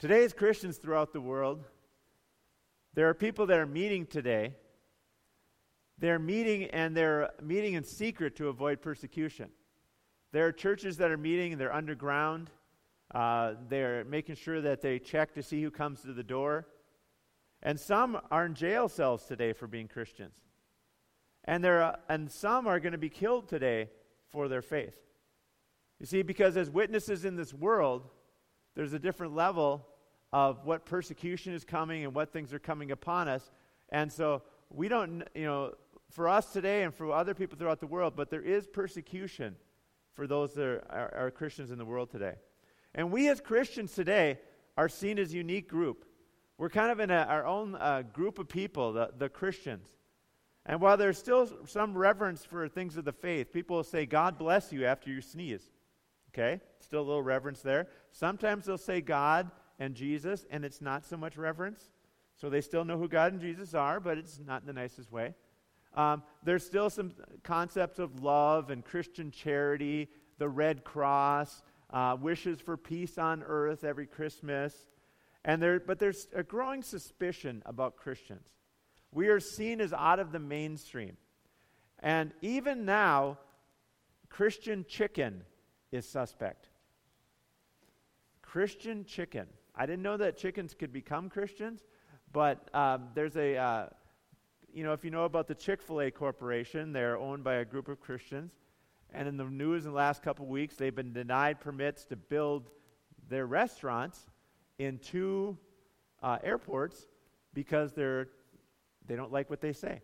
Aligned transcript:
Today's 0.00 0.32
Christians 0.32 0.78
throughout 0.78 1.12
the 1.12 1.20
world, 1.20 1.62
there 2.94 3.10
are 3.10 3.12
people 3.12 3.44
that 3.48 3.58
are 3.58 3.66
meeting 3.66 4.06
today. 4.06 4.54
They're 5.98 6.18
meeting 6.18 6.70
and 6.70 6.96
they're 6.96 7.28
meeting 7.42 7.74
in 7.74 7.84
secret 7.84 8.34
to 8.36 8.48
avoid 8.48 8.80
persecution. 8.80 9.50
There 10.32 10.46
are 10.46 10.52
churches 10.52 10.96
that 10.96 11.10
are 11.10 11.18
meeting 11.18 11.52
and 11.52 11.60
they're 11.60 11.74
underground. 11.74 12.48
Uh, 13.14 13.56
they're 13.68 14.06
making 14.06 14.36
sure 14.36 14.62
that 14.62 14.80
they 14.80 14.98
check 14.98 15.34
to 15.34 15.42
see 15.42 15.62
who 15.62 15.70
comes 15.70 16.00
to 16.00 16.14
the 16.14 16.22
door. 16.22 16.66
And 17.62 17.78
some 17.78 18.18
are 18.30 18.46
in 18.46 18.54
jail 18.54 18.88
cells 18.88 19.26
today 19.26 19.52
for 19.52 19.66
being 19.66 19.86
Christians. 19.86 20.32
And, 21.44 21.62
there 21.62 21.82
are, 21.82 21.98
and 22.08 22.32
some 22.32 22.66
are 22.66 22.80
going 22.80 22.92
to 22.92 22.98
be 22.98 23.10
killed 23.10 23.50
today 23.50 23.90
for 24.30 24.48
their 24.48 24.62
faith. 24.62 24.96
You 25.98 26.06
see, 26.06 26.22
because 26.22 26.56
as 26.56 26.70
witnesses 26.70 27.26
in 27.26 27.36
this 27.36 27.52
world, 27.52 28.08
there's 28.74 28.94
a 28.94 28.98
different 28.98 29.34
level 29.34 29.86
of 30.32 30.64
what 30.64 30.84
persecution 30.84 31.54
is 31.54 31.64
coming 31.64 32.04
and 32.04 32.14
what 32.14 32.32
things 32.32 32.52
are 32.52 32.58
coming 32.58 32.90
upon 32.90 33.28
us. 33.28 33.50
And 33.90 34.12
so 34.12 34.42
we 34.70 34.88
don't, 34.88 35.24
you 35.34 35.44
know, 35.44 35.74
for 36.10 36.28
us 36.28 36.52
today 36.52 36.82
and 36.82 36.94
for 36.94 37.12
other 37.12 37.34
people 37.34 37.58
throughout 37.58 37.80
the 37.80 37.86
world, 37.86 38.14
but 38.16 38.30
there 38.30 38.42
is 38.42 38.66
persecution 38.66 39.56
for 40.14 40.26
those 40.26 40.54
that 40.54 40.64
are, 40.64 40.84
are, 40.90 41.14
are 41.26 41.30
Christians 41.30 41.70
in 41.70 41.78
the 41.78 41.84
world 41.84 42.10
today. 42.10 42.34
And 42.94 43.10
we 43.12 43.28
as 43.28 43.40
Christians 43.40 43.94
today 43.94 44.38
are 44.76 44.88
seen 44.88 45.18
as 45.18 45.32
a 45.32 45.36
unique 45.36 45.68
group. 45.68 46.04
We're 46.58 46.70
kind 46.70 46.90
of 46.90 47.00
in 47.00 47.10
a, 47.10 47.26
our 47.28 47.46
own 47.46 47.74
uh, 47.76 48.02
group 48.12 48.38
of 48.38 48.48
people, 48.48 48.92
the, 48.92 49.10
the 49.16 49.28
Christians. 49.28 49.88
And 50.66 50.80
while 50.80 50.96
there's 50.96 51.18
still 51.18 51.48
some 51.66 51.96
reverence 51.96 52.44
for 52.44 52.68
things 52.68 52.96
of 52.96 53.04
the 53.04 53.12
faith, 53.12 53.52
people 53.52 53.76
will 53.76 53.84
say, 53.84 54.04
God 54.04 54.38
bless 54.38 54.72
you 54.72 54.84
after 54.84 55.10
you 55.10 55.20
sneeze. 55.20 55.62
Okay? 56.30 56.60
Still 56.80 57.00
a 57.00 57.02
little 57.02 57.22
reverence 57.22 57.62
there. 57.62 57.88
Sometimes 58.12 58.66
they'll 58.66 58.78
say 58.78 59.00
God 59.00 59.50
and 59.80 59.94
Jesus, 59.94 60.46
and 60.50 60.64
it's 60.64 60.80
not 60.80 61.04
so 61.04 61.16
much 61.16 61.36
reverence. 61.36 61.82
So 62.36 62.48
they 62.48 62.60
still 62.60 62.84
know 62.84 62.98
who 62.98 63.08
God 63.08 63.32
and 63.32 63.40
Jesus 63.40 63.74
are, 63.74 63.98
but 63.98 64.18
it's 64.18 64.38
not 64.38 64.60
in 64.60 64.66
the 64.66 64.72
nicest 64.72 65.10
way. 65.10 65.34
Um, 65.94 66.22
there's 66.44 66.64
still 66.64 66.90
some 66.90 67.12
concepts 67.42 67.98
of 67.98 68.22
love 68.22 68.70
and 68.70 68.84
Christian 68.84 69.32
charity, 69.32 70.08
the 70.38 70.48
Red 70.48 70.84
Cross, 70.84 71.62
uh, 71.90 72.16
wishes 72.20 72.60
for 72.60 72.76
peace 72.76 73.18
on 73.18 73.42
earth 73.42 73.82
every 73.82 74.06
Christmas. 74.06 74.86
And 75.44 75.60
there, 75.60 75.80
but 75.80 75.98
there's 75.98 76.28
a 76.34 76.42
growing 76.42 76.82
suspicion 76.82 77.62
about 77.66 77.96
Christians. 77.96 78.46
We 79.12 79.28
are 79.28 79.40
seen 79.40 79.80
as 79.80 79.92
out 79.92 80.20
of 80.20 80.30
the 80.30 80.38
mainstream. 80.38 81.16
And 81.98 82.32
even 82.42 82.84
now, 82.84 83.38
Christian 84.28 84.84
chicken 84.88 85.42
is 85.90 86.08
suspect. 86.08 86.68
Christian 88.42 89.04
chicken. 89.04 89.46
I 89.80 89.86
didn't 89.86 90.02
know 90.02 90.18
that 90.18 90.36
chickens 90.36 90.74
could 90.74 90.92
become 90.92 91.30
Christians, 91.30 91.86
but 92.34 92.68
um, 92.74 93.08
there's 93.14 93.34
a, 93.38 93.56
uh, 93.56 93.86
you 94.70 94.84
know, 94.84 94.92
if 94.92 95.06
you 95.06 95.10
know 95.10 95.24
about 95.24 95.48
the 95.48 95.54
Chick 95.54 95.80
fil 95.80 96.02
A 96.02 96.10
Corporation, 96.10 96.92
they're 96.92 97.16
owned 97.16 97.42
by 97.42 97.54
a 97.54 97.64
group 97.64 97.88
of 97.88 97.98
Christians. 97.98 98.52
And 99.14 99.26
in 99.26 99.38
the 99.38 99.44
news 99.44 99.86
in 99.86 99.92
the 99.92 99.96
last 99.96 100.22
couple 100.22 100.44
of 100.44 100.50
weeks, 100.50 100.76
they've 100.76 100.94
been 100.94 101.14
denied 101.14 101.60
permits 101.60 102.04
to 102.04 102.16
build 102.16 102.68
their 103.30 103.46
restaurants 103.46 104.26
in 104.78 104.98
two 104.98 105.56
uh, 106.22 106.36
airports 106.44 107.06
because 107.54 107.94
they're, 107.94 108.28
they 109.06 109.16
don't 109.16 109.32
like 109.32 109.48
what 109.48 109.62
they 109.62 109.72
say. 109.72 110.02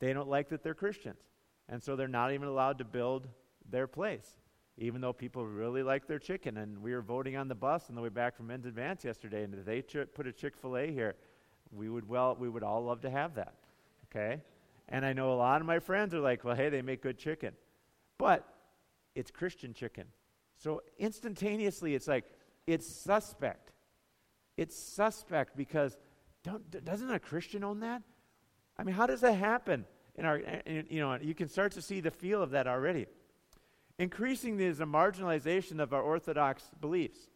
They 0.00 0.12
don't 0.12 0.28
like 0.28 0.48
that 0.48 0.64
they're 0.64 0.74
Christians. 0.74 1.20
And 1.68 1.80
so 1.80 1.94
they're 1.94 2.08
not 2.08 2.32
even 2.32 2.48
allowed 2.48 2.78
to 2.78 2.84
build 2.84 3.28
their 3.70 3.86
place, 3.86 4.28
even 4.78 5.00
though 5.00 5.12
people 5.12 5.46
really 5.46 5.82
like 5.82 6.06
their 6.06 6.18
chicken. 6.18 6.58
And 6.58 6.78
we 6.82 6.92
were 6.92 7.02
voting 7.02 7.36
on 7.36 7.48
the 7.48 7.54
bus 7.54 7.84
on 7.88 7.94
the 7.94 8.02
way 8.02 8.08
back 8.08 8.36
from 8.36 8.48
Men's 8.48 8.66
Advance 8.66 9.04
yesterday, 9.04 9.44
and 9.44 9.54
if 9.54 9.64
they 9.64 9.82
ch- 9.82 10.08
put 10.14 10.26
a 10.26 10.32
Chick 10.32 10.56
fil 10.56 10.76
A 10.76 10.90
here, 10.90 11.14
we 11.72 11.88
would, 11.88 12.08
well, 12.08 12.36
we 12.38 12.48
would 12.48 12.62
all 12.62 12.84
love 12.84 13.00
to 13.02 13.10
have 13.10 13.34
that. 13.34 13.54
Okay? 14.10 14.42
And 14.88 15.04
I 15.04 15.12
know 15.12 15.32
a 15.32 15.34
lot 15.34 15.60
of 15.60 15.66
my 15.66 15.78
friends 15.78 16.14
are 16.14 16.20
like, 16.20 16.44
well, 16.44 16.54
hey, 16.54 16.68
they 16.68 16.82
make 16.82 17.02
good 17.02 17.18
chicken. 17.18 17.54
But 18.18 18.46
it's 19.14 19.30
Christian 19.30 19.72
chicken. 19.74 20.04
So 20.56 20.82
instantaneously, 20.98 21.94
it's 21.94 22.06
like, 22.06 22.24
it's 22.66 22.86
suspect. 22.86 23.72
It's 24.56 24.76
suspect 24.76 25.56
because 25.56 25.96
doesn't 26.84 27.10
a 27.10 27.18
Christian 27.18 27.64
own 27.64 27.80
that? 27.80 28.02
I 28.78 28.84
mean, 28.84 28.94
how 28.94 29.06
does 29.06 29.22
that 29.22 29.34
happen? 29.34 29.86
In 30.16 30.24
our, 30.24 30.36
in, 30.36 30.86
you 30.90 31.00
know, 31.00 31.18
you 31.20 31.34
can 31.34 31.48
start 31.48 31.72
to 31.72 31.82
see 31.82 32.00
the 32.00 32.10
feel 32.10 32.42
of 32.42 32.50
that 32.50 32.66
already. 32.66 33.06
Increasingly, 33.98 34.64
there's 34.64 34.80
a 34.80 34.84
marginalization 34.84 35.80
of 35.80 35.92
our 35.92 36.02
Orthodox 36.02 36.64
beliefs. 36.80 37.28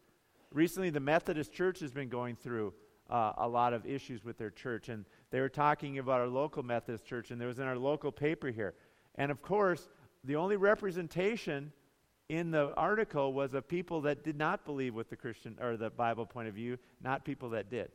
Recently, 0.53 0.91
the 0.91 1.01
Methodist 1.01 1.53
Church 1.53 1.81
has 1.81 1.93
been 1.93 2.09
going 2.09 2.35
through 2.35 2.75
uh, 3.11 3.33
a 3.39 3.49
lot 3.49 3.73
of 3.73 3.87
issues 3.87 4.25
with 4.25 4.39
their 4.39 4.51
church, 4.51 4.89
and 4.89 5.05
they 5.31 5.41
were 5.41 5.49
talking 5.49 5.99
about 5.99 6.21
our 6.21 6.27
local 6.27 6.63
Methodist 6.63 7.05
church, 7.05 7.31
and 7.31 7.41
there 7.41 7.49
was 7.49 7.59
in 7.59 7.67
our 7.67 7.79
local 7.79 8.11
paper 8.11 8.51
here. 8.51 8.75
And 9.15 9.31
of 9.31 9.41
course, 9.41 9.89
the 10.25 10.37
only 10.37 10.57
representation 10.57 11.73
in 12.29 12.51
the 12.51 12.75
article 12.75 13.33
was 13.33 13.55
of 13.55 13.69
people 13.69 14.03
that 14.03 14.25
did 14.25 14.37
not 14.37 14.65
believe 14.65 14.95
with 14.95 15.09
the 15.09 15.17
Christian 15.17 15.57
or 15.61 15.77
the 15.77 15.91
Bible 15.91 16.27
point 16.27 16.49
of 16.49 16.55
view, 16.55 16.79
not 17.03 17.25
people 17.25 17.51
that 17.51 17.71
did. 17.71 17.91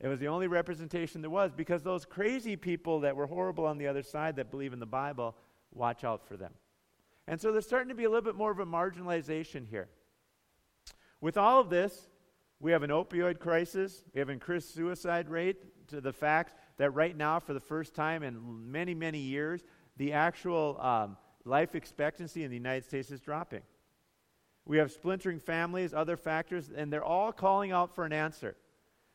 It 0.00 0.08
was 0.08 0.20
the 0.20 0.28
only 0.28 0.46
representation 0.46 1.20
there 1.20 1.30
was 1.30 1.52
because 1.52 1.82
those 1.82 2.04
crazy 2.04 2.56
people 2.56 3.00
that 3.00 3.14
were 3.14 3.26
horrible 3.26 3.66
on 3.66 3.78
the 3.78 3.86
other 3.86 4.02
side 4.02 4.36
that 4.36 4.50
believe 4.50 4.72
in 4.72 4.80
the 4.80 4.86
Bible, 4.86 5.36
watch 5.72 6.02
out 6.04 6.26
for 6.26 6.36
them. 6.36 6.52
And 7.28 7.38
so 7.38 7.52
there's 7.52 7.66
starting 7.66 7.90
to 7.90 7.94
be 7.94 8.04
a 8.04 8.08
little 8.08 8.22
bit 8.22 8.36
more 8.36 8.50
of 8.50 8.58
a 8.58 8.64
marginalization 8.64 9.68
here. 9.68 9.90
With 11.20 11.36
all 11.36 11.60
of 11.60 11.68
this, 11.68 12.08
we 12.58 12.72
have 12.72 12.82
an 12.82 12.90
opioid 12.90 13.38
crisis, 13.38 14.02
we 14.14 14.18
have 14.18 14.30
an 14.30 14.34
increased 14.34 14.74
suicide 14.74 15.28
rate 15.28 15.86
to 15.88 16.00
the 16.00 16.12
fact 16.12 16.54
that 16.78 16.90
right 16.90 17.14
now, 17.14 17.38
for 17.38 17.52
the 17.52 17.60
first 17.60 17.94
time 17.94 18.22
in 18.22 18.72
many, 18.72 18.94
many 18.94 19.18
years, 19.18 19.62
the 19.98 20.14
actual 20.14 20.80
um, 20.80 21.18
life 21.44 21.74
expectancy 21.74 22.44
in 22.44 22.50
the 22.50 22.56
United 22.56 22.84
States 22.84 23.10
is 23.10 23.20
dropping. 23.20 23.62
We 24.64 24.78
have 24.78 24.90
splintering 24.90 25.38
families, 25.38 25.92
other 25.92 26.16
factors, 26.16 26.70
and 26.74 26.90
they're 26.90 27.04
all 27.04 27.32
calling 27.32 27.72
out 27.72 27.94
for 27.94 28.06
an 28.06 28.12
answer. 28.12 28.56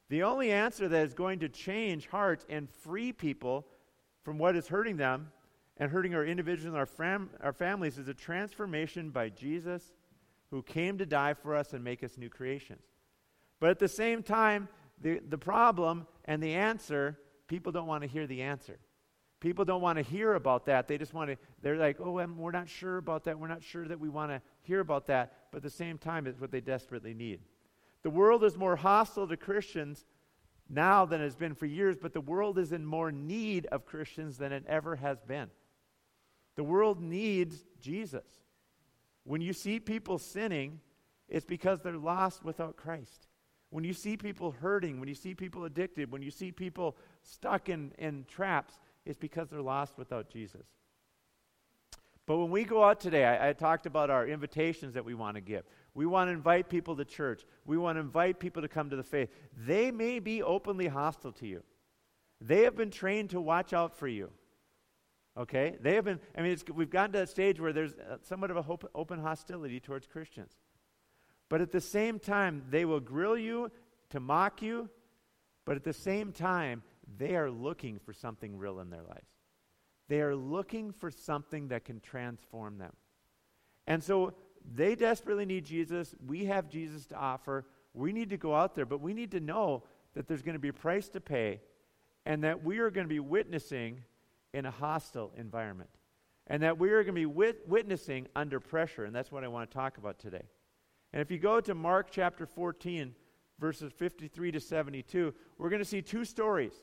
The 0.10 0.22
only 0.22 0.52
answer 0.52 0.88
that 0.88 1.04
is 1.04 1.16
going 1.16 1.40
to 1.40 1.50
change 1.50 2.08
hearts 2.08 2.46
and 2.48 2.70
free 2.70 3.12
people 3.12 3.66
from 4.24 4.38
what 4.38 4.56
is 4.56 4.68
hurting 4.68 4.98
them 4.98 5.32
and 5.78 5.92
hurting 5.92 6.14
our 6.14 6.26
individuals 6.26 6.68
and 6.68 6.78
our, 6.78 6.86
fam- 6.86 7.30
our 7.42 7.54
families 7.54 7.98
is 7.98 8.08
a 8.08 8.14
transformation 8.14 9.10
by 9.10 9.30
Jesus 9.30 9.94
who 10.52 10.62
came 10.62 10.98
to 11.00 11.06
die 11.06 11.34
for 11.34 11.56
us 11.56 11.74
and 11.74 11.84
make 11.84 12.04
us 12.04 12.18
new 12.18 12.30
creations. 12.30 12.84
But 13.60 13.72
at 13.72 13.80
the 13.80 13.88
same 13.88 14.22
time, 14.22 14.68
the, 15.02 15.20
the 15.28 15.38
problem 15.38 16.06
and 16.26 16.42
the 16.44 16.54
answer, 16.54 17.18
people 17.48 17.72
don't 17.72 17.88
want 17.88 18.04
to 18.04 18.08
hear 18.08 18.28
the 18.28 18.42
answer. 18.42 18.78
People 19.40 19.66
don't 19.66 19.82
want 19.82 19.98
to 19.98 20.04
hear 20.04 20.36
about 20.36 20.66
that. 20.68 20.88
They 20.88 20.98
just 20.98 21.14
want 21.14 21.32
to, 21.32 21.38
they're 21.62 21.76
like, 21.76 21.98
oh, 22.00 22.20
um, 22.20 22.38
we're 22.38 22.52
not 22.52 22.70
sure 22.70 22.98
about 22.98 23.26
that. 23.26 23.38
We're 23.38 23.48
not 23.48 23.64
sure 23.64 23.88
that 23.88 24.00
we 24.00 24.10
want 24.10 24.32
to 24.32 24.42
hear 24.62 24.80
about 24.80 25.08
that. 25.08 25.34
But 25.52 25.58
at 25.58 25.64
the 25.64 25.70
same 25.70 25.98
time, 25.98 26.28
it's 26.28 26.40
what 26.40 26.52
they 26.52 26.62
desperately 26.62 27.14
need. 27.14 27.42
The 28.04 28.10
world 28.10 28.44
is 28.44 28.58
more 28.58 28.76
hostile 28.76 29.28
to 29.28 29.36
Christians 29.36 30.06
now 30.70 31.06
than 31.06 31.20
it's 31.20 31.36
been 31.36 31.56
for 31.56 31.66
years, 31.66 31.98
but 32.02 32.14
the 32.14 32.22
world 32.22 32.58
is 32.58 32.72
in 32.72 32.86
more 32.86 33.12
need 33.12 33.66
of 33.68 33.86
Christians 33.86 34.38
than 34.38 34.52
it 34.52 34.64
ever 34.68 34.96
has 34.96 35.22
been. 35.22 35.50
The 36.56 36.64
world 36.64 37.02
needs 37.02 37.64
Jesus. 37.82 38.26
When 39.24 39.42
you 39.42 39.54
see 39.54 39.80
people 39.80 40.18
sinning, 40.18 40.80
it's 41.28 41.46
because 41.46 41.82
they're 41.82 41.98
lost 41.98 42.44
without 42.44 42.76
Christ. 42.76 43.28
When 43.70 43.84
you 43.84 43.94
see 43.94 44.18
people 44.18 44.52
hurting, 44.52 45.00
when 45.00 45.10
you 45.10 45.16
see 45.16 45.34
people 45.34 45.66
addicted, 45.66 46.12
when 46.12 46.22
you 46.22 46.30
see 46.30 46.52
people 46.52 46.96
stuck 47.24 47.70
in, 47.70 47.92
in 47.98 48.26
traps, 48.26 48.80
it's 49.06 49.18
because 49.18 49.50
they're 49.50 49.62
lost 49.62 49.98
without 49.98 50.30
Jesus. 50.30 50.68
But 52.26 52.38
when 52.38 52.52
we 52.52 52.64
go 52.64 52.84
out 52.84 53.00
today, 53.00 53.26
I, 53.26 53.50
I, 53.50 53.54
talked 53.54 53.86
about 53.86 54.10
our 54.10 54.26
invitations 54.26 54.94
that 54.94 55.04
we 55.04 55.14
want 55.14 55.36
to 55.36 55.42
give. 55.42 55.64
We 55.94 56.06
want 56.06 56.30
to 56.30 56.32
invite 56.34 56.70
people 56.70 56.96
to 56.96 57.04
church. 57.04 57.44
We 57.66 57.78
want 57.78 57.98
to 57.98 58.00
invite 58.00 58.40
people 58.40 58.62
to 58.62 58.70
come 58.70 58.90
to 58.92 58.96
the 58.96 59.04
faith. 59.04 59.30
They 59.58 59.92
may 59.92 60.20
be 60.20 60.42
openly 60.42 60.88
hostile 60.88 61.34
to 61.34 61.48
you. 61.48 61.64
They 62.40 62.64
have 62.64 62.78
been 62.78 62.92
trained 62.92 63.32
to 63.32 63.42
watch 63.42 63.74
out 63.74 63.98
for 63.98 64.08
you. 64.08 64.30
Okay? 65.38 65.78
They 65.82 65.96
have 65.96 66.06
been, 66.06 66.20
I 66.38 66.42
mean, 66.42 66.58
we've 66.74 66.90
gotten 66.90 67.14
to 67.14 67.22
a 67.22 67.28
stage 67.28 67.60
where 67.60 67.74
there's 67.74 67.94
uh, 67.94 68.18
somewhat 68.22 68.52
of 68.52 68.58
a 68.58 68.62
hope, 68.62 68.90
open 68.94 69.20
hostility 69.20 69.80
towards 69.80 70.08
Christians. 70.08 70.52
But 71.50 71.62
at 71.62 71.72
the 71.72 71.82
same 71.82 72.20
time, 72.20 72.64
they 72.70 72.86
will 72.86 73.00
grill 73.00 73.38
you 73.38 73.72
to 74.10 74.20
mock 74.20 74.62
you, 74.62 74.90
but 75.66 75.76
at 75.76 75.84
the 75.84 75.94
same 75.94 76.32
time, 76.32 76.84
they 77.18 77.36
are 77.36 77.50
looking 77.50 78.00
for 78.00 78.14
something 78.14 78.58
real 78.58 78.80
in 78.80 78.90
their 78.90 79.04
lives. 79.04 79.30
They 80.08 80.22
are 80.22 80.36
looking 80.36 80.92
for 80.92 81.10
something 81.10 81.70
that 81.70 81.86
can 81.86 82.00
transform 82.00 82.78
them. 82.78 82.94
And 83.88 84.04
so 84.04 84.34
they 84.74 84.96
desperately 84.96 85.46
need 85.46 85.66
Jesus. 85.66 86.16
We 86.26 86.46
have 86.46 86.70
Jesus 86.70 87.06
to 87.08 87.16
offer. 87.16 87.66
We 87.94 88.14
need 88.14 88.30
to 88.30 88.38
go 88.38 88.56
out 88.56 88.76
there, 88.76 88.86
but 88.86 89.02
we 89.02 89.14
need 89.14 89.32
to 89.32 89.40
know 89.40 89.84
that 90.14 90.28
there's 90.28 90.42
going 90.42 90.54
to 90.54 90.60
be 90.60 90.70
a 90.70 90.74
price 90.74 91.10
to 91.10 91.22
pay 91.22 91.62
and 92.26 92.44
that 92.44 92.64
we 92.64 92.80
are 92.80 92.90
going 92.90 93.06
to 93.06 93.10
be 93.14 93.20
witnessing 93.20 94.02
in 94.54 94.66
a 94.66 94.72
hostile 94.72 95.32
environment. 95.38 95.90
And 96.48 96.64
that 96.64 96.78
we 96.78 96.90
are 96.92 97.04
going 97.04 97.16
to 97.16 97.22
be 97.22 97.26
wit- 97.26 97.68
witnessing 97.68 98.28
under 98.36 98.60
pressure. 98.60 99.06
And 99.06 99.16
that's 99.16 99.32
what 99.32 99.44
I 99.44 99.48
want 99.48 99.70
to 99.70 99.74
talk 99.74 99.98
about 99.98 100.20
today. 100.20 100.44
And 101.14 101.22
if 101.22 101.32
you 101.32 101.38
go 101.38 101.62
to 101.62 101.74
Mark 101.74 102.10
chapter 102.12 102.46
14, 102.46 103.16
verses 103.60 103.92
53 103.94 104.52
to 104.52 104.60
72, 104.60 105.34
we're 105.58 105.70
going 105.70 105.82
to 105.82 105.86
see 105.86 106.02
two 106.02 106.26
stories. 106.26 106.74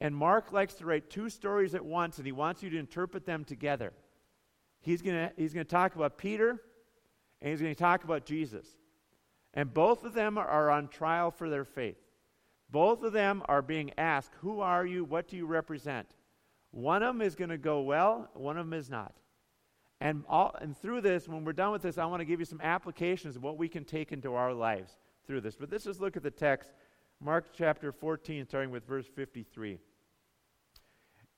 And 0.00 0.14
Mark 0.14 0.52
likes 0.52 0.74
to 0.74 0.86
write 0.86 1.10
two 1.10 1.28
stories 1.28 1.74
at 1.74 1.84
once, 1.84 2.18
and 2.18 2.26
he 2.26 2.32
wants 2.32 2.62
you 2.62 2.70
to 2.70 2.78
interpret 2.78 3.26
them 3.26 3.44
together. 3.44 3.92
He's 4.80 5.02
going 5.02 5.16
to, 5.16 5.32
he's 5.36 5.54
going 5.54 5.66
to 5.66 5.70
talk 5.70 5.94
about 5.94 6.18
Peter, 6.18 6.60
and 7.40 7.50
he's 7.50 7.60
going 7.60 7.74
to 7.74 7.78
talk 7.78 8.04
about 8.04 8.24
Jesus. 8.24 8.66
And 9.52 9.72
both 9.72 10.04
of 10.04 10.14
them 10.14 10.36
are 10.36 10.70
on 10.70 10.88
trial 10.88 11.30
for 11.30 11.48
their 11.48 11.64
faith. 11.64 11.96
Both 12.70 13.02
of 13.02 13.12
them 13.12 13.42
are 13.46 13.62
being 13.62 13.92
asked, 13.96 14.32
Who 14.40 14.60
are 14.60 14.84
you? 14.84 15.04
What 15.04 15.28
do 15.28 15.36
you 15.36 15.46
represent? 15.46 16.08
One 16.74 17.04
of 17.04 17.14
them 17.14 17.22
is 17.22 17.36
going 17.36 17.50
to 17.50 17.56
go 17.58 17.82
well, 17.82 18.28
one 18.34 18.58
of 18.58 18.66
them 18.66 18.76
is 18.76 18.90
not. 18.90 19.14
And, 20.00 20.24
all, 20.28 20.56
and 20.60 20.76
through 20.76 21.02
this, 21.02 21.28
when 21.28 21.44
we're 21.44 21.52
done 21.52 21.70
with 21.70 21.82
this, 21.82 21.98
I 21.98 22.06
want 22.06 22.20
to 22.20 22.24
give 22.24 22.40
you 22.40 22.46
some 22.46 22.60
applications 22.60 23.36
of 23.36 23.44
what 23.44 23.56
we 23.56 23.68
can 23.68 23.84
take 23.84 24.10
into 24.10 24.34
our 24.34 24.52
lives 24.52 24.98
through 25.24 25.42
this. 25.42 25.54
But 25.54 25.70
let's 25.70 25.84
just 25.84 26.00
look 26.00 26.16
at 26.16 26.24
the 26.24 26.32
text, 26.32 26.72
Mark 27.20 27.54
chapter 27.56 27.92
14, 27.92 28.44
starting 28.46 28.72
with 28.72 28.84
verse 28.88 29.06
53. 29.06 29.78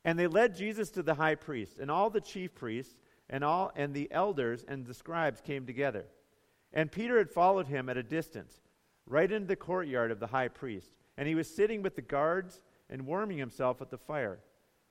And 0.06 0.18
they 0.18 0.26
led 0.26 0.56
Jesus 0.56 0.88
to 0.92 1.02
the 1.02 1.14
high 1.14 1.34
priest, 1.34 1.76
and 1.78 1.90
all 1.90 2.08
the 2.08 2.22
chief 2.22 2.54
priests, 2.54 2.96
and 3.28 3.44
all 3.44 3.72
and 3.76 3.92
the 3.92 4.10
elders 4.10 4.64
and 4.66 4.86
the 4.86 4.94
scribes 4.94 5.42
came 5.42 5.66
together. 5.66 6.06
And 6.72 6.90
Peter 6.90 7.18
had 7.18 7.30
followed 7.30 7.66
him 7.66 7.90
at 7.90 7.98
a 7.98 8.02
distance, 8.02 8.62
right 9.06 9.30
into 9.30 9.48
the 9.48 9.56
courtyard 9.56 10.10
of 10.10 10.18
the 10.18 10.28
high 10.28 10.48
priest, 10.48 10.92
and 11.18 11.28
he 11.28 11.34
was 11.34 11.54
sitting 11.54 11.82
with 11.82 11.94
the 11.94 12.00
guards 12.00 12.62
and 12.88 13.04
warming 13.04 13.36
himself 13.36 13.82
at 13.82 13.90
the 13.90 13.98
fire. 13.98 14.38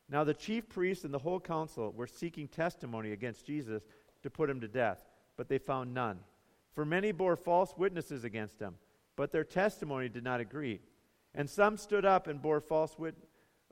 Now 0.10 0.24
the 0.24 0.34
chief 0.34 0.70
priests 0.70 1.04
and 1.04 1.14
the 1.14 1.20
whole 1.20 1.40
council 1.40 1.92
were 1.92 2.08
seeking 2.08 2.48
testimony 2.48 3.12
against 3.12 3.46
Jesus 3.46 3.84
to 4.24 4.30
put 4.30 4.50
him 4.50 4.62
to 4.62 4.68
death, 4.68 5.04
but 5.38 5.50
they 5.50 5.58
found 5.58 5.94
none. 5.94 6.20
For 6.74 6.86
many 6.86 7.12
bore 7.12 7.36
false 7.36 7.74
witnesses 7.78 8.24
against 8.24 8.60
him, 8.60 8.76
but 9.16 9.32
their 9.32 9.44
testimony 9.44 10.10
did 10.10 10.24
not 10.24 10.40
agree. 10.40 10.82
And 11.34 11.50
some 11.50 11.78
stood 11.78 12.06
up 12.06 12.28
and 12.28 12.42
bore 12.42 12.62
false, 12.62 12.98
wit- 13.00 13.16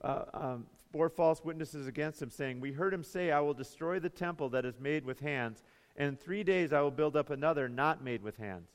uh, 0.02 0.24
um, 0.34 0.66
bore 0.92 1.10
false 1.10 1.44
witnesses 1.44 1.88
against 1.88 2.22
him, 2.22 2.30
saying, 2.30 2.60
We 2.60 2.72
heard 2.72 2.94
him 2.94 3.04
say, 3.04 3.32
I 3.32 3.40
will 3.42 3.54
destroy 3.54 4.00
the 4.00 4.10
temple 4.10 4.50
that 4.50 4.66
is 4.66 4.80
made 4.80 5.06
with 5.06 5.20
hands, 5.20 5.64
and 5.96 6.10
in 6.10 6.16
three 6.16 6.44
days 6.44 6.74
I 6.74 6.82
will 6.82 6.92
build 6.92 7.16
up 7.16 7.30
another 7.30 7.70
not 7.70 8.04
made 8.04 8.24
with 8.24 8.38
hands. 8.38 8.70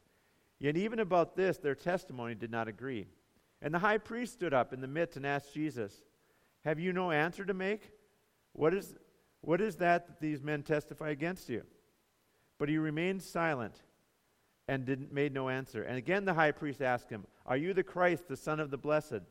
Yet 0.58 0.76
even 0.76 0.98
about 0.98 1.36
this 1.36 1.58
their 1.58 1.74
testimony 1.74 2.34
did 2.34 2.50
not 2.50 2.68
agree. 2.68 3.06
And 3.62 3.74
the 3.74 3.78
high 3.78 3.98
priest 3.98 4.34
stood 4.34 4.54
up 4.54 4.72
in 4.72 4.80
the 4.80 4.86
midst 4.86 5.16
and 5.16 5.26
asked 5.26 5.54
Jesus, 5.54 6.02
Have 6.68 6.78
you 6.78 6.92
no 6.92 7.10
answer 7.10 7.46
to 7.46 7.54
make? 7.54 7.92
What 8.52 8.74
is, 8.74 8.94
what 9.40 9.62
is 9.62 9.76
that 9.76 10.06
that 10.06 10.20
these 10.20 10.42
men 10.42 10.62
testify 10.62 11.08
against 11.08 11.48
you? 11.48 11.62
But 12.58 12.68
he 12.68 12.76
remained 12.76 13.22
silent 13.22 13.80
and 14.68 14.84
didn't, 14.84 15.10
made 15.10 15.32
no 15.32 15.48
answer. 15.48 15.82
And 15.82 15.96
again 15.96 16.26
the 16.26 16.34
high 16.34 16.52
priest 16.52 16.82
asked 16.82 17.08
him, 17.08 17.24
Are 17.46 17.56
you 17.56 17.72
the 17.72 17.82
Christ, 17.82 18.28
the 18.28 18.36
Son 18.36 18.60
of 18.60 18.70
the 18.70 18.76
Blessed? 18.76 19.22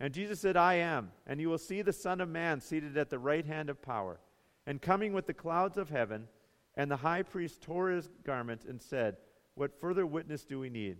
And 0.00 0.12
Jesus 0.12 0.40
said, 0.40 0.56
I 0.56 0.74
am. 0.74 1.12
And 1.28 1.40
you 1.40 1.48
will 1.48 1.58
see 1.58 1.80
the 1.82 1.92
Son 1.92 2.20
of 2.20 2.28
Man 2.28 2.60
seated 2.60 2.96
at 2.96 3.08
the 3.08 3.20
right 3.20 3.46
hand 3.46 3.70
of 3.70 3.80
power, 3.80 4.18
and 4.66 4.82
coming 4.82 5.12
with 5.12 5.28
the 5.28 5.32
clouds 5.32 5.78
of 5.78 5.90
heaven. 5.90 6.26
And 6.74 6.90
the 6.90 6.96
high 6.96 7.22
priest 7.22 7.62
tore 7.62 7.90
his 7.90 8.10
garment 8.24 8.64
and 8.64 8.82
said, 8.82 9.16
What 9.54 9.78
further 9.78 10.06
witness 10.06 10.44
do 10.44 10.58
we 10.58 10.70
need? 10.70 10.96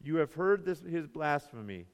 You 0.00 0.18
have 0.18 0.34
heard 0.34 0.64
this, 0.64 0.80
his 0.80 1.08
blasphemy. 1.08 1.86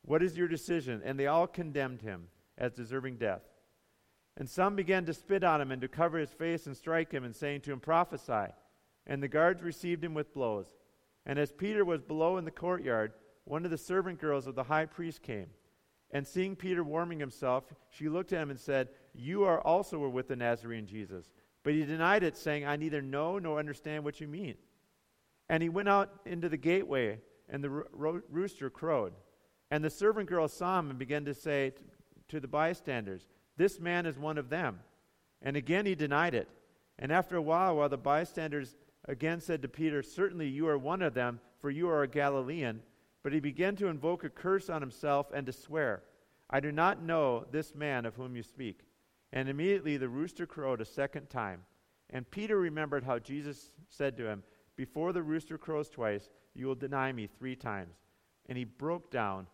What 0.00 0.22
is 0.22 0.38
your 0.38 0.48
decision? 0.48 1.02
And 1.04 1.20
they 1.20 1.26
all 1.26 1.46
condemned 1.46 2.00
him 2.00 2.28
as 2.58 2.72
deserving 2.72 3.16
death. 3.16 3.42
And 4.36 4.48
some 4.48 4.74
began 4.74 5.04
to 5.06 5.14
spit 5.14 5.44
on 5.44 5.60
him 5.60 5.70
and 5.70 5.80
to 5.82 5.88
cover 5.88 6.18
his 6.18 6.32
face 6.32 6.66
and 6.66 6.76
strike 6.76 7.12
him, 7.12 7.24
and 7.24 7.34
saying 7.34 7.60
to 7.62 7.72
him, 7.72 7.80
Prophesy. 7.80 8.52
And 9.06 9.22
the 9.22 9.28
guards 9.28 9.62
received 9.62 10.02
him 10.02 10.14
with 10.14 10.34
blows. 10.34 10.66
And 11.26 11.38
as 11.38 11.52
Peter 11.52 11.84
was 11.84 12.02
below 12.02 12.36
in 12.36 12.44
the 12.44 12.50
courtyard, 12.50 13.12
one 13.44 13.64
of 13.64 13.70
the 13.70 13.78
servant 13.78 14.20
girls 14.20 14.46
of 14.46 14.54
the 14.54 14.64
high 14.64 14.86
priest 14.86 15.22
came. 15.22 15.46
And 16.10 16.26
seeing 16.26 16.56
Peter 16.56 16.82
warming 16.82 17.20
himself, 17.20 17.64
she 17.90 18.08
looked 18.08 18.32
at 18.32 18.42
him 18.42 18.50
and 18.50 18.58
said, 18.58 18.88
You 19.14 19.44
are 19.44 19.60
also 19.60 20.08
with 20.08 20.28
the 20.28 20.36
Nazarene 20.36 20.86
Jesus. 20.86 21.30
But 21.62 21.74
he 21.74 21.84
denied 21.84 22.22
it, 22.22 22.36
saying, 22.36 22.66
I 22.66 22.76
neither 22.76 23.02
know 23.02 23.38
nor 23.38 23.58
understand 23.58 24.04
what 24.04 24.20
you 24.20 24.28
mean. 24.28 24.54
And 25.48 25.62
he 25.62 25.68
went 25.68 25.88
out 25.88 26.10
into 26.24 26.48
the 26.48 26.56
gateway, 26.56 27.20
and 27.48 27.62
the 27.62 27.70
ro- 27.70 28.22
rooster 28.30 28.70
crowed. 28.70 29.12
And 29.70 29.82
the 29.82 29.90
servant 29.90 30.28
girl 30.28 30.46
saw 30.46 30.78
him 30.78 30.90
and 30.90 30.98
began 30.98 31.24
to 31.24 31.34
say 31.34 31.72
to 32.28 32.40
the 32.40 32.48
bystanders, 32.48 33.28
This 33.56 33.78
man 33.80 34.06
is 34.06 34.18
one 34.18 34.38
of 34.38 34.48
them. 34.48 34.80
And 35.42 35.56
again 35.56 35.86
he 35.86 35.94
denied 35.94 36.34
it. 36.34 36.48
And 36.98 37.12
after 37.12 37.36
a 37.36 37.42
while, 37.42 37.76
while 37.76 37.88
the 37.88 37.96
bystanders 37.96 38.76
again 39.06 39.40
said 39.40 39.62
to 39.62 39.68
Peter, 39.68 40.02
Certainly 40.02 40.48
you 40.48 40.68
are 40.68 40.78
one 40.78 41.02
of 41.02 41.14
them, 41.14 41.40
for 41.60 41.70
you 41.70 41.88
are 41.88 42.02
a 42.02 42.08
Galilean. 42.08 42.80
But 43.22 43.32
he 43.32 43.40
began 43.40 43.74
to 43.76 43.88
invoke 43.88 44.24
a 44.24 44.28
curse 44.28 44.68
on 44.68 44.82
himself 44.82 45.30
and 45.32 45.46
to 45.46 45.52
swear, 45.52 46.02
I 46.50 46.60
do 46.60 46.70
not 46.70 47.02
know 47.02 47.46
this 47.50 47.74
man 47.74 48.04
of 48.04 48.14
whom 48.14 48.36
you 48.36 48.42
speak. 48.42 48.80
And 49.32 49.48
immediately 49.48 49.96
the 49.96 50.08
rooster 50.08 50.46
crowed 50.46 50.80
a 50.80 50.84
second 50.84 51.30
time. 51.30 51.62
And 52.10 52.30
Peter 52.30 52.58
remembered 52.58 53.02
how 53.02 53.18
Jesus 53.18 53.70
said 53.88 54.16
to 54.18 54.28
him, 54.28 54.42
Before 54.76 55.12
the 55.12 55.22
rooster 55.22 55.58
crows 55.58 55.88
twice, 55.88 56.28
you 56.54 56.66
will 56.66 56.74
deny 56.74 57.12
me 57.12 57.26
three 57.26 57.56
times. 57.56 57.96
And 58.46 58.58
he 58.58 58.64
broke 58.64 59.10
down 59.10 59.46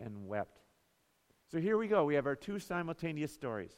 and 0.00 0.26
wept. 0.26 0.60
So 1.50 1.58
here 1.58 1.78
we 1.78 1.88
go. 1.88 2.04
We 2.04 2.14
have 2.14 2.26
our 2.26 2.36
two 2.36 2.58
simultaneous 2.58 3.32
stories. 3.32 3.72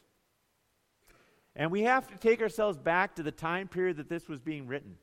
And 1.55 1.70
we 1.70 1.82
have 1.82 2.08
to 2.08 2.17
take 2.17 2.43
ourselves 2.43 2.78
back 2.78 3.17
to 3.17 3.22
the 3.22 3.32
time 3.32 3.69
period 3.69 3.96
that 3.99 4.08
this 4.08 4.28
was 4.28 4.40
being 4.40 4.67
written. 4.67 4.96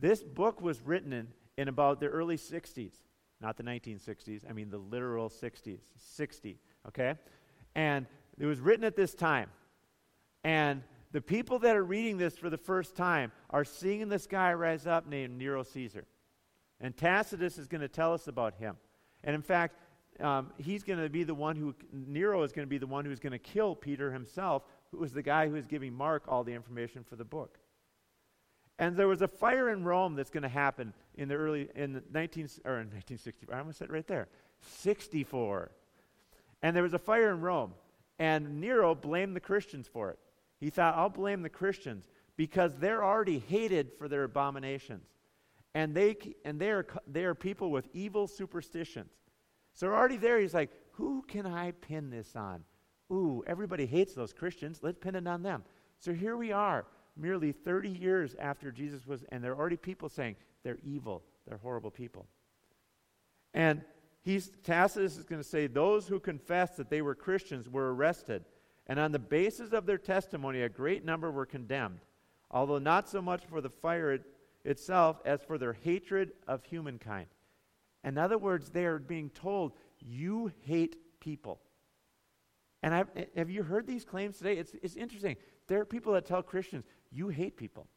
This 0.00 0.22
book 0.22 0.60
was 0.60 0.80
written 0.82 1.12
in, 1.12 1.28
in 1.56 1.68
about 1.68 2.00
the 2.00 2.06
early 2.06 2.36
60s, 2.36 2.92
not 3.40 3.56
the 3.56 3.62
1960s, 3.62 4.48
I 4.48 4.52
mean 4.52 4.70
the 4.70 4.78
literal 4.78 5.28
60s, 5.28 5.80
60, 5.96 6.58
okay? 6.88 7.14
And 7.74 8.06
it 8.38 8.46
was 8.46 8.60
written 8.60 8.84
at 8.84 8.96
this 8.96 9.14
time. 9.14 9.50
And 10.42 10.82
the 11.12 11.20
people 11.20 11.60
that 11.60 11.76
are 11.76 11.84
reading 11.84 12.18
this 12.18 12.36
for 12.36 12.50
the 12.50 12.58
first 12.58 12.96
time 12.96 13.32
are 13.50 13.64
seeing 13.64 14.08
this 14.08 14.26
guy 14.26 14.52
rise 14.52 14.86
up 14.86 15.06
named 15.06 15.38
Nero 15.38 15.62
Caesar. 15.62 16.04
And 16.80 16.96
Tacitus 16.96 17.56
is 17.56 17.68
going 17.68 17.80
to 17.80 17.88
tell 17.88 18.12
us 18.12 18.26
about 18.26 18.54
him. 18.54 18.76
And 19.22 19.34
in 19.34 19.42
fact, 19.42 19.76
um, 20.20 20.50
he's 20.58 20.82
going 20.84 21.00
to 21.00 21.08
be 21.08 21.24
the 21.24 21.34
one 21.34 21.56
who, 21.56 21.74
Nero 21.92 22.42
is 22.42 22.52
going 22.52 22.66
to 22.66 22.70
be 22.70 22.78
the 22.78 22.86
one 22.86 23.04
who's 23.04 23.20
going 23.20 23.32
to 23.32 23.38
kill 23.38 23.74
Peter 23.74 24.12
himself, 24.12 24.62
who 24.90 24.98
was 24.98 25.12
the 25.12 25.22
guy 25.22 25.48
who 25.48 25.54
was 25.54 25.66
giving 25.66 25.92
Mark 25.92 26.24
all 26.28 26.44
the 26.44 26.52
information 26.52 27.04
for 27.04 27.16
the 27.16 27.24
book. 27.24 27.58
And 28.78 28.96
there 28.96 29.08
was 29.08 29.22
a 29.22 29.28
fire 29.28 29.70
in 29.70 29.84
Rome 29.84 30.14
that's 30.14 30.30
going 30.30 30.42
to 30.42 30.48
happen 30.48 30.92
in 31.16 31.28
the 31.28 31.34
early, 31.34 31.68
in 31.74 31.92
the 31.92 32.02
19, 32.12 32.48
or 32.64 32.80
in 32.80 32.90
1964, 32.90 33.54
I 33.54 33.58
almost 33.58 33.78
said 33.78 33.90
right 33.90 34.06
there, 34.06 34.28
64. 34.60 35.70
And 36.62 36.74
there 36.74 36.82
was 36.82 36.94
a 36.94 36.98
fire 36.98 37.30
in 37.30 37.40
Rome. 37.40 37.74
And 38.18 38.60
Nero 38.60 38.94
blamed 38.94 39.36
the 39.36 39.40
Christians 39.40 39.88
for 39.88 40.10
it. 40.10 40.18
He 40.58 40.70
thought, 40.70 40.96
I'll 40.96 41.08
blame 41.08 41.42
the 41.42 41.48
Christians 41.48 42.08
because 42.36 42.74
they're 42.76 43.04
already 43.04 43.38
hated 43.38 43.92
for 43.98 44.08
their 44.08 44.24
abominations. 44.24 45.06
And 45.74 45.94
they, 45.94 46.16
and 46.44 46.60
they, 46.60 46.70
are, 46.70 46.86
they 47.06 47.24
are 47.24 47.34
people 47.34 47.70
with 47.70 47.88
evil 47.92 48.26
superstitions. 48.26 49.10
So 49.74 49.88
already 49.88 50.16
there, 50.16 50.38
he's 50.40 50.54
like, 50.54 50.70
who 50.92 51.24
can 51.26 51.46
I 51.46 51.72
pin 51.72 52.10
this 52.10 52.36
on? 52.36 52.64
Ooh, 53.12 53.42
everybody 53.46 53.86
hates 53.86 54.14
those 54.14 54.32
Christians. 54.32 54.80
Let's 54.82 54.98
pin 54.98 55.16
it 55.16 55.26
on 55.26 55.42
them. 55.42 55.64
So 55.98 56.12
here 56.12 56.36
we 56.36 56.52
are, 56.52 56.86
merely 57.16 57.52
30 57.52 57.88
years 57.88 58.34
after 58.38 58.70
Jesus 58.70 59.06
was, 59.06 59.24
and 59.30 59.42
there 59.42 59.52
are 59.52 59.58
already 59.58 59.76
people 59.76 60.08
saying 60.08 60.36
they're 60.62 60.78
evil, 60.84 61.22
they're 61.46 61.58
horrible 61.58 61.90
people. 61.90 62.26
And 63.52 63.82
he's, 64.22 64.50
Tacitus 64.62 65.16
is 65.16 65.24
going 65.24 65.42
to 65.42 65.48
say 65.48 65.66
those 65.66 66.06
who 66.06 66.20
confessed 66.20 66.76
that 66.76 66.90
they 66.90 67.02
were 67.02 67.14
Christians 67.14 67.68
were 67.68 67.94
arrested, 67.94 68.44
and 68.86 68.98
on 68.98 69.12
the 69.12 69.18
basis 69.18 69.72
of 69.72 69.86
their 69.86 69.98
testimony, 69.98 70.62
a 70.62 70.68
great 70.68 71.04
number 71.04 71.30
were 71.30 71.46
condemned, 71.46 72.00
although 72.50 72.78
not 72.78 73.08
so 73.08 73.22
much 73.22 73.44
for 73.46 73.60
the 73.60 73.70
fire 73.70 74.12
it, 74.12 74.22
itself 74.64 75.20
as 75.24 75.42
for 75.42 75.58
their 75.58 75.72
hatred 75.72 76.32
of 76.46 76.64
humankind. 76.64 77.26
In 78.04 78.18
other 78.18 78.38
words, 78.38 78.70
they 78.70 78.84
are 78.84 78.98
being 78.98 79.30
told, 79.30 79.72
you 79.98 80.52
hate 80.60 80.96
people. 81.20 81.60
And 82.82 82.94
I've, 82.94 83.08
eh, 83.16 83.24
have 83.36 83.48
you 83.48 83.62
heard 83.62 83.86
these 83.86 84.04
claims 84.04 84.36
today? 84.36 84.58
It's, 84.58 84.72
it's 84.82 84.94
interesting. 84.94 85.36
There 85.68 85.80
are 85.80 85.86
people 85.86 86.12
that 86.12 86.26
tell 86.26 86.42
Christians, 86.42 86.84
you 87.10 87.28
hate 87.28 87.56
people. 87.56 87.88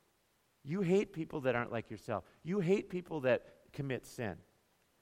You 0.64 0.82
hate 0.82 1.12
people 1.12 1.42
that 1.42 1.56
aren't 1.56 1.72
like 1.72 1.92
yourself. 1.92 2.24
You 2.44 2.62
hate 2.62 2.90
people 2.90 3.22
that 3.22 3.46
commit 3.74 4.06
sin. 4.06 4.36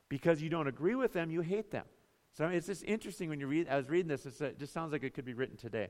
Because 0.09 0.41
you 0.41 0.49
don't 0.49 0.67
agree 0.67 0.95
with 0.95 1.13
them, 1.13 1.29
you 1.29 1.41
hate 1.41 1.71
them. 1.71 1.85
So 2.33 2.47
it's 2.47 2.67
just 2.67 2.83
interesting 2.83 3.29
when 3.29 3.39
you 3.39 3.47
read, 3.47 3.69
I 3.69 3.77
was 3.77 3.89
reading 3.89 4.07
this, 4.07 4.25
uh, 4.25 4.45
it 4.45 4.59
just 4.59 4.73
sounds 4.73 4.91
like 4.91 5.03
it 5.03 5.13
could 5.13 5.25
be 5.25 5.33
written 5.33 5.55
today. 5.55 5.89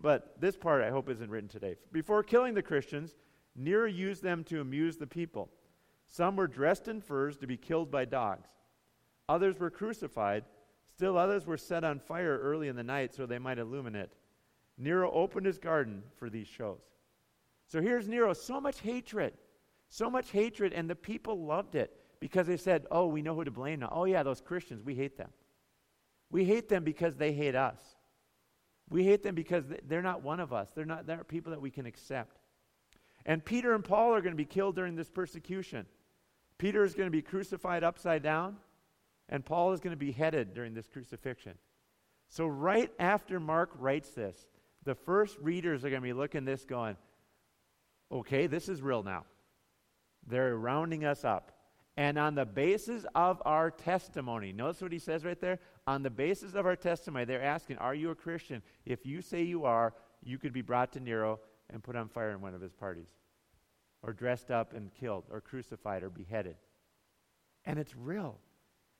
But 0.00 0.40
this 0.40 0.56
part 0.56 0.82
I 0.82 0.90
hope 0.90 1.08
isn't 1.08 1.30
written 1.30 1.48
today. 1.48 1.76
Before 1.92 2.22
killing 2.22 2.54
the 2.54 2.62
Christians, 2.62 3.14
Nero 3.54 3.86
used 3.86 4.22
them 4.22 4.42
to 4.44 4.60
amuse 4.60 4.96
the 4.96 5.06
people. 5.06 5.50
Some 6.08 6.36
were 6.36 6.46
dressed 6.46 6.88
in 6.88 7.00
furs 7.00 7.36
to 7.38 7.46
be 7.46 7.56
killed 7.56 7.90
by 7.90 8.04
dogs. 8.04 8.48
Others 9.28 9.58
were 9.58 9.70
crucified. 9.70 10.44
Still 10.88 11.18
others 11.18 11.46
were 11.46 11.56
set 11.56 11.84
on 11.84 11.98
fire 11.98 12.38
early 12.38 12.68
in 12.68 12.76
the 12.76 12.82
night 12.82 13.14
so 13.14 13.26
they 13.26 13.38
might 13.38 13.58
illumine 13.58 13.96
it. 13.96 14.12
Nero 14.78 15.10
opened 15.10 15.46
his 15.46 15.58
garden 15.58 16.02
for 16.16 16.30
these 16.30 16.46
shows. 16.46 16.80
So 17.66 17.80
here's 17.80 18.06
Nero, 18.06 18.32
so 18.32 18.60
much 18.60 18.80
hatred, 18.80 19.34
so 19.88 20.08
much 20.08 20.30
hatred, 20.30 20.72
and 20.72 20.88
the 20.88 20.94
people 20.94 21.44
loved 21.44 21.74
it 21.74 22.00
Because 22.20 22.46
they 22.46 22.56
said, 22.56 22.86
oh, 22.90 23.06
we 23.06 23.22
know 23.22 23.34
who 23.34 23.44
to 23.44 23.50
blame 23.50 23.80
now. 23.80 23.90
Oh, 23.92 24.04
yeah, 24.04 24.22
those 24.22 24.40
Christians, 24.40 24.82
we 24.82 24.94
hate 24.94 25.18
them. 25.18 25.30
We 26.30 26.44
hate 26.44 26.68
them 26.68 26.82
because 26.82 27.16
they 27.16 27.32
hate 27.32 27.54
us. 27.54 27.78
We 28.88 29.04
hate 29.04 29.22
them 29.22 29.34
because 29.34 29.64
they're 29.86 30.02
not 30.02 30.22
one 30.22 30.40
of 30.40 30.52
us. 30.52 30.68
They're 30.74 30.84
not 30.84 31.06
they're 31.06 31.24
people 31.24 31.50
that 31.50 31.60
we 31.60 31.70
can 31.70 31.86
accept. 31.86 32.38
And 33.26 33.44
Peter 33.44 33.74
and 33.74 33.84
Paul 33.84 34.14
are 34.14 34.22
going 34.22 34.32
to 34.32 34.36
be 34.36 34.44
killed 34.46 34.76
during 34.76 34.94
this 34.94 35.10
persecution. 35.10 35.84
Peter 36.58 36.84
is 36.84 36.94
going 36.94 37.08
to 37.08 37.10
be 37.10 37.22
crucified 37.22 37.84
upside 37.84 38.22
down, 38.22 38.56
and 39.28 39.44
Paul 39.44 39.72
is 39.72 39.80
going 39.80 39.92
to 39.92 39.98
be 39.98 40.12
headed 40.12 40.54
during 40.54 40.72
this 40.72 40.86
crucifixion. 40.86 41.54
So, 42.28 42.46
right 42.46 42.90
after 42.98 43.38
Mark 43.38 43.70
writes 43.78 44.10
this, 44.10 44.46
the 44.84 44.94
first 44.94 45.36
readers 45.40 45.84
are 45.84 45.90
going 45.90 46.00
to 46.00 46.06
be 46.06 46.12
looking 46.12 46.44
this 46.44 46.64
going, 46.64 46.96
okay, 48.10 48.46
this 48.46 48.68
is 48.68 48.80
real 48.80 49.02
now. 49.02 49.24
They're 50.26 50.56
rounding 50.56 51.04
us 51.04 51.24
up. 51.24 51.52
And 51.96 52.18
on 52.18 52.34
the 52.34 52.44
basis 52.44 53.06
of 53.14 53.42
our 53.44 53.70
testimony, 53.70 54.52
notice 54.52 54.82
what 54.82 54.92
he 54.92 54.98
says 54.98 55.24
right 55.24 55.40
there? 55.40 55.58
On 55.86 56.02
the 56.02 56.10
basis 56.10 56.54
of 56.54 56.66
our 56.66 56.76
testimony, 56.76 57.24
they're 57.24 57.42
asking, 57.42 57.78
Are 57.78 57.94
you 57.94 58.10
a 58.10 58.14
Christian? 58.14 58.62
If 58.84 59.06
you 59.06 59.22
say 59.22 59.42
you 59.42 59.64
are, 59.64 59.94
you 60.22 60.38
could 60.38 60.52
be 60.52 60.62
brought 60.62 60.92
to 60.92 61.00
Nero 61.00 61.40
and 61.72 61.82
put 61.82 61.96
on 61.96 62.08
fire 62.08 62.30
in 62.30 62.40
one 62.40 62.54
of 62.54 62.60
his 62.60 62.72
parties, 62.72 63.08
or 64.02 64.12
dressed 64.12 64.50
up 64.50 64.72
and 64.72 64.92
killed, 64.94 65.24
or 65.30 65.40
crucified, 65.40 66.02
or 66.02 66.10
beheaded. 66.10 66.56
And 67.64 67.78
it's 67.78 67.96
real. 67.96 68.38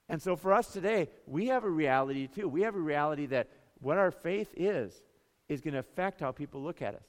And 0.08 0.20
so 0.20 0.36
for 0.36 0.52
us 0.52 0.72
today, 0.72 1.08
we 1.26 1.46
have 1.46 1.64
a 1.64 1.70
reality 1.70 2.26
too. 2.26 2.48
We 2.48 2.62
have 2.62 2.74
a 2.74 2.80
reality 2.80 3.26
that 3.26 3.48
what 3.80 3.98
our 3.98 4.10
faith 4.10 4.52
is, 4.56 5.02
is 5.48 5.60
going 5.60 5.74
to 5.74 5.80
affect 5.80 6.20
how 6.20 6.32
people 6.32 6.62
look 6.62 6.82
at 6.82 6.94
us. 6.94 7.06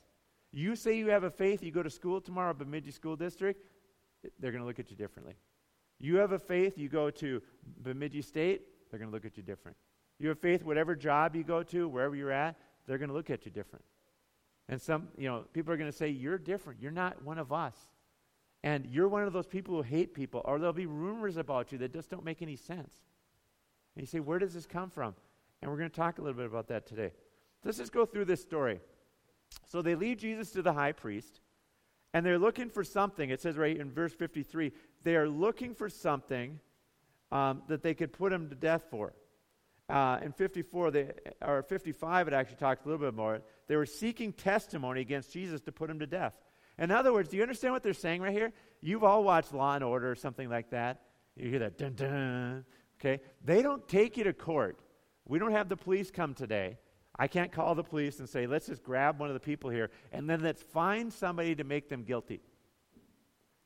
You 0.51 0.75
say 0.75 0.97
you 0.97 1.07
have 1.07 1.23
a 1.23 1.31
faith, 1.31 1.63
you 1.63 1.71
go 1.71 1.83
to 1.83 1.89
school 1.89 2.21
tomorrow, 2.21 2.53
Bemidji 2.53 2.91
School 2.91 3.15
District, 3.15 3.61
they're 4.39 4.51
going 4.51 4.61
to 4.61 4.67
look 4.67 4.79
at 4.79 4.89
you 4.89 4.97
differently. 4.97 5.35
You 5.99 6.17
have 6.17 6.31
a 6.31 6.39
faith, 6.39 6.77
you 6.77 6.89
go 6.89 7.09
to 7.09 7.41
Bemidji 7.83 8.21
State, 8.21 8.61
they're 8.89 8.99
going 8.99 9.09
to 9.09 9.15
look 9.15 9.25
at 9.25 9.37
you 9.37 9.43
different. 9.43 9.77
You 10.19 10.29
have 10.29 10.39
faith, 10.39 10.63
whatever 10.63 10.95
job 10.95 11.35
you 11.35 11.43
go 11.43 11.63
to, 11.63 11.87
wherever 11.87 12.15
you're 12.15 12.31
at, 12.31 12.55
they're 12.87 12.97
going 12.97 13.09
to 13.09 13.15
look 13.15 13.29
at 13.29 13.45
you 13.45 13.51
different. 13.51 13.83
And 14.69 14.81
some, 14.81 15.07
you 15.17 15.27
know, 15.27 15.45
people 15.53 15.73
are 15.73 15.77
going 15.77 15.91
to 15.91 15.97
say, 15.97 16.09
You're 16.09 16.37
different. 16.37 16.81
You're 16.81 16.91
not 16.91 17.23
one 17.23 17.37
of 17.37 17.51
us. 17.51 17.75
And 18.63 18.85
you're 18.87 19.07
one 19.07 19.23
of 19.23 19.33
those 19.33 19.47
people 19.47 19.75
who 19.75 19.81
hate 19.81 20.13
people, 20.13 20.41
or 20.43 20.59
there'll 20.59 20.73
be 20.73 20.87
rumors 20.87 21.37
about 21.37 21.71
you 21.71 21.77
that 21.79 21.93
just 21.93 22.09
don't 22.09 22.25
make 22.25 22.41
any 22.41 22.55
sense. 22.55 22.95
And 23.95 24.03
you 24.03 24.07
say, 24.07 24.19
Where 24.19 24.39
does 24.39 24.53
this 24.53 24.65
come 24.65 24.89
from? 24.89 25.15
And 25.61 25.71
we're 25.71 25.77
going 25.77 25.89
to 25.89 25.95
talk 25.95 26.17
a 26.17 26.21
little 26.21 26.37
bit 26.37 26.45
about 26.45 26.67
that 26.67 26.85
today. 26.85 27.11
Let's 27.63 27.77
just 27.77 27.91
go 27.91 28.05
through 28.05 28.25
this 28.25 28.41
story. 28.41 28.79
So 29.65 29.81
they 29.81 29.95
lead 29.95 30.19
Jesus 30.19 30.51
to 30.51 30.61
the 30.61 30.73
high 30.73 30.91
priest, 30.91 31.39
and 32.13 32.25
they're 32.25 32.37
looking 32.37 32.69
for 32.69 32.83
something. 32.83 33.29
It 33.29 33.41
says 33.41 33.57
right 33.57 33.77
in 33.77 33.91
verse 33.91 34.13
53 34.13 34.71
they 35.03 35.15
are 35.15 35.29
looking 35.29 35.73
for 35.73 35.89
something 35.89 36.59
um, 37.31 37.61
that 37.67 37.81
they 37.81 37.93
could 37.93 38.11
put 38.11 38.33
him 38.33 38.49
to 38.49 38.55
death 38.55 38.85
for. 38.89 39.13
Uh, 39.89 40.19
in 40.21 40.33
54, 40.33 40.91
they, 40.91 41.11
or 41.41 41.63
55, 41.63 42.27
it 42.27 42.33
actually 42.33 42.57
talks 42.57 42.83
a 42.83 42.89
little 42.89 43.05
bit 43.05 43.15
more. 43.15 43.41
They 43.67 43.77
were 43.77 43.85
seeking 43.85 44.33
testimony 44.33 45.01
against 45.01 45.31
Jesus 45.31 45.61
to 45.61 45.71
put 45.71 45.89
him 45.89 45.99
to 45.99 46.07
death. 46.07 46.37
In 46.77 46.91
other 46.91 47.13
words, 47.13 47.29
do 47.29 47.37
you 47.37 47.43
understand 47.43 47.73
what 47.73 47.83
they're 47.83 47.93
saying 47.93 48.21
right 48.21 48.33
here? 48.33 48.51
You've 48.81 49.03
all 49.03 49.23
watched 49.23 49.53
Law 49.53 49.75
and 49.75 49.83
Order 49.83 50.11
or 50.11 50.15
something 50.15 50.49
like 50.49 50.71
that. 50.71 51.01
You 51.35 51.49
hear 51.49 51.59
that 51.59 51.77
dun 51.77 51.93
dun. 51.93 52.65
Okay? 52.99 53.21
They 53.43 53.61
don't 53.61 53.87
take 53.87 54.17
you 54.17 54.25
to 54.25 54.33
court. 54.33 54.77
We 55.25 55.39
don't 55.39 55.51
have 55.51 55.69
the 55.69 55.77
police 55.77 56.11
come 56.11 56.33
today. 56.33 56.77
I 57.19 57.27
can't 57.27 57.51
call 57.51 57.73
the 57.73 57.83
police 57.83 58.19
and 58.19 58.29
say, 58.29 58.45
let's 58.45 58.67
just 58.67 58.83
grab 58.83 59.19
one 59.19 59.29
of 59.29 59.33
the 59.33 59.39
people 59.39 59.69
here 59.69 59.89
and 60.11 60.29
then 60.29 60.41
let's 60.41 60.61
find 60.61 61.11
somebody 61.11 61.55
to 61.55 61.63
make 61.63 61.89
them 61.89 62.03
guilty. 62.03 62.41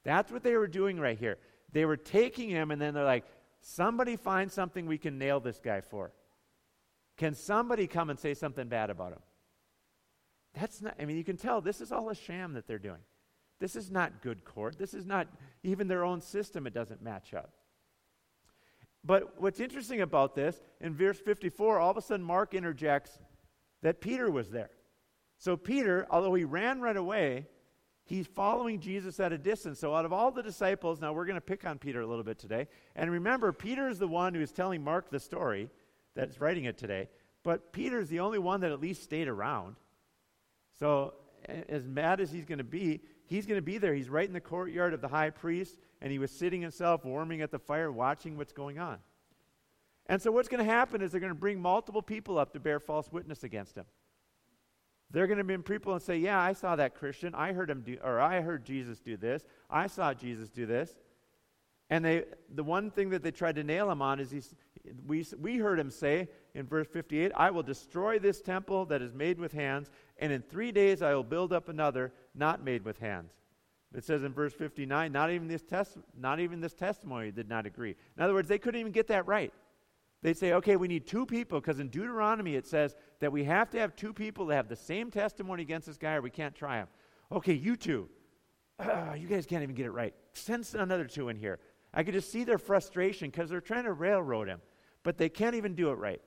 That's 0.03 0.31
what 0.31 0.43
they 0.43 0.55
were 0.55 0.67
doing 0.67 0.99
right 0.99 1.17
here. 1.17 1.37
They 1.73 1.85
were 1.85 1.97
taking 1.97 2.49
him 2.49 2.71
and 2.71 2.81
then 2.81 2.93
they're 2.93 3.03
like, 3.03 3.25
somebody 3.61 4.15
find 4.15 4.51
something 4.51 4.85
we 4.85 4.97
can 4.97 5.17
nail 5.17 5.39
this 5.39 5.59
guy 5.63 5.81
for. 5.81 6.11
Can 7.17 7.33
somebody 7.35 7.87
come 7.87 8.09
and 8.09 8.19
say 8.19 8.33
something 8.33 8.67
bad 8.67 8.89
about 8.89 9.13
him? 9.13 9.21
That's 10.53 10.81
not, 10.81 10.95
I 10.99 11.05
mean, 11.05 11.17
you 11.17 11.23
can 11.23 11.37
tell 11.37 11.61
this 11.61 11.81
is 11.81 11.91
all 11.91 12.09
a 12.09 12.15
sham 12.15 12.53
that 12.53 12.67
they're 12.67 12.79
doing. 12.79 13.01
This 13.59 13.75
is 13.75 13.91
not 13.91 14.21
good 14.21 14.43
court. 14.43 14.77
This 14.77 14.93
is 14.93 15.05
not 15.05 15.27
even 15.63 15.87
their 15.87 16.03
own 16.03 16.19
system, 16.19 16.65
it 16.65 16.73
doesn't 16.73 17.01
match 17.01 17.33
up. 17.33 17.51
But 19.03 19.39
what's 19.41 19.59
interesting 19.59 20.01
about 20.01 20.35
this, 20.35 20.61
in 20.79 20.93
verse 20.93 21.19
54, 21.19 21.79
all 21.79 21.91
of 21.91 21.97
a 21.97 22.01
sudden 22.01 22.25
Mark 22.25 22.53
interjects 22.53 23.19
that 23.81 24.01
Peter 24.01 24.29
was 24.29 24.49
there. 24.49 24.71
So 25.37 25.57
Peter, 25.57 26.05
although 26.09 26.33
he 26.33 26.43
ran 26.43 26.81
right 26.81 26.97
away, 26.97 27.47
he's 28.11 28.27
following 28.27 28.79
Jesus 28.79 29.19
at 29.21 29.31
a 29.31 29.37
distance. 29.37 29.79
So 29.79 29.95
out 29.95 30.03
of 30.03 30.11
all 30.11 30.31
the 30.31 30.43
disciples, 30.43 30.99
now 30.99 31.13
we're 31.13 31.25
going 31.25 31.35
to 31.35 31.41
pick 31.41 31.65
on 31.65 31.79
Peter 31.79 32.01
a 32.01 32.05
little 32.05 32.25
bit 32.25 32.37
today. 32.37 32.67
And 32.95 33.09
remember, 33.09 33.53
Peter 33.53 33.87
is 33.87 33.99
the 33.99 34.07
one 34.07 34.33
who 34.33 34.41
is 34.41 34.51
telling 34.51 34.83
Mark 34.83 35.09
the 35.09 35.19
story 35.19 35.69
that's 36.13 36.41
writing 36.41 36.65
it 36.65 36.77
today. 36.77 37.07
But 37.43 37.71
Peter 37.71 37.99
is 37.99 38.09
the 38.09 38.19
only 38.19 38.37
one 38.37 38.61
that 38.61 38.71
at 38.71 38.81
least 38.81 39.03
stayed 39.03 39.29
around. 39.29 39.77
So 40.77 41.13
as 41.69 41.87
mad 41.87 42.19
as 42.19 42.31
he's 42.31 42.45
going 42.45 42.57
to 42.57 42.65
be, 42.65 42.99
he's 43.25 43.45
going 43.45 43.57
to 43.57 43.65
be 43.65 43.77
there. 43.77 43.93
He's 43.93 44.09
right 44.09 44.27
in 44.27 44.33
the 44.33 44.41
courtyard 44.41 44.93
of 44.93 44.99
the 44.99 45.07
high 45.07 45.29
priest, 45.29 45.77
and 46.01 46.11
he 46.11 46.19
was 46.19 46.31
sitting 46.31 46.61
himself, 46.61 47.05
warming 47.05 47.41
at 47.41 47.49
the 47.49 47.59
fire, 47.59 47.91
watching 47.91 48.35
what's 48.35 48.53
going 48.53 48.77
on. 48.77 48.97
And 50.07 50.21
so 50.21 50.31
what's 50.31 50.49
going 50.49 50.63
to 50.63 50.69
happen 50.69 51.01
is 51.01 51.11
they're 51.11 51.21
going 51.21 51.31
to 51.31 51.39
bring 51.39 51.61
multiple 51.61 52.01
people 52.01 52.37
up 52.37 52.51
to 52.53 52.59
bear 52.59 52.81
false 52.81 53.09
witness 53.09 53.45
against 53.45 53.77
him. 53.77 53.85
They're 55.11 55.27
going 55.27 55.37
to 55.37 55.43
be 55.43 55.53
in 55.53 55.63
people 55.63 55.93
and 55.93 56.01
say, 56.01 56.17
"Yeah, 56.17 56.39
I 56.39 56.53
saw 56.53 56.75
that 56.75 56.95
Christian. 56.95 57.35
I 57.35 57.53
heard 57.53 57.69
him 57.69 57.81
do, 57.81 57.97
or 58.03 58.19
I 58.19 58.41
heard 58.41 58.65
Jesus 58.65 58.99
do 58.99 59.17
this. 59.17 59.45
I 59.69 59.87
saw 59.87 60.13
Jesus 60.13 60.49
do 60.49 60.65
this." 60.65 60.95
And 61.89 62.05
they, 62.05 62.23
the 62.53 62.63
one 62.63 62.89
thing 62.89 63.09
that 63.09 63.21
they 63.21 63.31
tried 63.31 63.55
to 63.55 63.63
nail 63.63 63.91
him 63.91 64.01
on 64.01 64.21
is 64.21 64.31
he's, 64.31 64.55
we, 65.05 65.25
we 65.37 65.57
heard 65.57 65.77
him 65.77 65.91
say 65.91 66.29
in 66.53 66.65
verse 66.65 66.87
58, 66.87 67.33
"I 67.35 67.51
will 67.51 67.63
destroy 67.63 68.17
this 68.17 68.41
temple 68.41 68.85
that 68.85 69.01
is 69.01 69.13
made 69.13 69.39
with 69.39 69.51
hands, 69.51 69.91
and 70.17 70.31
in 70.31 70.41
three 70.41 70.71
days 70.71 71.01
I 71.01 71.13
will 71.13 71.23
build 71.23 71.51
up 71.51 71.67
another 71.67 72.13
not 72.33 72.63
made 72.63 72.85
with 72.85 72.99
hands." 72.99 73.33
It 73.93 74.05
says 74.05 74.23
in 74.23 74.33
verse 74.33 74.53
59, 74.53 75.11
not 75.11 75.31
even 75.31 75.49
this, 75.49 75.63
test, 75.63 75.97
not 76.17 76.39
even 76.39 76.61
this 76.61 76.73
testimony 76.73 77.31
did 77.31 77.49
not 77.49 77.65
agree. 77.65 77.95
In 78.15 78.23
other 78.23 78.33
words, 78.33 78.47
they 78.47 78.57
couldn't 78.57 78.79
even 78.79 78.93
get 78.93 79.07
that 79.07 79.27
right. 79.27 79.53
They'd 80.21 80.37
say, 80.37 80.53
okay, 80.53 80.75
we 80.75 80.87
need 80.87 81.07
two 81.07 81.25
people, 81.25 81.59
because 81.59 81.79
in 81.79 81.89
Deuteronomy 81.89 82.55
it 82.55 82.67
says 82.67 82.95
that 83.19 83.31
we 83.31 83.43
have 83.45 83.71
to 83.71 83.79
have 83.79 83.95
two 83.95 84.13
people 84.13 84.45
that 84.47 84.55
have 84.55 84.67
the 84.67 84.75
same 84.75 85.09
testimony 85.09 85.63
against 85.63 85.87
this 85.87 85.97
guy 85.97 86.13
or 86.13 86.21
we 86.21 86.29
can't 86.29 86.53
try 86.53 86.77
him. 86.77 86.87
Okay, 87.31 87.53
you 87.53 87.75
two. 87.75 88.07
Uh, 88.77 89.13
you 89.17 89.27
guys 89.27 89.45
can't 89.45 89.63
even 89.63 89.75
get 89.75 89.87
it 89.87 89.91
right. 89.91 90.13
Send 90.33 90.67
another 90.75 91.05
two 91.05 91.29
in 91.29 91.37
here. 91.37 91.59
I 91.93 92.03
could 92.03 92.13
just 92.13 92.31
see 92.31 92.43
their 92.43 92.59
frustration 92.59 93.29
because 93.29 93.49
they're 93.49 93.61
trying 93.61 93.85
to 93.85 93.93
railroad 93.93 94.47
him, 94.47 94.61
but 95.03 95.17
they 95.17 95.27
can't 95.27 95.55
even 95.55 95.73
do 95.73 95.89
it 95.89 95.95
right. 95.95 96.21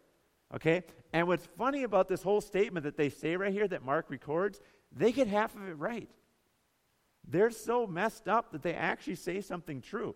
Okay? 0.54 0.82
And 1.12 1.28
what's 1.28 1.46
funny 1.56 1.84
about 1.84 2.08
this 2.08 2.22
whole 2.22 2.40
statement 2.40 2.84
that 2.84 2.96
they 2.96 3.08
say 3.08 3.36
right 3.36 3.52
here 3.52 3.68
that 3.68 3.84
Mark 3.84 4.10
records, 4.10 4.60
they 4.92 5.12
get 5.12 5.28
half 5.28 5.54
of 5.54 5.68
it 5.68 5.78
right. 5.78 6.08
They're 7.26 7.50
so 7.50 7.86
messed 7.86 8.28
up 8.28 8.52
that 8.52 8.62
they 8.62 8.74
actually 8.74 9.14
say 9.14 9.40
something 9.40 9.80
true 9.80 10.14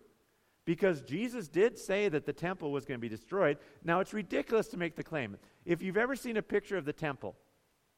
because 0.69 1.01
Jesus 1.01 1.49
did 1.49 1.79
say 1.79 2.11
that 2.11 2.27
the 2.27 2.33
temple 2.35 2.71
was 2.71 2.85
going 2.85 2.99
to 2.99 3.01
be 3.01 3.09
destroyed. 3.09 3.57
Now, 3.83 4.01
it's 4.01 4.13
ridiculous 4.13 4.69
to 4.69 4.77
make 4.77 4.97
the 4.97 5.03
claim. 5.03 5.39
If 5.65 5.81
you've 5.81 5.97
ever 5.97 6.15
seen 6.15 6.37
a 6.37 6.43
picture 6.43 6.77
of 6.77 6.85
the 6.85 6.93
temple, 6.93 7.37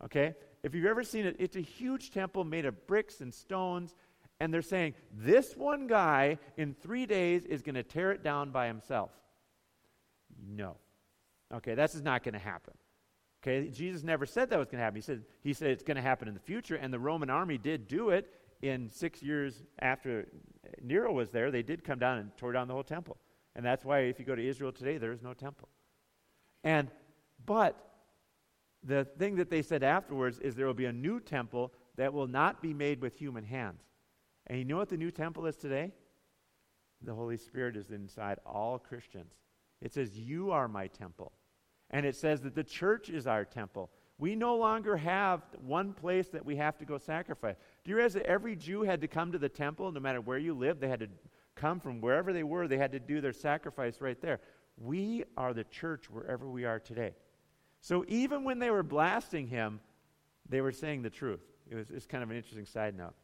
okay, 0.04 0.36
if 0.62 0.72
you've 0.72 0.86
ever 0.86 1.02
seen 1.02 1.26
it, 1.26 1.34
it's 1.40 1.56
a 1.56 1.60
huge 1.60 2.12
temple 2.12 2.44
made 2.44 2.66
of 2.66 2.86
bricks 2.86 3.22
and 3.22 3.34
stones, 3.34 3.96
and 4.38 4.54
they're 4.54 4.62
saying, 4.62 4.94
this 5.12 5.56
one 5.56 5.88
guy 5.88 6.38
in 6.56 6.74
three 6.74 7.06
days 7.06 7.44
is 7.44 7.60
going 7.60 7.74
to 7.74 7.82
tear 7.82 8.12
it 8.12 8.22
down 8.22 8.52
by 8.52 8.68
himself. 8.68 9.10
No. 10.48 10.76
Okay, 11.52 11.74
that's 11.74 11.94
just 11.94 12.04
not 12.04 12.22
going 12.22 12.34
to 12.34 12.38
happen. 12.38 12.74
Okay, 13.42 13.68
Jesus 13.70 14.04
never 14.04 14.26
said 14.26 14.48
that 14.50 14.60
was 14.60 14.68
going 14.68 14.78
to 14.78 14.84
happen. 14.84 14.94
He 14.94 15.02
said, 15.02 15.24
he 15.42 15.54
said 15.54 15.72
it's 15.72 15.82
going 15.82 15.96
to 15.96 16.02
happen 16.02 16.28
in 16.28 16.34
the 16.34 16.40
future, 16.40 16.76
and 16.76 16.94
the 16.94 17.00
Roman 17.00 17.30
army 17.30 17.58
did 17.58 17.88
do 17.88 18.10
it 18.10 18.32
in 18.62 18.90
six 18.90 19.22
years 19.22 19.62
after 19.78 20.26
Nero 20.82 21.12
was 21.12 21.30
there, 21.30 21.50
they 21.50 21.62
did 21.62 21.84
come 21.84 21.98
down 21.98 22.18
and 22.18 22.36
tore 22.36 22.52
down 22.52 22.68
the 22.68 22.74
whole 22.74 22.82
temple. 22.82 23.16
And 23.56 23.64
that's 23.64 23.84
why 23.84 24.00
if 24.00 24.18
you 24.18 24.24
go 24.24 24.34
to 24.34 24.46
Israel 24.46 24.72
today, 24.72 24.98
there 24.98 25.12
is 25.12 25.22
no 25.22 25.34
temple. 25.34 25.68
And, 26.62 26.90
but, 27.44 27.90
the 28.82 29.04
thing 29.04 29.36
that 29.36 29.50
they 29.50 29.62
said 29.62 29.82
afterwards 29.82 30.38
is 30.38 30.54
there 30.54 30.66
will 30.66 30.74
be 30.74 30.86
a 30.86 30.92
new 30.92 31.20
temple 31.20 31.72
that 31.96 32.12
will 32.12 32.26
not 32.26 32.62
be 32.62 32.72
made 32.72 33.00
with 33.00 33.16
human 33.16 33.44
hands. 33.44 33.82
And 34.46 34.58
you 34.58 34.64
know 34.64 34.78
what 34.78 34.88
the 34.88 34.96
new 34.96 35.10
temple 35.10 35.46
is 35.46 35.56
today? 35.56 35.92
The 37.02 37.14
Holy 37.14 37.36
Spirit 37.36 37.76
is 37.76 37.90
inside 37.90 38.38
all 38.46 38.78
Christians. 38.78 39.34
It 39.80 39.92
says, 39.92 40.18
You 40.18 40.50
are 40.50 40.68
my 40.68 40.86
temple. 40.86 41.32
And 41.90 42.06
it 42.06 42.16
says 42.16 42.40
that 42.42 42.54
the 42.54 42.64
church 42.64 43.10
is 43.10 43.26
our 43.26 43.44
temple. 43.44 43.90
We 44.20 44.36
no 44.36 44.54
longer 44.56 44.98
have 44.98 45.40
one 45.64 45.94
place 45.94 46.28
that 46.28 46.44
we 46.44 46.56
have 46.56 46.76
to 46.78 46.84
go 46.84 46.98
sacrifice. 46.98 47.56
Do 47.82 47.90
you 47.90 47.96
realize 47.96 48.12
that 48.12 48.26
every 48.26 48.54
Jew 48.54 48.82
had 48.82 49.00
to 49.00 49.08
come 49.08 49.32
to 49.32 49.38
the 49.38 49.48
temple, 49.48 49.90
no 49.90 49.98
matter 49.98 50.20
where 50.20 50.36
you 50.36 50.52
lived? 50.52 50.82
They 50.82 50.88
had 50.88 51.00
to 51.00 51.08
come 51.56 51.80
from 51.80 52.02
wherever 52.02 52.30
they 52.34 52.42
were, 52.42 52.68
they 52.68 52.76
had 52.76 52.92
to 52.92 53.00
do 53.00 53.22
their 53.22 53.32
sacrifice 53.32 54.02
right 54.02 54.20
there. 54.20 54.40
We 54.76 55.24
are 55.38 55.54
the 55.54 55.64
church 55.64 56.10
wherever 56.10 56.46
we 56.50 56.66
are 56.66 56.78
today. 56.78 57.14
So 57.80 58.04
even 58.08 58.44
when 58.44 58.58
they 58.58 58.70
were 58.70 58.82
blasting 58.82 59.46
him, 59.46 59.80
they 60.46 60.60
were 60.60 60.72
saying 60.72 61.00
the 61.00 61.10
truth. 61.10 61.40
It 61.70 61.76
was, 61.76 61.90
it's 61.90 62.06
kind 62.06 62.22
of 62.22 62.30
an 62.30 62.36
interesting 62.36 62.66
side 62.66 62.94
note. 62.94 63.14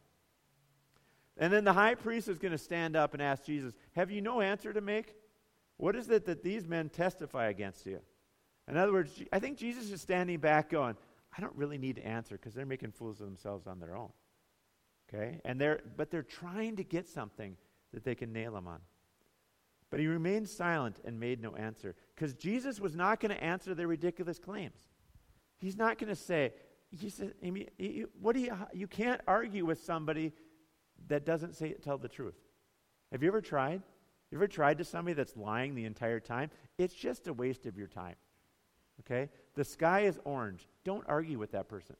And 1.37 1.53
then 1.53 1.63
the 1.63 1.73
high 1.73 1.93
priest 1.93 2.27
is 2.27 2.39
going 2.39 2.53
to 2.53 2.57
stand 2.57 2.95
up 2.95 3.13
and 3.13 3.21
ask 3.21 3.45
Jesus, 3.45 3.75
Have 3.95 4.09
you 4.09 4.21
no 4.21 4.41
answer 4.41 4.73
to 4.73 4.81
make? 4.81 5.13
What 5.77 5.95
is 5.95 6.09
it 6.09 6.25
that 6.25 6.41
these 6.41 6.67
men 6.67 6.89
testify 6.89 7.49
against 7.49 7.85
you? 7.85 7.99
In 8.67 8.77
other 8.77 8.91
words, 8.91 9.21
I 9.31 9.39
think 9.39 9.57
Jesus 9.57 9.91
is 9.91 10.01
standing 10.01 10.39
back 10.39 10.69
going, 10.69 10.95
I 11.37 11.41
don't 11.41 11.55
really 11.55 11.77
need 11.77 11.95
to 11.97 12.05
answer 12.05 12.35
because 12.35 12.53
they're 12.53 12.65
making 12.65 12.91
fools 12.91 13.21
of 13.21 13.27
themselves 13.27 13.67
on 13.67 13.79
their 13.79 13.95
own. 13.95 14.11
Okay? 15.07 15.39
And 15.45 15.59
they're 15.59 15.81
but 15.95 16.11
they're 16.11 16.23
trying 16.23 16.75
to 16.77 16.83
get 16.83 17.07
something 17.07 17.55
that 17.93 18.03
they 18.03 18.15
can 18.15 18.33
nail 18.33 18.57
him 18.57 18.67
on. 18.67 18.79
But 19.89 20.01
he 20.01 20.07
remained 20.07 20.49
silent 20.49 20.99
and 21.05 21.19
made 21.19 21.41
no 21.41 21.55
answer 21.55 21.95
because 22.13 22.33
Jesus 22.33 22.79
was 22.79 22.95
not 22.95 23.21
going 23.21 23.33
to 23.33 23.41
answer 23.41 23.73
their 23.73 23.87
ridiculous 23.87 24.37
claims. 24.37 24.79
He's 25.59 25.77
not 25.77 25.97
going 25.97 26.09
to 26.09 26.15
say, 26.15 26.53
he 26.91 27.09
said, 27.09 27.33
what 28.19 28.35
do 28.35 28.41
you, 28.41 28.53
you 28.73 28.87
can't 28.87 29.21
argue 29.27 29.65
with 29.65 29.81
somebody 29.83 30.33
that 31.07 31.25
doesn't 31.25 31.55
say, 31.55 31.73
tell 31.73 31.97
the 31.97 32.09
truth. 32.09 32.35
Have 33.11 33.23
you 33.23 33.29
ever 33.29 33.41
tried? 33.41 33.81
You 34.29 34.37
ever 34.37 34.47
tried 34.47 34.77
to 34.79 34.83
somebody 34.83 35.13
that's 35.13 35.37
lying 35.37 35.73
the 35.73 35.85
entire 35.85 36.19
time? 36.19 36.49
It's 36.77 36.93
just 36.93 37.27
a 37.27 37.33
waste 37.33 37.65
of 37.65 37.77
your 37.77 37.87
time. 37.87 38.15
Okay? 39.01 39.29
The 39.55 39.63
sky 39.63 40.01
is 40.01 40.19
orange. 40.23 40.67
Don't 40.83 41.03
argue 41.07 41.39
with 41.39 41.51
that 41.51 41.67
person. 41.67 41.95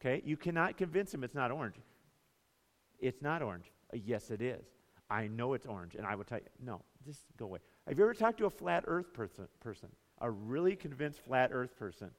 Okay? 0.00 0.22
You 0.24 0.36
cannot 0.36 0.76
convince 0.76 1.12
him 1.12 1.24
it's 1.24 1.34
not 1.34 1.50
orange. 1.50 1.76
It's 2.98 3.22
not 3.22 3.42
orange. 3.42 3.70
Uh, 3.92 3.98
yes, 4.04 4.30
it 4.30 4.40
is. 4.40 4.64
I 5.10 5.26
know 5.26 5.52
it's 5.52 5.66
orange, 5.66 5.94
and 5.94 6.06
I 6.06 6.14
will 6.14 6.24
tell 6.24 6.38
you, 6.38 6.46
no, 6.64 6.80
just 7.04 7.20
go 7.36 7.46
away. 7.46 7.58
Have 7.86 7.98
you 7.98 8.04
ever 8.04 8.14
talked 8.14 8.38
to 8.38 8.46
a 8.46 8.50
flat 8.50 8.84
earth 8.86 9.12
person, 9.12 9.46
person? 9.60 9.88
A 10.20 10.30
really 10.30 10.76
convinced 10.76 11.20
flat 11.20 11.50
earth 11.52 11.76
person? 11.76 12.10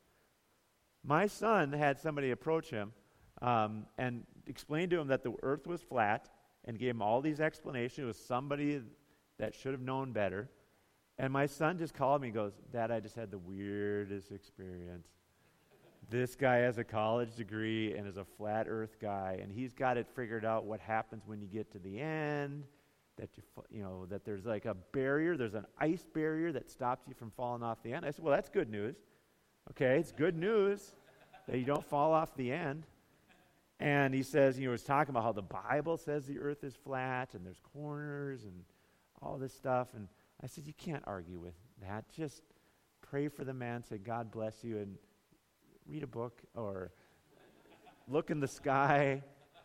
My 1.04 1.28
son 1.28 1.72
had 1.72 2.00
somebody 2.00 2.32
approach 2.32 2.70
him 2.70 2.94
um, 3.42 3.86
and 3.98 4.24
explain 4.48 4.90
to 4.92 5.00
him 5.00 5.08
that 5.08 5.24
the 5.24 5.34
earth 5.44 5.68
was 5.68 5.82
flat 5.82 6.30
and 6.66 6.78
gave 6.80 6.92
him 6.92 7.02
all 7.02 7.22
these 7.22 7.40
explanations. 7.40 8.04
It 8.04 8.08
was 8.08 8.18
somebody 8.18 8.82
that 9.38 9.54
should 9.54 9.74
have 9.74 9.82
known 9.82 10.12
better. 10.12 10.50
And 11.18 11.32
my 11.32 11.46
son 11.46 11.78
just 11.78 11.94
called 11.94 12.22
me 12.22 12.28
and 12.28 12.36
goes, 12.36 12.54
Dad, 12.74 12.92
I 12.92 13.00
just 13.00 13.16
had 13.16 13.32
the 13.32 13.38
weirdest 13.38 14.32
experience. 14.32 15.08
This 16.10 16.36
guy 16.36 16.58
has 16.58 16.78
a 16.78 16.84
college 16.84 17.36
degree 17.36 17.96
and 17.96 18.08
is 18.08 18.18
a 18.18 18.26
flat 18.38 18.68
earth 18.70 18.98
guy, 19.02 19.40
and 19.42 19.52
he's 19.52 19.74
got 19.74 19.98
it 19.98 20.08
figured 20.16 20.46
out 20.46 20.66
what 20.66 20.80
happens 20.80 21.24
when 21.26 21.42
you 21.42 21.48
get 21.48 21.72
to 21.72 21.80
the 21.80 22.00
end. 22.00 22.64
That 23.18 23.30
you, 23.38 23.44
you 23.72 23.82
know, 23.82 24.06
that 24.08 24.26
there's 24.26 24.46
like 24.46 24.66
a 24.66 24.76
barrier, 24.92 25.38
there's 25.38 25.56
an 25.56 25.66
ice 25.80 26.06
barrier 26.14 26.52
that 26.52 26.70
stops 26.70 27.08
you 27.08 27.14
from 27.14 27.32
falling 27.32 27.64
off 27.64 27.82
the 27.82 27.94
end. 27.94 28.06
I 28.06 28.12
said, 28.12 28.26
Well, 28.26 28.36
that's 28.36 28.50
good 28.50 28.70
news. 28.70 28.98
Okay, 29.72 29.98
it's 29.98 30.12
good 30.12 30.36
news 30.38 30.94
that 31.48 31.58
you 31.58 31.66
don't 31.66 31.84
fall 31.84 32.14
off 32.14 32.36
the 32.36 32.52
end. 32.52 32.84
And 33.80 34.14
he 34.14 34.24
says, 34.24 34.58
you 34.58 34.66
know, 34.66 34.72
he's 34.72 34.84
talking 34.84 35.10
about 35.12 35.24
how 35.24 35.32
the 35.34 35.42
Bible 35.42 35.98
says 35.98 36.26
the 36.26 36.40
earth 36.40 36.64
is 36.64 36.76
flat 36.76 37.34
and 37.34 37.46
there's 37.46 37.62
corners 37.74 38.44
and 38.44 38.64
all 39.22 39.38
this 39.38 39.54
stuff. 39.54 39.90
And 39.96 40.08
I 40.44 40.48
said, 40.48 40.68
you 40.68 40.74
can't 40.74 41.04
argue 41.06 41.40
with 41.40 41.56
that. 41.82 42.06
Just 42.10 42.42
pray 43.02 43.28
for 43.28 43.44
the 43.44 43.54
man, 43.54 43.84
say, 43.84 43.98
God 43.98 44.32
bless 44.32 44.64
you, 44.64 44.78
and 44.78 44.96
read 45.88 46.04
a 46.04 46.08
book 46.08 46.42
or 46.56 46.92
look 48.08 48.30
in 48.30 48.40
the 48.40 48.48
sky. 48.48 49.24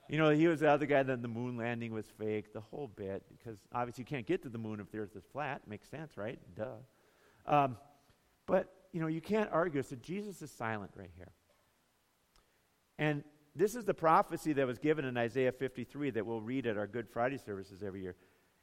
You 0.09 0.19
know, 0.19 0.31
he 0.31 0.49
was 0.49 0.61
the 0.61 0.71
other 0.71 0.87
guy 0.87 1.03
that 1.03 1.23
the 1.23 1.29
moon 1.29 1.57
landing 1.57 1.93
was 1.93 2.07
fake, 2.19 2.53
the 2.53 2.61
whole 2.61 2.89
bit, 2.89 3.25
because 3.29 3.59
obviously 3.73 4.03
you 4.03 4.07
can't 4.07 4.27
get 4.27 4.43
to 4.43 4.49
the 4.49 4.59
moon 4.59 4.81
if 4.81 4.91
the 4.91 4.99
earth 4.99 5.15
is 5.17 5.25
flat. 5.33 5.63
Makes 5.69 5.89
sense, 5.89 6.17
right? 6.17 6.39
Duh. 6.57 6.67
Um, 7.47 7.77
but, 8.47 8.73
you 8.93 9.01
know, 9.01 9.07
you 9.07 9.21
can't 9.21 9.51
argue. 9.53 9.83
So 9.83 9.97
Jesus 9.97 10.43
is 10.43 10.51
silent 10.51 10.93
right 10.97 11.11
here. 11.17 11.33
And 12.99 13.25
this 13.55 13.75
is 13.75 13.85
the 13.85 13.95
prophecy 13.95 14.53
that 14.55 14.67
was 14.67 14.79
given 14.79 15.05
in 15.05 15.17
Isaiah 15.17 15.53
53 15.53 16.11
that 16.11 16.27
we'll 16.27 16.41
read 16.41 16.67
at 16.67 16.77
our 16.77 16.87
Good 16.87 17.09
Friday 17.09 17.39
services 17.39 17.83
every 17.83 18.03
year. 18.03 18.17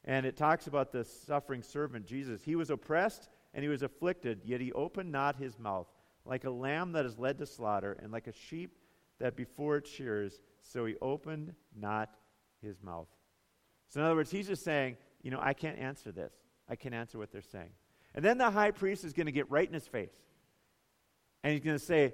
And 0.07 0.25
it 0.25 0.37
talks 0.37 0.67
about 0.67 0.93
the 0.93 1.03
suffering 1.03 1.61
servant, 1.61 2.07
Jesus. 2.07 2.41
He 2.41 2.55
was 2.55 2.69
oppressed 2.69 3.27
and 3.53 3.61
he 3.61 3.67
was 3.67 3.83
afflicted, 3.83 4.39
yet 4.46 4.61
he 4.61 4.72
opened 4.72 5.11
not 5.11 5.35
his 5.35 5.59
mouth. 5.59 5.87
Like 6.25 6.46
a 6.46 6.50
lamb 6.50 6.93
that 6.93 7.05
is 7.05 7.20
led 7.20 7.37
to 7.39 7.46
slaughter, 7.46 7.98
and 8.01 8.11
like 8.11 8.27
a 8.27 8.33
sheep 8.33 8.77
that 9.20 9.35
before 9.35 9.77
it 9.77 9.87
shears, 9.87 10.41
so 10.61 10.85
he 10.85 10.96
opened 11.01 11.53
not 11.75 12.09
his 12.61 12.81
mouth. 12.81 13.07
So, 13.89 14.01
in 14.01 14.05
other 14.05 14.15
words, 14.15 14.31
he's 14.31 14.48
just 14.48 14.63
saying, 14.63 14.98
you 15.24 15.31
know, 15.31 15.39
I 15.41 15.53
can't 15.53 15.79
answer 15.79 16.11
this. 16.11 16.33
I 16.70 16.75
can't 16.75 16.93
answer 16.93 17.17
what 17.17 17.31
they're 17.31 17.41
saying. 17.41 17.70
And 18.13 18.24
then 18.24 18.37
the 18.37 18.51
high 18.51 18.72
priest 18.72 19.05
is 19.05 19.13
going 19.13 19.27
to 19.27 19.31
get 19.31 19.50
right 19.50 19.67
in 19.67 19.74
his 19.74 19.87
face. 19.87 20.11
And 21.43 21.53
he's 21.53 21.63
going 21.63 21.77
to 21.77 21.83
say, 21.83 22.13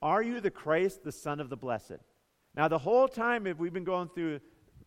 Are 0.00 0.22
you 0.22 0.40
the 0.40 0.50
Christ, 0.50 1.04
the 1.04 1.12
Son 1.12 1.38
of 1.38 1.50
the 1.50 1.56
Blessed? 1.56 1.98
Now, 2.56 2.68
the 2.68 2.78
whole 2.78 3.06
time 3.06 3.46
if 3.46 3.58
we've 3.58 3.72
been 3.72 3.84
going 3.84 4.08
through 4.08 4.40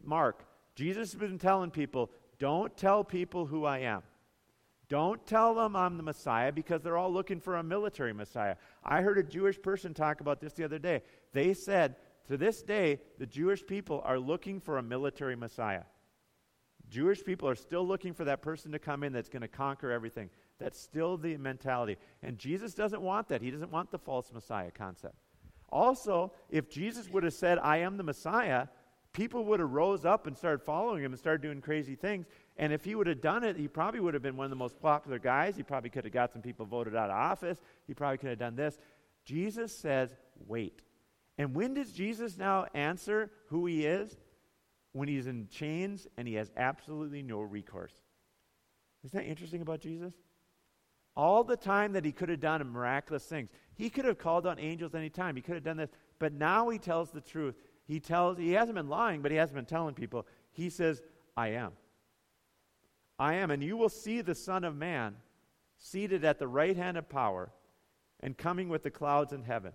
Mark, 0.04 0.46
Jesus 0.76 1.14
has 1.14 1.20
been 1.20 1.40
telling 1.40 1.72
people, 1.72 2.12
don't 2.40 2.76
tell 2.76 3.04
people 3.04 3.46
who 3.46 3.66
I 3.66 3.80
am. 3.80 4.04
Don't 4.88 5.26
tell 5.26 5.56
them 5.56 5.76
I'm 5.76 5.98
the 5.98 6.04
Messiah 6.04 6.52
because 6.52 6.82
they're 6.82 6.98
all 6.98 7.12
looking 7.12 7.40
for 7.40 7.56
a 7.56 7.64
military 7.64 8.14
Messiah. 8.14 8.56
I 8.84 9.02
heard 9.02 9.18
a 9.18 9.24
Jewish 9.24 9.60
person 9.60 9.94
talk 9.94 10.22
about 10.22 10.40
this 10.40 10.54
the 10.54 10.64
other 10.64 10.78
day. 10.78 11.02
They 11.34 11.54
said, 11.54 11.96
to 12.28 12.38
this 12.38 12.62
day, 12.62 13.00
the 13.18 13.26
Jewish 13.26 13.66
people 13.66 14.02
are 14.04 14.20
looking 14.20 14.60
for 14.60 14.78
a 14.78 14.84
military 14.84 15.36
Messiah. 15.36 15.84
Jewish 16.90 17.24
people 17.24 17.50
are 17.50 17.56
still 17.56 17.86
looking 17.86 18.14
for 18.14 18.26
that 18.26 18.42
person 18.42 18.72
to 18.72 18.80
come 18.80 19.04
in 19.04 19.14
that's 19.14 19.30
going 19.30 19.42
to 19.42 19.48
conquer 19.48 19.92
everything. 19.92 20.30
That's 20.60 20.80
still 20.80 21.18
the 21.18 21.38
mentality. 21.38 21.98
And 22.22 22.38
Jesus 22.38 22.74
doesn't 22.74 23.02
want 23.02 23.30
that. 23.30 23.42
He 23.42 23.52
doesn't 23.52 23.72
want 23.72 23.92
the 23.92 23.98
false 23.98 24.32
Messiah 24.32 24.72
concept. 24.72 25.16
Also, 25.70 26.32
if 26.50 26.70
Jesus 26.70 27.10
would 27.10 27.24
have 27.24 27.34
said, 27.34 27.58
I 27.60 27.78
am 27.78 27.98
the 27.98 28.04
Messiah, 28.04 28.68
people 29.16 29.46
would 29.46 29.62
have 29.62 29.72
rose 29.72 30.04
up 30.04 30.28
and 30.28 30.38
started 30.38 30.62
following 30.62 31.02
him 31.02 31.14
and 31.14 31.20
started 31.20 31.42
doing 31.42 31.62
crazy 31.62 31.96
things. 31.96 32.28
And 32.58 32.74
if 32.74 32.84
he 32.84 32.96
would 32.96 33.08
have 33.08 33.22
done 33.22 33.46
it, 33.46 33.56
he 33.56 33.68
probably 33.68 34.02
would 34.02 34.14
have 34.14 34.22
been 34.22 34.36
one 34.36 34.44
of 34.44 34.50
the 34.50 34.58
most 34.58 34.80
popular 34.82 35.20
guys. 35.20 35.56
He 35.56 35.64
probably 35.64 35.90
could 35.90 36.04
have 36.04 36.14
got 36.14 36.34
some 36.34 36.42
people 36.42 36.66
voted 36.66 36.96
out 36.96 37.10
of 37.10 37.16
office. 37.16 37.62
He 37.88 37.94
probably 37.94 38.18
could 38.18 38.30
have 38.30 38.40
done 38.40 38.58
this. 38.58 38.78
Jesus 39.24 39.76
says, 39.76 40.14
wait. 40.46 40.82
And 41.38 41.56
when 41.56 41.74
does 41.74 41.92
Jesus 41.94 42.38
now 42.38 42.68
answer 42.74 43.32
who 43.48 43.66
he 43.66 43.86
is? 43.86 44.18
When 44.92 45.08
he's 45.08 45.28
in 45.28 45.48
chains 45.50 46.08
and 46.18 46.28
he 46.28 46.34
has 46.36 46.52
absolutely 46.58 47.22
no 47.22 47.40
recourse. 47.40 47.94
Isn't 49.06 49.18
that 49.18 49.30
interesting 49.30 49.62
about 49.62 49.80
Jesus? 49.80 50.14
All 51.16 51.46
the 51.46 51.58
time 51.58 51.94
that 51.94 52.04
he 52.04 52.12
could 52.12 52.28
have 52.28 52.42
done 52.42 52.70
miraculous 52.70 53.24
things. 53.24 53.50
He 53.76 53.90
could 53.90 54.06
have 54.06 54.18
called 54.18 54.46
on 54.46 54.60
angels 54.60 54.94
anytime. 54.94 55.38
He 55.38 55.42
could 55.42 55.56
have 55.56 55.64
done 55.64 55.78
this. 55.78 55.92
But 56.20 56.34
now 56.34 56.68
he 56.70 56.80
tells 56.80 57.12
the 57.12 57.22
truth. 57.22 57.56
He 57.88 58.00
tells 58.00 58.38
he 58.38 58.54
hasn't 58.54 58.76
been 58.76 58.90
lying, 58.90 59.22
but 59.22 59.32
he 59.32 59.38
hasn't 59.38 59.56
been 59.56 59.66
telling 59.66 59.94
people. 59.94 60.26
He 60.52 60.70
says, 60.70 61.02
I 61.38 61.50
am. 61.50 61.72
I 63.20 63.36
am. 63.36 63.52
And 63.52 63.64
you 63.64 63.78
will 63.78 63.90
see 63.90 64.22
the 64.22 64.36
Son 64.36 64.64
of 64.64 64.76
Man 64.76 65.16
seated 65.78 66.26
at 66.26 66.40
the 66.40 66.48
right 66.48 66.76
hand 66.76 66.98
of 66.98 67.08
power 67.08 67.52
and 68.22 68.38
coming 68.38 68.70
with 68.70 68.84
the 68.84 68.92
clouds 68.92 69.34
in 69.34 69.44
heaven. 69.44 69.74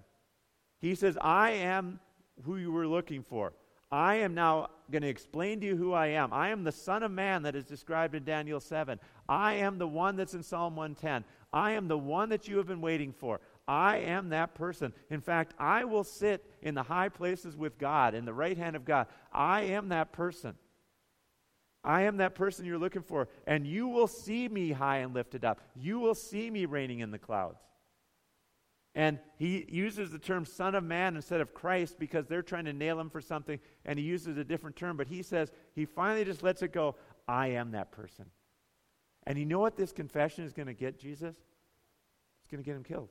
He 0.80 0.94
says, 0.94 1.16
I 1.20 1.50
am 1.50 2.00
who 2.44 2.56
you 2.56 2.72
were 2.72 2.86
looking 2.86 3.22
for. 3.22 3.52
I 3.92 4.16
am 4.16 4.34
now 4.34 4.68
going 4.90 5.02
to 5.02 5.08
explain 5.08 5.60
to 5.60 5.66
you 5.66 5.76
who 5.76 5.92
I 5.92 6.08
am. 6.08 6.32
I 6.32 6.50
am 6.50 6.62
the 6.62 6.72
Son 6.72 7.02
of 7.02 7.10
Man 7.10 7.42
that 7.42 7.56
is 7.56 7.64
described 7.64 8.14
in 8.14 8.24
Daniel 8.24 8.60
7. 8.60 9.00
I 9.28 9.54
am 9.54 9.78
the 9.78 9.88
one 9.88 10.16
that's 10.16 10.34
in 10.34 10.42
Psalm 10.42 10.76
110. 10.76 11.24
I 11.52 11.72
am 11.72 11.88
the 11.88 11.98
one 11.98 12.28
that 12.28 12.46
you 12.46 12.56
have 12.58 12.68
been 12.68 12.80
waiting 12.80 13.12
for. 13.12 13.40
I 13.70 13.98
am 13.98 14.30
that 14.30 14.56
person. 14.56 14.92
In 15.11 15.20
fact, 15.20 15.54
I 15.56 15.85
will 15.85 16.02
sit 16.02 16.44
in 16.61 16.74
the 16.74 16.83
high 16.83 17.09
places 17.09 17.56
with 17.56 17.78
God, 17.78 18.16
in 18.16 18.24
the 18.24 18.33
right 18.33 18.59
hand 18.59 18.74
of 18.74 18.85
God. 18.85 19.06
I 19.33 19.61
am 19.61 19.90
that 19.90 20.12
person. 20.12 20.56
I 21.85 22.02
am 22.02 22.16
that 22.16 22.35
person 22.35 22.64
you're 22.64 22.78
looking 22.78 23.04
for. 23.04 23.28
And 23.46 23.64
you 23.64 23.87
will 23.87 24.09
see 24.09 24.48
me 24.48 24.72
high 24.72 24.98
and 24.98 25.14
lifted 25.14 25.44
up. 25.44 25.61
You 25.76 26.00
will 26.00 26.16
see 26.16 26.50
me 26.50 26.66
reigning 26.66 26.98
in 26.98 27.12
the 27.12 27.18
clouds. 27.18 27.61
And 28.96 29.20
he 29.38 29.64
uses 29.68 30.11
the 30.11 30.18
term 30.18 30.44
Son 30.44 30.74
of 30.74 30.83
Man 30.83 31.14
instead 31.14 31.40
of 31.40 31.54
Christ 31.54 31.96
because 31.96 32.26
they're 32.26 32.42
trying 32.42 32.64
to 32.64 32.72
nail 32.72 32.98
him 32.98 33.09
for 33.09 33.20
something, 33.20 33.61
and 33.85 34.00
he 34.00 34.04
uses 34.04 34.37
a 34.37 34.42
different 34.42 34.74
term. 34.74 34.96
But 34.96 35.06
he 35.06 35.22
says, 35.22 35.52
he 35.76 35.85
finally 35.85 36.24
just 36.24 36.42
lets 36.42 36.62
it 36.62 36.72
go 36.72 36.96
I 37.28 37.50
am 37.50 37.70
that 37.70 37.92
person. 37.92 38.26
And 39.28 39.38
you 39.38 39.46
know 39.46 39.61
what 39.61 39.76
this 39.76 39.92
confession 39.92 40.44
is 40.44 40.52
going 40.52 40.66
to 40.66 40.74
get 40.74 40.98
Jesus? 40.98 41.37
It's 42.40 42.50
going 42.50 42.64
to 42.64 42.68
get 42.68 42.74
him 42.74 42.83
killed. 42.83 43.11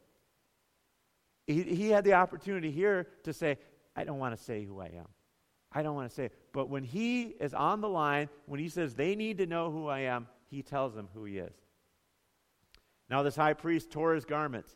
He, 1.49 1.63
he 1.63 1.89
had 1.89 2.03
the 2.03 2.13
opportunity 2.13 2.69
here 2.69 3.07
to 3.23 3.33
say, 3.33 3.57
I 3.95 4.03
don't 4.03 4.19
want 4.19 4.37
to 4.37 4.43
say 4.43 4.63
who 4.65 4.79
I 4.79 4.85
am. 4.85 5.07
I 5.71 5.81
don't 5.81 5.95
want 5.95 6.07
to 6.07 6.15
say. 6.15 6.29
But 6.53 6.69
when 6.69 6.83
he 6.83 7.23
is 7.39 7.55
on 7.55 7.81
the 7.81 7.89
line, 7.89 8.29
when 8.45 8.59
he 8.59 8.69
says 8.69 8.93
they 8.93 9.15
need 9.15 9.39
to 9.39 9.47
know 9.47 9.71
who 9.71 9.87
I 9.87 10.01
am, 10.01 10.27
he 10.51 10.61
tells 10.61 10.93
them 10.93 11.09
who 11.11 11.25
he 11.25 11.39
is. 11.39 11.53
Now, 13.09 13.23
this 13.23 13.35
high 13.35 13.53
priest 13.53 13.89
tore 13.89 14.13
his 14.13 14.25
garments. 14.25 14.75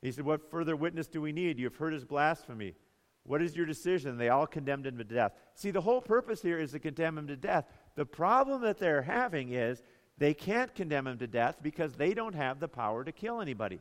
He 0.00 0.10
said, 0.10 0.24
What 0.24 0.50
further 0.50 0.74
witness 0.74 1.06
do 1.06 1.20
we 1.20 1.30
need? 1.30 1.60
You 1.60 1.66
have 1.66 1.76
heard 1.76 1.92
his 1.92 2.04
blasphemy. 2.04 2.74
What 3.22 3.40
is 3.40 3.54
your 3.54 3.66
decision? 3.66 4.18
They 4.18 4.28
all 4.28 4.48
condemned 4.48 4.88
him 4.88 4.98
to 4.98 5.04
death. 5.04 5.34
See, 5.54 5.70
the 5.70 5.80
whole 5.80 6.00
purpose 6.00 6.42
here 6.42 6.58
is 6.58 6.72
to 6.72 6.80
condemn 6.80 7.16
him 7.16 7.28
to 7.28 7.36
death. 7.36 7.66
The 7.94 8.06
problem 8.06 8.62
that 8.62 8.80
they're 8.80 9.02
having 9.02 9.52
is 9.52 9.84
they 10.18 10.34
can't 10.34 10.74
condemn 10.74 11.06
him 11.06 11.18
to 11.18 11.28
death 11.28 11.58
because 11.62 11.94
they 11.94 12.12
don't 12.12 12.34
have 12.34 12.58
the 12.58 12.66
power 12.66 13.04
to 13.04 13.12
kill 13.12 13.40
anybody 13.40 13.78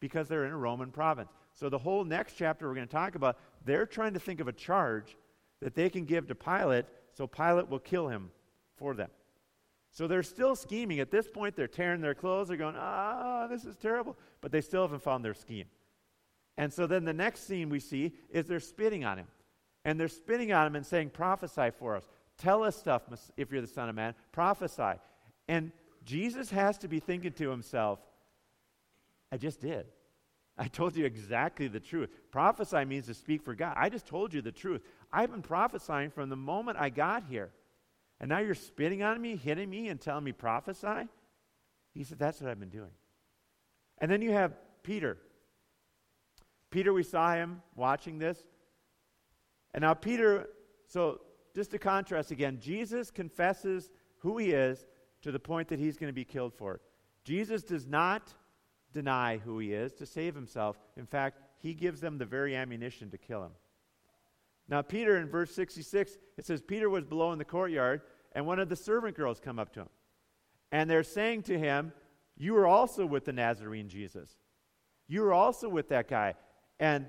because 0.00 0.28
they're 0.28 0.44
in 0.44 0.52
a 0.52 0.58
Roman 0.58 0.90
province. 0.90 1.30
So, 1.54 1.68
the 1.68 1.78
whole 1.78 2.04
next 2.04 2.34
chapter 2.34 2.66
we're 2.66 2.74
going 2.74 2.86
to 2.86 2.92
talk 2.92 3.14
about, 3.14 3.38
they're 3.64 3.86
trying 3.86 4.14
to 4.14 4.20
think 4.20 4.40
of 4.40 4.48
a 4.48 4.52
charge 4.52 5.16
that 5.60 5.74
they 5.74 5.90
can 5.90 6.04
give 6.04 6.26
to 6.28 6.34
Pilate 6.34 6.86
so 7.14 7.26
Pilate 7.26 7.68
will 7.68 7.78
kill 7.78 8.08
him 8.08 8.30
for 8.76 8.94
them. 8.94 9.10
So 9.90 10.06
they're 10.06 10.22
still 10.22 10.56
scheming. 10.56 11.00
At 11.00 11.10
this 11.10 11.28
point, 11.28 11.54
they're 11.54 11.68
tearing 11.68 12.00
their 12.00 12.14
clothes. 12.14 12.48
They're 12.48 12.56
going, 12.56 12.76
ah, 12.78 13.46
this 13.48 13.64
is 13.64 13.76
terrible. 13.76 14.16
But 14.40 14.50
they 14.50 14.62
still 14.62 14.82
haven't 14.82 15.02
found 15.02 15.24
their 15.24 15.34
scheme. 15.34 15.66
And 16.56 16.72
so 16.72 16.86
then 16.86 17.04
the 17.04 17.12
next 17.12 17.46
scene 17.46 17.68
we 17.68 17.80
see 17.80 18.12
is 18.30 18.46
they're 18.46 18.60
spitting 18.60 19.04
on 19.04 19.18
him. 19.18 19.26
And 19.84 20.00
they're 20.00 20.08
spitting 20.08 20.52
on 20.52 20.66
him 20.66 20.76
and 20.76 20.86
saying, 20.86 21.10
prophesy 21.10 21.70
for 21.78 21.96
us. 21.96 22.08
Tell 22.38 22.62
us 22.62 22.76
stuff 22.76 23.02
if 23.36 23.52
you're 23.52 23.60
the 23.60 23.66
Son 23.66 23.88
of 23.88 23.94
Man. 23.94 24.14
Prophesy. 24.32 24.98
And 25.48 25.72
Jesus 26.04 26.50
has 26.50 26.78
to 26.78 26.88
be 26.88 26.98
thinking 26.98 27.32
to 27.32 27.50
himself, 27.50 27.98
I 29.30 29.36
just 29.36 29.60
did. 29.60 29.86
I 30.62 30.68
told 30.68 30.96
you 30.96 31.04
exactly 31.04 31.66
the 31.66 31.80
truth. 31.80 32.08
Prophesy 32.30 32.84
means 32.84 33.06
to 33.06 33.14
speak 33.14 33.42
for 33.42 33.52
God. 33.52 33.74
I 33.76 33.88
just 33.88 34.06
told 34.06 34.32
you 34.32 34.40
the 34.42 34.52
truth. 34.52 34.80
I've 35.12 35.32
been 35.32 35.42
prophesying 35.42 36.10
from 36.10 36.28
the 36.28 36.36
moment 36.36 36.78
I 36.78 36.88
got 36.88 37.24
here. 37.28 37.50
And 38.20 38.28
now 38.28 38.38
you're 38.38 38.54
spitting 38.54 39.02
on 39.02 39.20
me, 39.20 39.34
hitting 39.34 39.68
me, 39.68 39.88
and 39.88 40.00
telling 40.00 40.22
me 40.22 40.30
prophesy? 40.30 41.08
He 41.94 42.04
said, 42.04 42.20
That's 42.20 42.40
what 42.40 42.48
I've 42.48 42.60
been 42.60 42.68
doing. 42.68 42.92
And 43.98 44.08
then 44.08 44.22
you 44.22 44.30
have 44.30 44.52
Peter. 44.84 45.18
Peter, 46.70 46.92
we 46.92 47.02
saw 47.02 47.34
him 47.34 47.60
watching 47.74 48.20
this. 48.20 48.38
And 49.74 49.82
now, 49.82 49.94
Peter, 49.94 50.48
so 50.86 51.22
just 51.56 51.72
to 51.72 51.78
contrast 51.80 52.30
again, 52.30 52.60
Jesus 52.60 53.10
confesses 53.10 53.90
who 54.18 54.38
he 54.38 54.52
is 54.52 54.86
to 55.22 55.32
the 55.32 55.40
point 55.40 55.66
that 55.70 55.80
he's 55.80 55.96
going 55.96 56.08
to 56.08 56.14
be 56.14 56.24
killed 56.24 56.54
for 56.54 56.76
it. 56.76 56.82
Jesus 57.24 57.64
does 57.64 57.88
not 57.88 58.32
deny 58.92 59.38
who 59.38 59.58
he 59.58 59.72
is 59.72 59.92
to 59.94 60.06
save 60.06 60.34
himself. 60.34 60.78
In 60.96 61.06
fact, 61.06 61.40
he 61.58 61.74
gives 61.74 62.00
them 62.00 62.18
the 62.18 62.26
very 62.26 62.56
ammunition 62.56 63.10
to 63.10 63.18
kill 63.18 63.44
him. 63.44 63.52
Now, 64.68 64.82
Peter, 64.82 65.18
in 65.18 65.28
verse 65.28 65.54
66, 65.54 66.18
it 66.38 66.46
says, 66.46 66.60
Peter 66.60 66.88
was 66.88 67.04
below 67.04 67.32
in 67.32 67.38
the 67.38 67.44
courtyard, 67.44 68.02
and 68.32 68.46
one 68.46 68.58
of 68.58 68.68
the 68.68 68.76
servant 68.76 69.16
girls 69.16 69.40
come 69.40 69.58
up 69.58 69.72
to 69.74 69.80
him. 69.80 69.88
And 70.70 70.88
they're 70.88 71.02
saying 71.02 71.42
to 71.44 71.58
him, 71.58 71.92
You 72.36 72.56
are 72.56 72.66
also 72.66 73.04
with 73.04 73.24
the 73.24 73.32
Nazarene 73.32 73.88
Jesus. 73.88 74.36
You 75.08 75.24
are 75.24 75.34
also 75.34 75.68
with 75.68 75.88
that 75.90 76.08
guy. 76.08 76.34
And 76.80 77.06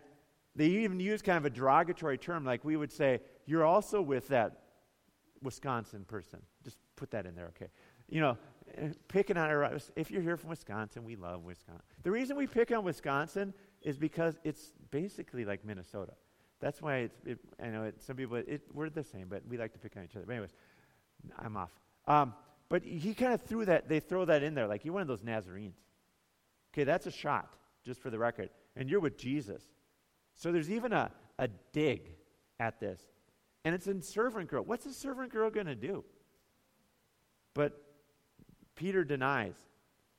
they 0.56 0.68
even 0.68 1.00
use 1.00 1.22
kind 1.22 1.38
of 1.38 1.46
a 1.46 1.50
derogatory 1.50 2.18
term, 2.18 2.44
like 2.44 2.66
we 2.66 2.76
would 2.76 2.92
say, 2.92 3.22
You're 3.46 3.66
also 3.66 4.02
with 4.02 4.28
that 4.28 4.64
Wisconsin 5.42 6.06
person. 6.06 6.40
Just 6.64 6.78
put 6.96 7.12
that 7.12 7.26
in 7.26 7.36
there, 7.36 7.48
okay? 7.56 7.72
You 8.10 8.22
know, 8.22 8.38
picking 9.08 9.38
on 9.38 9.50
our, 9.50 9.78
if 9.96 10.12
you're 10.12 10.22
here 10.22 10.38
from 10.38 10.50
Wisconsin, 10.50 11.04
we 11.04 11.16
love 11.16 11.44
Wisconsin. 11.44 11.84
The 12.04 12.12
reason 12.12 12.38
we 12.38 12.48
pick 12.48 12.72
on 12.72 12.84
Wisconsin 12.84 13.54
is 13.82 13.98
because 13.98 14.40
it's 14.44 14.74
basically 14.92 15.46
like 15.46 15.66
Minnesota. 15.66 16.14
That's 16.60 16.82
why 16.82 16.98
it's, 16.98 17.22
it, 17.26 17.40
I 17.62 17.68
know 17.68 17.84
it, 17.84 18.02
some 18.02 18.16
people, 18.16 18.38
it, 18.38 18.62
we're 18.74 18.90
the 18.90 19.04
same, 19.04 19.28
but 19.30 19.44
we 19.48 19.58
like 19.58 19.74
to 19.74 19.80
pick 19.80 19.98
on 19.98 20.04
each 20.04 20.16
other. 20.16 20.26
But 20.26 20.34
anyways, 20.34 20.54
I'm 21.38 21.58
off. 21.58 21.72
Um, 22.08 22.34
but 22.70 22.84
he 22.84 23.14
kind 23.14 23.34
of 23.34 23.42
threw 23.42 23.66
that, 23.66 23.90
they 23.90 24.00
throw 24.00 24.26
that 24.26 24.44
in 24.44 24.56
there, 24.56 24.68
like 24.68 24.86
you're 24.86 24.94
one 24.94 25.02
of 25.02 25.08
those 25.08 25.24
Nazarenes. 25.24 25.76
Okay, 26.74 26.86
that's 26.86 27.06
a 27.06 27.12
shot, 27.12 27.54
just 27.86 28.02
for 28.02 28.10
the 28.10 28.18
record. 28.18 28.50
And 28.76 28.90
you're 28.90 29.00
with 29.00 29.18
Jesus. 29.18 29.64
So 30.36 30.52
there's 30.52 30.72
even 30.72 30.94
a, 30.94 31.12
a 31.38 31.48
dig 31.72 32.16
at 32.60 32.80
this. 32.80 33.02
And 33.66 33.76
it's 33.76 33.88
in 33.88 34.02
servant 34.02 34.50
girl. 34.50 34.64
What's 34.64 34.86
a 34.86 34.94
servant 34.94 35.32
girl 35.32 35.50
going 35.50 35.68
to 35.68 35.76
do? 35.76 36.04
But 37.54 37.80
Peter 38.76 39.04
denies. 39.04 39.56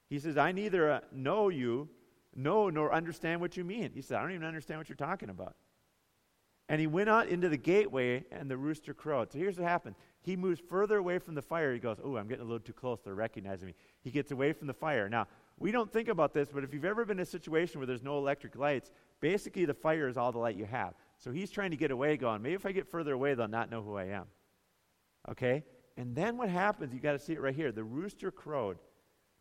He 0.08 0.18
says, 0.18 0.36
I 0.36 0.52
neither 0.52 0.90
uh, 0.90 1.00
know 1.12 1.48
you, 1.48 1.88
know, 2.34 2.68
nor 2.68 2.92
understand 2.92 3.40
what 3.40 3.56
you 3.56 3.64
mean. 3.64 3.90
He 3.94 4.02
said, 4.02 4.18
I 4.18 4.22
don't 4.22 4.32
even 4.32 4.46
understand 4.46 4.78
what 4.78 4.88
you're 4.88 4.96
talking 4.96 5.30
about. 5.30 5.54
And 6.68 6.80
he 6.80 6.86
went 6.86 7.10
out 7.10 7.28
into 7.28 7.48
the 7.48 7.58
gateway, 7.58 8.24
and 8.30 8.50
the 8.50 8.56
rooster 8.56 8.94
crowed. 8.94 9.30
So 9.30 9.38
here's 9.38 9.58
what 9.58 9.68
happened. 9.68 9.96
He 10.22 10.34
moves 10.34 10.60
further 10.66 10.96
away 10.96 11.18
from 11.18 11.34
the 11.34 11.42
fire. 11.42 11.74
He 11.74 11.78
goes, 11.78 11.98
Oh, 12.02 12.16
I'm 12.16 12.26
getting 12.26 12.42
a 12.42 12.46
little 12.46 12.58
too 12.58 12.72
close. 12.72 13.00
They're 13.04 13.14
recognizing 13.14 13.66
me. 13.66 13.74
He 14.00 14.10
gets 14.10 14.30
away 14.30 14.54
from 14.54 14.66
the 14.66 14.72
fire. 14.72 15.08
Now, 15.08 15.26
we 15.58 15.70
don't 15.70 15.92
think 15.92 16.08
about 16.08 16.32
this, 16.32 16.48
but 16.52 16.64
if 16.64 16.72
you've 16.72 16.86
ever 16.86 17.04
been 17.04 17.18
in 17.18 17.22
a 17.22 17.26
situation 17.26 17.78
where 17.78 17.86
there's 17.86 18.02
no 18.02 18.16
electric 18.16 18.56
lights, 18.56 18.90
basically 19.20 19.66
the 19.66 19.74
fire 19.74 20.08
is 20.08 20.16
all 20.16 20.32
the 20.32 20.38
light 20.38 20.56
you 20.56 20.64
have. 20.64 20.94
So 21.18 21.30
he's 21.30 21.50
trying 21.50 21.70
to 21.70 21.76
get 21.76 21.90
away, 21.90 22.16
going, 22.16 22.40
Maybe 22.40 22.54
if 22.54 22.64
I 22.64 22.72
get 22.72 22.88
further 22.88 23.12
away, 23.12 23.34
they'll 23.34 23.46
not 23.46 23.70
know 23.70 23.82
who 23.82 23.96
I 23.96 24.06
am. 24.06 24.24
Okay? 25.30 25.64
And 25.96 26.14
then 26.14 26.36
what 26.36 26.48
happens, 26.48 26.92
you 26.92 27.00
got 27.00 27.12
to 27.12 27.18
see 27.18 27.34
it 27.34 27.40
right 27.40 27.54
here. 27.54 27.72
The 27.72 27.84
rooster 27.84 28.30
crowed. 28.30 28.78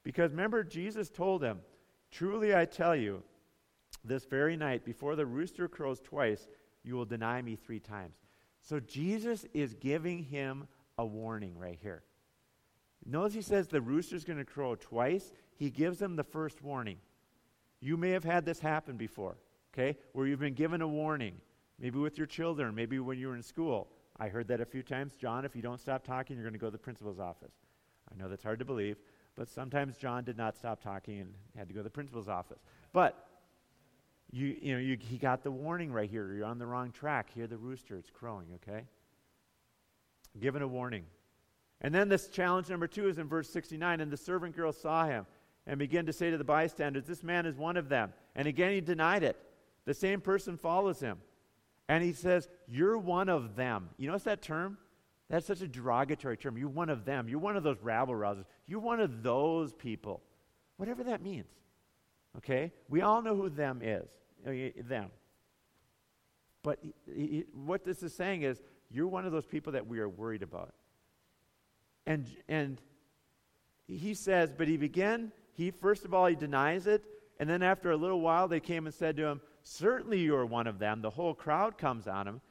Because 0.04 0.32
remember, 0.32 0.64
Jesus 0.64 1.10
told 1.10 1.44
him, 1.44 1.60
Truly 2.12 2.56
I 2.56 2.66
tell 2.66 2.96
you, 2.96 3.24
this 4.04 4.26
very 4.26 4.56
night, 4.56 4.86
before 4.86 5.16
the 5.16 5.26
rooster 5.26 5.68
crows 5.68 6.00
twice, 6.00 6.48
you 6.84 6.96
will 6.96 7.06
deny 7.06 7.42
me 7.42 7.56
three 7.56 7.80
times. 7.80 8.16
So 8.62 8.80
Jesus 8.80 9.46
is 9.54 9.74
giving 9.74 10.24
him 10.24 10.68
a 10.98 11.06
warning 11.06 11.58
right 11.58 11.80
here. 11.82 12.04
Notice 13.06 13.34
he 13.34 13.42
says 13.42 13.68
the 13.68 13.82
rooster's 13.82 14.24
going 14.24 14.40
to 14.40 14.46
crow 14.46 14.76
twice. 14.76 15.34
He 15.56 15.70
gives 15.70 16.02
him 16.02 16.16
the 16.16 16.24
first 16.24 16.62
warning. 16.62 16.98
You 17.82 17.98
may 17.98 18.12
have 18.12 18.24
had 18.24 18.46
this 18.46 18.60
happen 18.60 18.96
before, 18.96 19.36
okay, 19.74 19.98
where 20.14 20.26
you've 20.26 20.40
been 20.40 20.54
given 20.54 20.82
a 20.82 20.88
warning, 20.88 21.36
maybe 21.80 22.00
with 22.00 22.18
your 22.18 22.28
children, 22.28 22.74
maybe 22.76 23.00
when 23.00 23.18
you 23.18 23.28
were 23.28 23.36
in 23.36 23.44
school. 23.44 23.90
I 24.20 24.28
heard 24.28 24.48
that 24.50 24.62
a 24.62 24.66
few 24.66 24.84
times. 24.84 25.16
John, 25.16 25.46
if 25.46 25.56
you 25.56 25.62
don't 25.62 25.80
stop 25.80 26.04
talking, 26.04 26.36
you're 26.36 26.46
going 26.46 26.54
to 26.54 26.60
go 26.60 26.68
to 26.68 26.72
the 26.72 26.78
principal's 26.78 27.20
office. 27.20 27.54
I 28.12 28.16
know 28.16 28.30
that's 28.30 28.44
hard 28.44 28.60
to 28.60 28.66
believe, 28.66 28.98
but 29.36 29.50
sometimes 29.50 29.98
John 29.98 30.24
did 30.24 30.38
not 30.38 30.56
stop 30.56 30.82
talking 30.82 31.20
and 31.22 31.34
had 31.58 31.68
to 31.68 31.74
go 31.74 31.80
to 31.80 31.84
the 31.84 31.90
principal's 31.90 32.28
office. 32.28 32.60
But 32.92 33.28
you, 34.32 34.56
you 34.62 34.74
know, 34.74 34.80
you, 34.80 34.98
he 35.00 35.18
got 35.18 35.44
the 35.44 35.52
warning 35.52 35.92
right 35.92 36.10
here. 36.10 36.34
You're 36.34 36.46
on 36.46 36.60
the 36.60 36.66
wrong 36.66 36.92
track. 36.92 37.30
Hear 37.34 37.48
the 37.48 37.58
rooster. 37.58 37.98
It's 37.98 38.10
crowing, 38.10 38.48
okay? 38.56 38.86
Given 40.40 40.62
a 40.62 40.68
warning. 40.68 41.06
And 41.82 41.94
then 41.94 42.10
this 42.10 42.28
challenge 42.28 42.70
number 42.70 42.88
two 42.88 43.08
is 43.08 43.18
in 43.18 43.28
verse 43.28 43.50
69. 43.50 44.00
And 44.00 44.12
the 44.12 44.18
servant 44.18 44.56
girl 44.56 44.72
saw 44.72 45.06
him 45.06 45.26
and 45.68 45.78
began 45.80 46.06
to 46.06 46.14
say 46.14 46.32
to 46.32 46.38
the 46.38 46.44
bystanders, 46.44 47.06
This 47.06 47.24
man 47.24 47.46
is 47.46 47.58
one 47.58 47.78
of 47.78 47.90
them. 47.90 48.14
And 48.36 48.48
again 48.48 48.72
he 48.72 48.82
denied 48.82 49.24
it. 49.24 49.38
The 49.86 49.94
same 49.94 50.22
person 50.22 50.58
follows 50.58 51.00
him. 51.00 51.20
And 51.94 52.04
he 52.04 52.12
says, 52.12 52.50
You're 52.68 52.98
one 52.98 53.30
of 53.30 53.56
them. 53.56 53.90
You 54.00 54.08
notice 54.08 54.24
that 54.24 54.42
term? 54.42 54.80
That's 55.30 55.46
such 55.46 55.62
a 55.62 55.68
derogatory 55.68 56.38
term. 56.38 56.58
You're 56.58 56.68
one 56.68 56.90
of 56.90 57.06
them. 57.06 57.30
You're 57.30 57.38
one 57.38 57.56
of 57.56 57.62
those 57.62 57.78
rabble 57.84 58.16
rousers. 58.16 58.46
You're 58.66 58.80
one 58.80 59.00
of 59.00 59.22
those 59.22 59.74
people. 59.74 60.24
Whatever 60.78 61.04
that 61.04 61.22
means. 61.22 61.46
Okay? 62.38 62.72
We 62.90 63.02
all 63.02 63.22
know 63.22 63.36
who 63.36 63.48
them 63.48 63.82
is. 63.84 64.10
Uh, 64.44 64.72
them. 64.88 65.12
But 66.64 66.80
he, 66.82 66.94
he, 67.16 67.44
what 67.54 67.84
this 67.84 68.02
is 68.02 68.12
saying 68.16 68.42
is, 68.42 68.64
you're 68.90 69.08
one 69.08 69.28
of 69.28 69.32
those 69.32 69.46
people 69.46 69.74
that 69.74 69.86
we 69.86 70.00
are 70.00 70.10
worried 70.10 70.42
about. 70.42 70.74
And, 72.08 72.28
and 72.50 72.82
he 73.86 74.16
says, 74.16 74.52
but 74.52 74.68
he 74.68 74.78
began, 74.78 75.32
he 75.54 75.70
first 75.70 76.06
of 76.06 76.14
all, 76.16 76.26
he 76.26 76.36
denies 76.36 76.88
it. 76.88 77.04
And 77.40 77.48
then 77.48 77.62
after 77.62 77.92
a 77.92 77.98
little 77.98 78.20
while, 78.20 78.48
they 78.48 78.60
came 78.60 78.88
and 78.88 78.96
said 78.96 79.16
to 79.18 79.28
him, 79.28 79.42
Certainly 79.64 80.20
you 80.20 80.36
are 80.36 80.46
one 80.46 80.68
of 80.68 80.80
them. 80.80 81.02
The 81.02 81.10
whole 81.10 81.34
crowd 81.34 81.78
comes 81.78 82.08
on 82.08 82.28
him. 82.28 82.42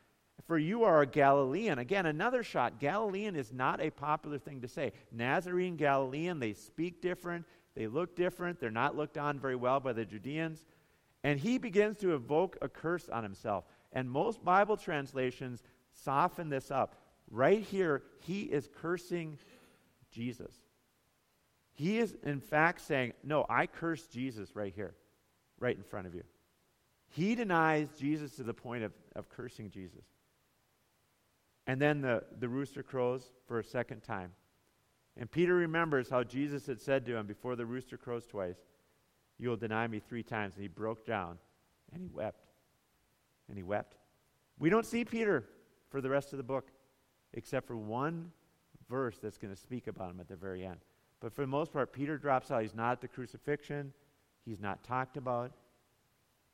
For 0.46 0.58
you 0.58 0.84
are 0.84 1.02
a 1.02 1.06
Galilean. 1.06 1.78
Again, 1.78 2.06
another 2.06 2.42
shot. 2.42 2.80
Galilean 2.80 3.36
is 3.36 3.52
not 3.52 3.80
a 3.80 3.90
popular 3.90 4.38
thing 4.38 4.60
to 4.62 4.68
say. 4.68 4.92
Nazarene, 5.12 5.76
Galilean, 5.76 6.40
they 6.40 6.52
speak 6.52 7.00
different. 7.00 7.44
They 7.76 7.86
look 7.86 8.16
different. 8.16 8.58
They're 8.58 8.70
not 8.70 8.96
looked 8.96 9.18
on 9.18 9.38
very 9.38 9.56
well 9.56 9.78
by 9.78 9.92
the 9.92 10.04
Judeans. 10.04 10.64
And 11.22 11.38
he 11.38 11.58
begins 11.58 11.98
to 11.98 12.14
evoke 12.14 12.58
a 12.60 12.68
curse 12.68 13.08
on 13.08 13.22
himself. 13.22 13.64
And 13.92 14.10
most 14.10 14.44
Bible 14.44 14.76
translations 14.76 15.62
soften 15.92 16.48
this 16.48 16.70
up. 16.70 16.96
Right 17.30 17.62
here, 17.62 18.02
he 18.20 18.42
is 18.42 18.68
cursing 18.80 19.38
Jesus. 20.10 20.52
He 21.74 21.98
is, 21.98 22.16
in 22.24 22.40
fact, 22.40 22.80
saying, 22.80 23.12
No, 23.22 23.46
I 23.48 23.66
curse 23.66 24.06
Jesus 24.06 24.56
right 24.56 24.72
here, 24.74 24.94
right 25.58 25.76
in 25.76 25.82
front 25.82 26.06
of 26.06 26.14
you. 26.14 26.24
He 27.12 27.34
denies 27.34 27.88
Jesus 27.98 28.36
to 28.36 28.42
the 28.42 28.54
point 28.54 28.84
of, 28.84 28.92
of 29.14 29.28
cursing 29.28 29.70
Jesus. 29.70 30.04
And 31.66 31.80
then 31.80 32.00
the, 32.00 32.24
the 32.40 32.48
rooster 32.48 32.82
crows 32.82 33.30
for 33.46 33.58
a 33.58 33.64
second 33.64 34.02
time. 34.02 34.32
And 35.18 35.30
Peter 35.30 35.54
remembers 35.54 36.08
how 36.08 36.24
Jesus 36.24 36.66
had 36.66 36.80
said 36.80 37.04
to 37.04 37.16
him 37.16 37.26
before 37.26 37.54
the 37.54 37.66
rooster 37.66 37.98
crows 37.98 38.26
twice, 38.26 38.56
You 39.38 39.50
will 39.50 39.58
deny 39.58 39.86
me 39.86 40.00
three 40.00 40.22
times. 40.22 40.54
And 40.54 40.62
he 40.62 40.68
broke 40.68 41.04
down 41.04 41.38
and 41.92 42.02
he 42.02 42.08
wept. 42.08 42.46
And 43.48 43.58
he 43.58 43.62
wept. 43.62 43.96
We 44.58 44.70
don't 44.70 44.86
see 44.86 45.04
Peter 45.04 45.44
for 45.90 46.00
the 46.00 46.08
rest 46.08 46.32
of 46.32 46.38
the 46.38 46.42
book, 46.42 46.70
except 47.34 47.66
for 47.66 47.76
one 47.76 48.32
verse 48.88 49.18
that's 49.22 49.36
going 49.36 49.54
to 49.54 49.60
speak 49.60 49.86
about 49.86 50.12
him 50.12 50.20
at 50.20 50.28
the 50.28 50.36
very 50.36 50.64
end. 50.64 50.78
But 51.20 51.34
for 51.34 51.42
the 51.42 51.46
most 51.46 51.74
part, 51.74 51.92
Peter 51.92 52.16
drops 52.16 52.50
out. 52.50 52.62
He's 52.62 52.74
not 52.74 52.92
at 52.92 53.00
the 53.02 53.08
crucifixion, 53.08 53.92
he's 54.46 54.60
not 54.60 54.82
talked 54.82 55.18
about 55.18 55.52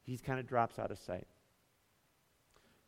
he 0.08 0.16
kind 0.16 0.40
of 0.40 0.46
drops 0.46 0.78
out 0.78 0.90
of 0.90 0.98
sight. 0.98 1.26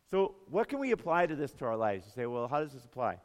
So, 0.09 0.35
what 0.49 0.67
can 0.67 0.79
we 0.79 0.91
apply 0.91 1.27
to 1.27 1.35
this 1.35 1.51
to 1.53 1.65
our 1.65 1.77
lives? 1.77 2.05
You 2.07 2.11
say, 2.13 2.25
well, 2.25 2.47
how 2.47 2.59
does 2.59 2.73
this 2.73 2.83
apply? 2.83 3.19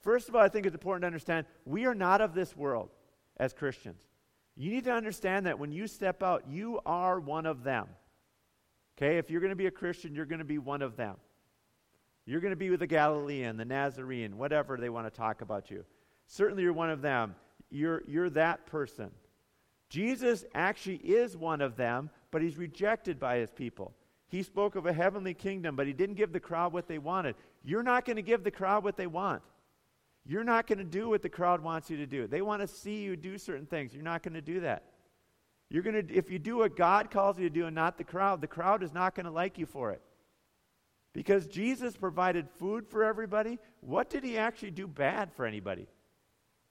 First 0.00 0.28
of 0.28 0.36
all, 0.36 0.40
I 0.40 0.48
think 0.48 0.66
it's 0.66 0.74
important 0.74 1.02
to 1.02 1.08
understand 1.08 1.46
we 1.66 1.84
are 1.84 1.94
not 1.94 2.20
of 2.20 2.32
this 2.32 2.56
world 2.56 2.90
as 3.38 3.52
Christians. 3.52 4.02
You 4.56 4.70
need 4.70 4.84
to 4.84 4.92
understand 4.92 5.46
that 5.46 5.58
when 5.58 5.72
you 5.72 5.86
step 5.86 6.22
out, 6.22 6.44
you 6.48 6.80
are 6.86 7.18
one 7.18 7.44
of 7.44 7.64
them. 7.64 7.88
Okay? 8.96 9.18
If 9.18 9.30
you're 9.30 9.40
going 9.40 9.50
to 9.50 9.56
be 9.56 9.66
a 9.66 9.70
Christian, 9.70 10.14
you're 10.14 10.26
going 10.26 10.38
to 10.38 10.44
be 10.44 10.58
one 10.58 10.80
of 10.80 10.96
them. 10.96 11.16
You're 12.26 12.40
going 12.40 12.52
to 12.52 12.56
be 12.56 12.70
with 12.70 12.80
the 12.80 12.86
Galilean, 12.86 13.56
the 13.56 13.64
Nazarene, 13.64 14.38
whatever 14.38 14.76
they 14.76 14.90
want 14.90 15.06
to 15.06 15.10
talk 15.10 15.42
about 15.42 15.70
you. 15.70 15.84
Certainly 16.26 16.62
you're 16.62 16.72
one 16.72 16.90
of 16.90 17.02
them. 17.02 17.34
You're, 17.70 18.02
you're 18.06 18.30
that 18.30 18.66
person. 18.66 19.10
Jesus 19.88 20.44
actually 20.54 20.96
is 20.96 21.36
one 21.36 21.60
of 21.60 21.76
them, 21.76 22.10
but 22.30 22.42
he's 22.42 22.56
rejected 22.56 23.18
by 23.18 23.36
his 23.36 23.50
people. 23.50 23.94
He 24.28 24.42
spoke 24.42 24.76
of 24.76 24.86
a 24.86 24.92
heavenly 24.92 25.34
kingdom, 25.34 25.74
but 25.74 25.86
he 25.86 25.92
didn't 25.92 26.14
give 26.14 26.32
the 26.32 26.40
crowd 26.40 26.72
what 26.72 26.86
they 26.86 26.98
wanted. 26.98 27.34
You're 27.64 27.82
not 27.82 28.04
going 28.04 28.16
to 28.16 28.22
give 28.22 28.44
the 28.44 28.50
crowd 28.50 28.84
what 28.84 28.96
they 28.96 29.08
want. 29.08 29.42
You're 30.24 30.44
not 30.44 30.66
going 30.66 30.78
to 30.78 30.84
do 30.84 31.08
what 31.08 31.22
the 31.22 31.28
crowd 31.28 31.60
wants 31.60 31.90
you 31.90 31.96
to 31.96 32.06
do. 32.06 32.26
They 32.26 32.42
want 32.42 32.62
to 32.62 32.68
see 32.68 33.02
you 33.02 33.16
do 33.16 33.38
certain 33.38 33.66
things. 33.66 33.92
You're 33.92 34.04
not 34.04 34.22
going 34.22 34.34
to 34.34 34.40
do 34.40 34.60
that. 34.60 34.84
You're 35.68 35.82
going 35.82 36.06
to 36.06 36.14
if 36.14 36.30
you 36.30 36.38
do 36.38 36.58
what 36.58 36.76
God 36.76 37.10
calls 37.10 37.38
you 37.38 37.48
to 37.48 37.54
do 37.54 37.66
and 37.66 37.74
not 37.74 37.96
the 37.96 38.04
crowd, 38.04 38.40
the 38.40 38.46
crowd 38.46 38.82
is 38.82 38.92
not 38.92 39.14
going 39.14 39.26
to 39.26 39.32
like 39.32 39.58
you 39.58 39.66
for 39.66 39.90
it. 39.92 40.02
Because 41.12 41.46
Jesus 41.46 41.96
provided 41.96 42.48
food 42.58 42.86
for 42.86 43.02
everybody, 43.02 43.58
what 43.80 44.10
did 44.10 44.22
he 44.22 44.38
actually 44.38 44.70
do 44.70 44.86
bad 44.86 45.32
for 45.32 45.44
anybody? 45.44 45.88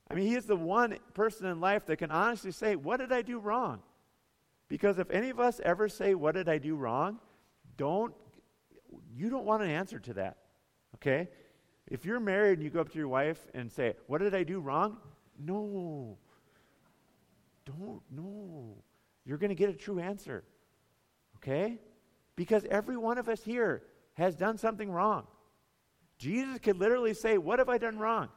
I 0.10 0.15
mean, 0.15 0.28
he 0.28 0.36
is 0.36 0.45
the 0.45 0.56
one 0.56 0.98
person 1.13 1.45
in 1.48 1.60
life 1.60 1.86
that 1.88 1.98
can 1.98 2.12
honestly 2.12 2.52
say, 2.52 2.76
What 2.76 2.98
did 2.98 3.12
I 3.12 3.22
do 3.22 3.39
wrong? 3.39 3.82
Because 4.69 4.99
if 4.99 5.10
any 5.10 5.32
of 5.32 5.39
us 5.39 5.60
ever 5.65 5.89
say, 5.89 6.15
What 6.15 6.36
did 6.36 6.47
I 6.47 6.60
do 6.60 6.75
wrong? 6.75 7.19
Don't, 7.75 8.13
you 9.13 9.29
don't 9.29 9.45
want 9.45 9.63
an 9.63 9.69
answer 9.69 9.99
to 9.99 10.13
that. 10.13 10.38
Okay? 10.95 11.27
If 11.88 12.05
you're 12.05 12.19
married 12.19 12.60
and 12.60 12.63
you 12.63 12.69
go 12.69 12.82
up 12.82 12.89
to 12.89 12.97
your 12.97 13.08
wife 13.08 13.45
and 13.53 13.71
say, 13.71 13.95
What 14.08 14.21
did 14.21 14.34
I 14.36 14.43
do 14.43 14.60
wrong? 14.60 14.97
No. 15.38 16.17
Don't, 17.65 18.01
no. 18.12 18.77
You're 19.25 19.38
going 19.38 19.49
to 19.49 19.55
get 19.55 19.69
a 19.69 19.73
true 19.73 19.99
answer. 19.99 20.43
Okay? 21.38 21.79
Because 22.36 22.63
every 22.69 22.95
one 22.95 23.17
of 23.17 23.27
us 23.27 23.43
here 23.43 23.84
has 24.13 24.36
done 24.36 24.58
something 24.58 24.91
wrong. 24.91 25.25
Jesus 26.19 26.60
could 26.60 26.77
literally 26.77 27.13
say, 27.13 27.38
What 27.38 27.60
have 27.60 27.69
I 27.69 27.79
done 27.79 27.97
wrong? 27.97 28.29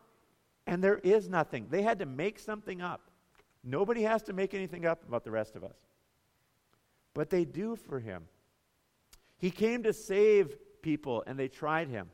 And 0.67 0.83
there 0.83 0.99
is 0.99 1.29
nothing. 1.29 1.67
They 1.71 1.83
had 1.83 1.99
to 1.99 2.07
make 2.07 2.39
something 2.39 2.81
up. 2.81 3.11
Nobody 3.65 4.03
has 4.03 4.23
to 4.25 4.33
make 4.33 4.55
anything 4.55 4.87
up 4.87 5.07
about 5.07 5.25
the 5.25 5.31
rest 5.31 5.57
of 5.57 5.65
us. 5.65 5.77
But 7.15 7.31
they 7.31 7.45
do 7.45 7.77
for 7.77 8.01
him. 8.01 8.25
He 9.39 9.51
came 9.51 9.83
to 9.83 9.93
save 9.93 10.57
people, 10.83 11.25
and 11.27 11.39
they 11.39 11.49
tried 11.49 11.89
him. 11.89 12.11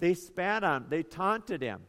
They 0.00 0.14
spat 0.14 0.64
on 0.64 0.82
him, 0.82 0.86
they 0.88 1.02
taunted 1.02 1.62
him. 1.62 1.82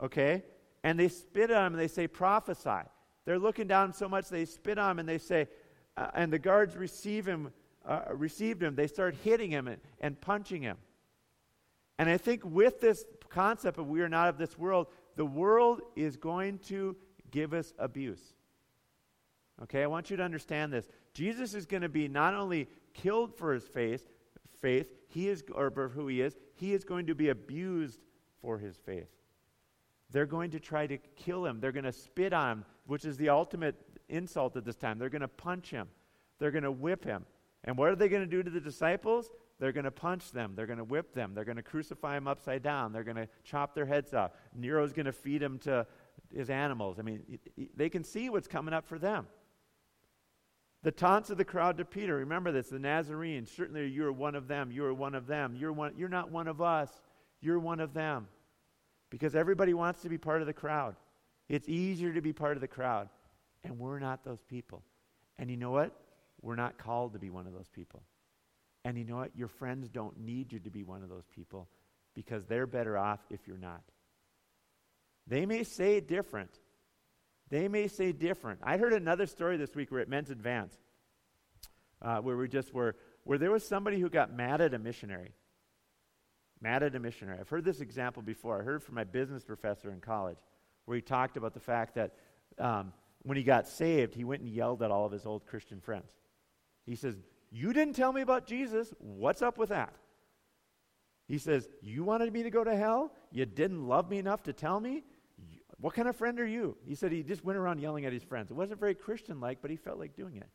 Okay? 0.00 0.44
And 0.82 0.98
they 0.98 1.08
spit 1.08 1.50
on 1.50 1.66
him, 1.66 1.72
and 1.74 1.80
they 1.80 1.88
say, 1.88 2.06
prophesy. 2.06 2.86
They're 3.24 3.38
looking 3.38 3.66
down 3.66 3.92
so 3.92 4.08
much 4.08 4.28
they 4.28 4.44
spit 4.44 4.78
on 4.78 4.92
him, 4.92 4.98
and 5.00 5.08
they 5.08 5.18
say, 5.18 5.48
uh, 5.96 6.08
and 6.14 6.32
the 6.32 6.38
guards 6.38 6.76
receive 6.76 7.26
him, 7.26 7.52
uh, 7.86 8.02
received 8.12 8.62
him. 8.62 8.74
They 8.74 8.86
start 8.86 9.14
hitting 9.22 9.50
him 9.50 9.68
and, 9.68 9.80
and 10.00 10.20
punching 10.20 10.62
him. 10.62 10.78
And 11.98 12.08
I 12.08 12.16
think 12.16 12.42
with 12.44 12.80
this 12.80 13.04
concept 13.28 13.78
of 13.78 13.88
we 13.88 14.00
are 14.00 14.08
not 14.08 14.28
of 14.28 14.38
this 14.38 14.58
world, 14.58 14.86
the 15.16 15.24
world 15.24 15.82
is 15.96 16.16
going 16.16 16.58
to 16.68 16.96
give 17.30 17.52
us 17.52 17.74
abuse. 17.78 18.22
Okay, 19.62 19.82
I 19.82 19.86
want 19.86 20.10
you 20.10 20.16
to 20.16 20.22
understand 20.22 20.72
this. 20.72 20.88
Jesus 21.14 21.54
is 21.54 21.66
going 21.66 21.82
to 21.82 21.88
be 21.88 22.08
not 22.08 22.34
only 22.34 22.68
killed 22.94 23.34
for 23.34 23.52
his 23.52 23.64
faith, 23.64 24.08
faith, 24.60 24.92
he 25.08 25.28
is 25.28 25.42
or 25.52 25.70
for 25.70 25.88
who 25.88 26.06
he 26.06 26.20
is, 26.20 26.36
he 26.54 26.72
is 26.72 26.84
going 26.84 27.06
to 27.06 27.14
be 27.14 27.28
abused 27.30 28.00
for 28.40 28.58
his 28.58 28.76
faith. 28.76 29.08
They're 30.12 30.26
going 30.26 30.50
to 30.52 30.60
try 30.60 30.86
to 30.86 30.98
kill 31.16 31.44
him. 31.46 31.60
They're 31.60 31.72
going 31.72 31.84
to 31.84 31.92
spit 31.92 32.32
on 32.32 32.58
him, 32.58 32.64
which 32.86 33.04
is 33.04 33.16
the 33.16 33.28
ultimate 33.28 33.76
insult 34.08 34.56
at 34.56 34.64
this 34.64 34.76
time. 34.76 34.98
They're 34.98 35.08
going 35.08 35.20
to 35.20 35.28
punch 35.28 35.70
him. 35.70 35.88
They're 36.38 36.50
going 36.50 36.64
to 36.64 36.72
whip 36.72 37.04
him. 37.04 37.24
And 37.64 37.76
what 37.76 37.90
are 37.90 37.96
they 37.96 38.08
going 38.08 38.22
to 38.22 38.28
do 38.28 38.42
to 38.42 38.50
the 38.50 38.60
disciples? 38.60 39.30
They're 39.58 39.72
going 39.72 39.84
to 39.84 39.90
punch 39.90 40.32
them. 40.32 40.54
They're 40.56 40.66
going 40.66 40.78
to 40.78 40.84
whip 40.84 41.14
them. 41.14 41.32
They're 41.34 41.44
going 41.44 41.58
to 41.58 41.62
crucify 41.62 42.14
them 42.14 42.26
upside 42.26 42.62
down. 42.62 42.92
They're 42.92 43.04
going 43.04 43.16
to 43.16 43.28
chop 43.44 43.74
their 43.74 43.84
heads 43.84 44.14
off. 44.14 44.32
Nero's 44.54 44.92
going 44.92 45.06
to 45.06 45.12
feed 45.12 45.42
them 45.42 45.58
to 45.60 45.86
his 46.34 46.48
animals. 46.48 46.98
I 46.98 47.02
mean, 47.02 47.38
they 47.76 47.90
can 47.90 48.02
see 48.02 48.30
what's 48.30 48.48
coming 48.48 48.72
up 48.72 48.86
for 48.86 48.98
them. 48.98 49.26
The 50.82 50.92
taunts 50.92 51.30
of 51.30 51.36
the 51.36 51.44
crowd 51.44 51.78
to 51.78 51.84
Peter. 51.84 52.16
Remember 52.16 52.52
this, 52.52 52.68
the 52.68 52.78
Nazarenes. 52.78 53.50
Certainly 53.50 53.88
you're 53.88 54.12
one 54.12 54.34
of 54.34 54.48
them. 54.48 54.70
You're 54.72 54.94
one 54.94 55.14
of 55.14 55.26
them. 55.26 55.54
You're, 55.56 55.72
one, 55.72 55.94
you're 55.96 56.08
not 56.08 56.30
one 56.30 56.48
of 56.48 56.62
us. 56.62 56.90
You're 57.40 57.58
one 57.58 57.80
of 57.80 57.92
them. 57.92 58.28
Because 59.10 59.34
everybody 59.34 59.74
wants 59.74 60.02
to 60.02 60.08
be 60.08 60.18
part 60.18 60.40
of 60.40 60.46
the 60.46 60.52
crowd. 60.52 60.96
It's 61.48 61.68
easier 61.68 62.12
to 62.12 62.22
be 62.22 62.32
part 62.32 62.56
of 62.56 62.60
the 62.60 62.68
crowd. 62.68 63.08
And 63.62 63.78
we're 63.78 63.98
not 63.98 64.24
those 64.24 64.42
people. 64.42 64.82
And 65.38 65.50
you 65.50 65.56
know 65.56 65.70
what? 65.70 65.92
We're 66.40 66.56
not 66.56 66.78
called 66.78 67.12
to 67.12 67.18
be 67.18 67.28
one 67.28 67.46
of 67.46 67.52
those 67.52 67.68
people. 67.68 68.02
And 68.84 68.96
you 68.96 69.04
know 69.04 69.16
what? 69.16 69.36
Your 69.36 69.48
friends 69.48 69.88
don't 69.90 70.18
need 70.18 70.52
you 70.52 70.60
to 70.60 70.70
be 70.70 70.82
one 70.82 71.02
of 71.02 71.10
those 71.10 71.26
people 71.34 71.68
because 72.14 72.46
they're 72.46 72.66
better 72.66 72.96
off 72.96 73.20
if 73.30 73.40
you're 73.46 73.58
not. 73.58 73.82
They 75.26 75.44
may 75.46 75.64
say 75.64 76.00
different, 76.00 76.50
they 77.50 77.68
may 77.68 77.88
say 77.88 78.12
different. 78.12 78.60
I 78.62 78.76
heard 78.76 78.92
another 78.92 79.26
story 79.26 79.56
this 79.56 79.74
week 79.74 79.90
where 79.90 80.00
at 80.00 80.08
Men's 80.08 80.30
Advance, 80.30 80.74
uh, 82.00 82.18
where 82.18 82.36
we 82.36 82.48
just 82.48 82.72
were, 82.72 82.96
where 83.24 83.38
there 83.38 83.50
was 83.50 83.66
somebody 83.66 84.00
who 84.00 84.08
got 84.08 84.32
mad 84.32 84.60
at 84.60 84.72
a 84.72 84.78
missionary. 84.78 85.32
Mad 86.60 86.82
at 86.82 86.94
a 86.94 87.00
missionary. 87.00 87.38
I've 87.40 87.48
heard 87.48 87.64
this 87.64 87.80
example 87.80 88.22
before. 88.22 88.60
I 88.60 88.64
heard 88.64 88.82
from 88.82 88.94
my 88.94 89.04
business 89.04 89.44
professor 89.44 89.90
in 89.90 90.00
college, 90.00 90.38
where 90.84 90.94
he 90.94 91.02
talked 91.02 91.36
about 91.36 91.54
the 91.54 91.60
fact 91.60 91.96
that 91.96 92.14
um, 92.58 92.92
when 93.22 93.36
he 93.36 93.42
got 93.42 93.66
saved, 93.66 94.14
he 94.14 94.24
went 94.24 94.42
and 94.42 94.50
yelled 94.50 94.82
at 94.82 94.90
all 94.90 95.04
of 95.04 95.12
his 95.12 95.26
old 95.26 95.46
Christian 95.46 95.80
friends. 95.80 96.12
He 96.86 96.94
says, 96.94 97.16
You 97.50 97.72
didn't 97.72 97.94
tell 97.94 98.12
me 98.12 98.20
about 98.20 98.46
Jesus. 98.46 98.92
What's 98.98 99.42
up 99.42 99.58
with 99.58 99.70
that? 99.70 99.94
He 101.26 101.38
says, 101.38 101.68
You 101.82 102.04
wanted 102.04 102.32
me 102.32 102.44
to 102.44 102.50
go 102.50 102.62
to 102.62 102.76
hell? 102.76 103.12
You 103.32 103.46
didn't 103.46 103.86
love 103.88 104.08
me 104.08 104.18
enough 104.18 104.44
to 104.44 104.52
tell 104.52 104.78
me? 104.78 105.04
What 105.80 105.94
kind 105.94 106.08
of 106.08 106.16
friend 106.16 106.38
are 106.40 106.46
you? 106.46 106.76
He 106.86 106.94
said 106.94 107.10
he 107.10 107.22
just 107.22 107.44
went 107.44 107.58
around 107.58 107.80
yelling 107.80 108.04
at 108.04 108.12
his 108.12 108.22
friends. 108.22 108.50
It 108.50 108.54
wasn't 108.54 108.80
very 108.80 108.94
Christian 108.94 109.40
like, 109.40 109.62
but 109.62 109.70
he 109.70 109.76
felt 109.76 109.98
like 109.98 110.14
doing 110.14 110.36
it. 110.36 110.48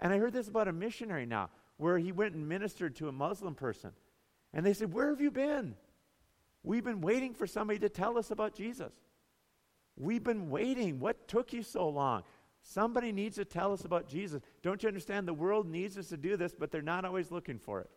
And 0.00 0.12
I 0.12 0.18
heard 0.18 0.34
this 0.34 0.48
about 0.48 0.68
a 0.68 0.72
missionary 0.72 1.24
now, 1.24 1.48
where 1.78 1.98
he 1.98 2.12
went 2.12 2.34
and 2.34 2.46
ministered 2.46 2.96
to 2.96 3.08
a 3.08 3.12
Muslim 3.12 3.54
person. 3.54 3.92
And 4.52 4.64
they 4.64 4.74
said, 4.74 4.92
Where 4.92 5.08
have 5.08 5.20
you 5.20 5.30
been? 5.30 5.74
We've 6.62 6.84
been 6.84 7.00
waiting 7.00 7.32
for 7.32 7.46
somebody 7.46 7.78
to 7.80 7.88
tell 7.88 8.18
us 8.18 8.30
about 8.30 8.54
Jesus. 8.54 8.92
We've 9.96 10.24
been 10.24 10.50
waiting. 10.50 11.00
What 11.00 11.26
took 11.28 11.52
you 11.52 11.62
so 11.62 11.88
long? 11.88 12.24
Somebody 12.62 13.12
needs 13.12 13.36
to 13.36 13.44
tell 13.44 13.72
us 13.72 13.84
about 13.84 14.08
Jesus. 14.08 14.42
Don't 14.62 14.82
you 14.82 14.88
understand? 14.88 15.26
The 15.26 15.32
world 15.34 15.68
needs 15.68 15.96
us 15.96 16.08
to 16.08 16.16
do 16.16 16.36
this, 16.36 16.54
but 16.58 16.70
they're 16.70 16.82
not 16.82 17.04
always 17.04 17.30
looking 17.30 17.58
for 17.58 17.80
it. 17.80 17.90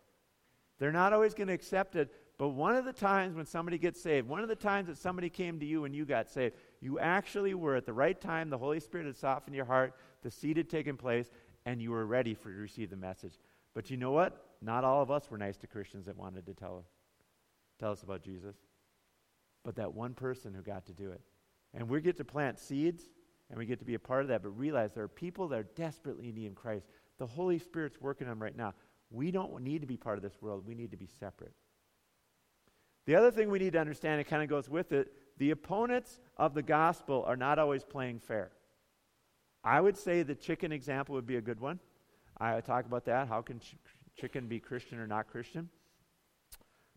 They're 0.78 0.92
not 0.92 1.12
always 1.12 1.34
going 1.34 1.48
to 1.48 1.54
accept 1.54 1.96
it. 1.96 2.10
But 2.38 2.48
one 2.48 2.74
of 2.74 2.86
the 2.86 2.92
times 2.92 3.36
when 3.36 3.44
somebody 3.44 3.76
gets 3.76 4.00
saved, 4.00 4.26
one 4.26 4.40
of 4.40 4.48
the 4.48 4.56
times 4.56 4.88
that 4.88 4.96
somebody 4.96 5.28
came 5.28 5.60
to 5.60 5.66
you 5.66 5.84
and 5.84 5.94
you 5.94 6.06
got 6.06 6.30
saved, 6.30 6.54
you 6.80 6.98
actually 6.98 7.54
were 7.54 7.76
at 7.76 7.84
the 7.86 7.92
right 7.92 8.18
time. 8.18 8.48
The 8.48 8.58
Holy 8.58 8.80
Spirit 8.80 9.06
had 9.06 9.16
softened 9.16 9.54
your 9.54 9.66
heart. 9.66 9.94
The 10.22 10.30
seed 10.30 10.56
had 10.56 10.70
taken 10.70 10.96
place, 10.96 11.30
and 11.66 11.80
you 11.80 11.90
were 11.90 12.06
ready 12.06 12.34
for 12.34 12.50
to 12.50 12.58
receive 12.58 12.90
the 12.90 12.96
message. 12.96 13.38
But 13.74 13.90
you 13.90 13.96
know 13.96 14.12
what? 14.12 14.46
Not 14.62 14.84
all 14.84 15.02
of 15.02 15.10
us 15.10 15.30
were 15.30 15.38
nice 15.38 15.56
to 15.58 15.66
Christians 15.66 16.06
that 16.06 16.16
wanted 16.16 16.46
to 16.46 16.54
tell, 16.54 16.84
tell 17.78 17.92
us 17.92 18.02
about 18.02 18.22
Jesus. 18.22 18.56
But 19.62 19.76
that 19.76 19.92
one 19.92 20.14
person 20.14 20.54
who 20.54 20.62
got 20.62 20.86
to 20.86 20.92
do 20.92 21.10
it. 21.10 21.20
And 21.74 21.88
we 21.88 22.00
get 22.00 22.16
to 22.16 22.24
plant 22.24 22.58
seeds, 22.58 23.04
and 23.50 23.58
we 23.58 23.66
get 23.66 23.78
to 23.80 23.84
be 23.84 23.94
a 23.94 23.98
part 23.98 24.22
of 24.22 24.28
that, 24.28 24.42
but 24.42 24.50
realize 24.50 24.92
there 24.92 25.04
are 25.04 25.08
people 25.08 25.48
that 25.48 25.58
are 25.58 25.68
desperately 25.76 26.30
in 26.30 26.34
need 26.34 26.46
of 26.46 26.54
Christ. 26.54 26.86
The 27.18 27.26
Holy 27.26 27.58
Spirit's 27.58 28.00
working 28.00 28.26
on 28.26 28.32
them 28.32 28.42
right 28.42 28.56
now. 28.56 28.74
We 29.10 29.30
don't 29.30 29.62
need 29.62 29.82
to 29.82 29.86
be 29.86 29.96
part 29.96 30.16
of 30.16 30.22
this 30.22 30.40
world. 30.40 30.64
We 30.66 30.74
need 30.74 30.92
to 30.92 30.96
be 30.96 31.08
separate. 31.18 31.52
The 33.06 33.16
other 33.16 33.30
thing 33.30 33.50
we 33.50 33.58
need 33.58 33.72
to 33.72 33.80
understand, 33.80 34.20
it 34.20 34.24
kind 34.24 34.42
of 34.42 34.48
goes 34.48 34.68
with 34.68 34.92
it, 34.92 35.12
the 35.38 35.50
opponents 35.50 36.20
of 36.36 36.54
the 36.54 36.62
gospel 36.62 37.24
are 37.26 37.36
not 37.36 37.58
always 37.58 37.84
playing 37.84 38.20
fair. 38.20 38.50
I 39.62 39.80
would 39.80 39.96
say 39.96 40.22
the 40.22 40.34
chicken 40.34 40.72
example 40.72 41.14
would 41.14 41.26
be 41.26 41.36
a 41.36 41.40
good 41.40 41.60
one. 41.60 41.80
I 42.38 42.60
talk 42.60 42.86
about 42.86 43.04
that. 43.06 43.28
How 43.28 43.42
can 43.42 43.60
ch- 43.60 43.76
chicken 44.16 44.46
be 44.46 44.58
Christian 44.58 44.98
or 44.98 45.06
not 45.06 45.28
Christian? 45.28 45.68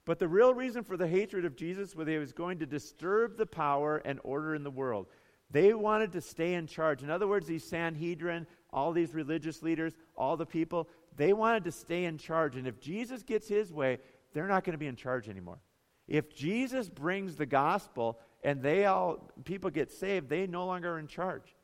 But 0.06 0.19
the 0.19 0.28
real 0.28 0.54
reason 0.54 0.84
for 0.84 0.98
the 0.98 1.08
hatred 1.08 1.46
of 1.46 1.56
Jesus 1.56 1.96
was 1.96 2.08
he 2.08 2.17
was 2.17 2.34
going 2.34 2.60
to 2.60 2.65
disturb 2.65 3.38
the 3.38 3.46
power 3.46 3.98
and 4.06 4.19
order 4.24 4.56
in 4.56 4.63
the 4.63 4.72
world. 4.72 5.08
They 5.50 5.74
wanted 5.74 6.12
to 6.13 6.22
stay 6.22 6.56
in 6.56 6.67
charge. 6.67 7.04
In 7.04 7.10
other 7.10 7.28
words, 7.28 7.48
these 7.48 7.63
Sanhedrin, 7.63 8.48
all 8.72 8.91
these 8.91 9.13
religious 9.13 9.62
leaders, 9.62 9.93
all 10.15 10.36
the 10.36 10.46
people, 10.46 10.89
they 11.15 11.32
wanted 11.32 11.63
to 11.65 11.72
stay 11.72 12.06
in 12.06 12.17
charge. 12.17 12.56
And 12.56 12.67
if 12.67 12.80
Jesus 12.80 13.24
gets 13.24 13.48
his 13.48 13.72
way, 13.72 14.00
they're 14.34 14.48
not 14.48 14.63
going 14.63 14.74
to 14.74 14.80
be 14.80 14.88
in 14.88 14.96
charge 14.96 15.30
anymore. 15.30 15.60
If 16.08 16.34
Jesus 16.34 16.89
brings 16.89 17.36
the 17.36 17.46
gospel 17.46 18.20
and 18.44 18.62
they 18.62 18.86
all 18.86 19.32
people 19.46 19.70
get 19.70 19.92
saved, 19.92 20.30
they 20.30 20.48
no 20.48 20.66
longer 20.66 20.94
are 20.94 21.00
in 21.00 21.08
charge. 21.08 21.56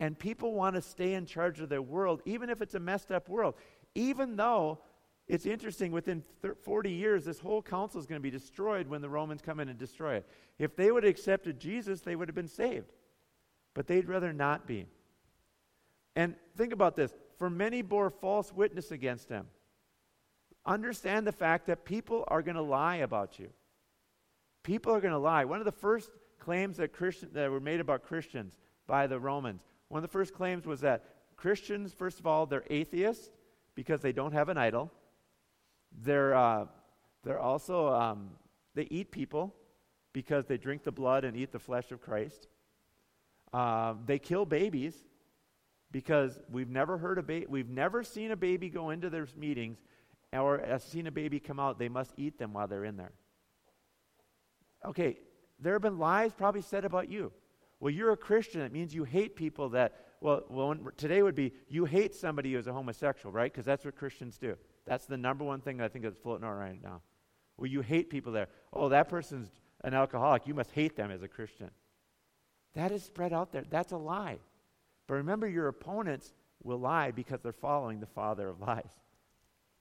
And 0.00 0.18
people 0.18 0.54
want 0.54 0.76
to 0.76 0.82
stay 0.82 1.14
in 1.14 1.26
charge 1.26 1.60
of 1.60 1.68
their 1.68 1.82
world, 1.82 2.22
even 2.24 2.50
if 2.50 2.62
it's 2.62 2.74
a 2.74 2.80
messed 2.80 3.10
up 3.10 3.28
world. 3.28 3.54
Even 3.94 4.36
though 4.36 4.78
it's 5.26 5.44
interesting, 5.44 5.92
within 5.92 6.22
40 6.62 6.90
years, 6.90 7.24
this 7.24 7.40
whole 7.40 7.62
council 7.62 8.00
is 8.00 8.06
going 8.06 8.20
to 8.20 8.22
be 8.22 8.30
destroyed 8.30 8.86
when 8.86 9.02
the 9.02 9.08
Romans 9.08 9.42
come 9.42 9.60
in 9.60 9.68
and 9.68 9.78
destroy 9.78 10.14
it. 10.14 10.28
If 10.58 10.76
they 10.76 10.90
would 10.90 11.02
have 11.04 11.10
accepted 11.10 11.60
Jesus, 11.60 12.00
they 12.00 12.16
would 12.16 12.28
have 12.28 12.34
been 12.34 12.48
saved. 12.48 12.92
But 13.74 13.86
they'd 13.86 14.08
rather 14.08 14.32
not 14.32 14.66
be. 14.66 14.86
And 16.16 16.34
think 16.56 16.72
about 16.72 16.96
this 16.96 17.12
for 17.38 17.50
many 17.50 17.82
bore 17.82 18.10
false 18.10 18.52
witness 18.52 18.90
against 18.90 19.28
them 19.28 19.46
understand 20.68 21.26
the 21.26 21.32
fact 21.32 21.66
that 21.66 21.84
people 21.84 22.24
are 22.28 22.42
going 22.42 22.56
to 22.56 22.62
lie 22.62 22.96
about 22.96 23.38
you. 23.38 23.48
People 24.62 24.94
are 24.94 25.00
going 25.00 25.12
to 25.12 25.18
lie. 25.18 25.44
One 25.44 25.58
of 25.58 25.64
the 25.64 25.72
first 25.72 26.10
claims 26.38 26.76
that, 26.76 26.92
Christian, 26.92 27.30
that 27.32 27.50
were 27.50 27.60
made 27.60 27.80
about 27.80 28.02
Christians 28.02 28.56
by 28.86 29.06
the 29.06 29.18
Romans, 29.18 29.62
one 29.88 29.98
of 29.98 30.02
the 30.02 30.12
first 30.12 30.34
claims 30.34 30.66
was 30.66 30.80
that 30.82 31.04
Christians, 31.36 31.92
first 31.92 32.20
of 32.20 32.26
all, 32.26 32.46
they're 32.46 32.64
atheists 32.68 33.30
because 33.74 34.00
they 34.02 34.12
don't 34.12 34.32
have 34.32 34.48
an 34.48 34.58
idol. 34.58 34.92
They're, 36.02 36.34
uh, 36.34 36.66
they're 37.24 37.38
also, 37.38 37.88
um, 37.88 38.30
they 38.74 38.86
eat 38.90 39.10
people 39.10 39.54
because 40.12 40.46
they 40.46 40.58
drink 40.58 40.82
the 40.82 40.92
blood 40.92 41.24
and 41.24 41.36
eat 41.36 41.52
the 41.52 41.58
flesh 41.58 41.90
of 41.90 42.02
Christ. 42.02 42.48
Uh, 43.52 43.94
they 44.04 44.18
kill 44.18 44.44
babies 44.44 44.94
because 45.90 46.38
we've 46.50 46.68
never 46.68 46.98
heard 46.98 47.18
a 47.18 47.46
we've 47.48 47.70
never 47.70 48.02
seen 48.02 48.30
a 48.30 48.36
baby 48.36 48.68
go 48.68 48.90
into 48.90 49.08
their 49.08 49.26
meetings 49.36 49.78
or 50.32 50.60
as 50.60 50.82
seen 50.84 51.06
a 51.06 51.12
baby 51.12 51.40
come 51.40 51.58
out. 51.60 51.78
They 51.78 51.88
must 51.88 52.12
eat 52.16 52.38
them 52.38 52.52
while 52.52 52.66
they're 52.66 52.84
in 52.84 52.96
there. 52.96 53.12
Okay, 54.84 55.18
there 55.58 55.72
have 55.72 55.82
been 55.82 55.98
lies 55.98 56.32
probably 56.32 56.62
said 56.62 56.84
about 56.84 57.10
you. 57.10 57.32
Well, 57.80 57.92
you're 57.92 58.12
a 58.12 58.16
Christian. 58.16 58.60
It 58.60 58.72
means 58.72 58.94
you 58.94 59.04
hate 59.04 59.36
people 59.36 59.70
that, 59.70 60.06
well, 60.20 60.44
well 60.48 60.76
today 60.96 61.22
would 61.22 61.34
be 61.34 61.52
you 61.68 61.84
hate 61.84 62.14
somebody 62.14 62.52
who's 62.52 62.66
a 62.66 62.72
homosexual, 62.72 63.32
right? 63.32 63.52
Because 63.52 63.64
that's 63.64 63.84
what 63.84 63.96
Christians 63.96 64.38
do. 64.38 64.56
That's 64.86 65.06
the 65.06 65.16
number 65.16 65.44
one 65.44 65.60
thing 65.60 65.80
I 65.80 65.88
think 65.88 66.04
that's 66.04 66.16
floating 66.16 66.44
around 66.44 66.58
right 66.58 66.82
now. 66.82 67.02
Well, 67.56 67.66
you 67.66 67.80
hate 67.80 68.10
people 68.10 68.32
there. 68.32 68.48
Oh, 68.72 68.88
that 68.88 69.08
person's 69.08 69.48
an 69.84 69.94
alcoholic. 69.94 70.46
You 70.46 70.54
must 70.54 70.70
hate 70.72 70.96
them 70.96 71.10
as 71.10 71.22
a 71.22 71.28
Christian. 71.28 71.70
That 72.74 72.92
is 72.92 73.02
spread 73.02 73.32
out 73.32 73.52
there. 73.52 73.64
That's 73.68 73.92
a 73.92 73.96
lie. 73.96 74.38
But 75.06 75.14
remember, 75.14 75.48
your 75.48 75.68
opponents 75.68 76.32
will 76.62 76.78
lie 76.78 77.10
because 77.10 77.40
they're 77.40 77.52
following 77.52 78.00
the 78.00 78.06
father 78.06 78.48
of 78.48 78.60
lies. 78.60 78.90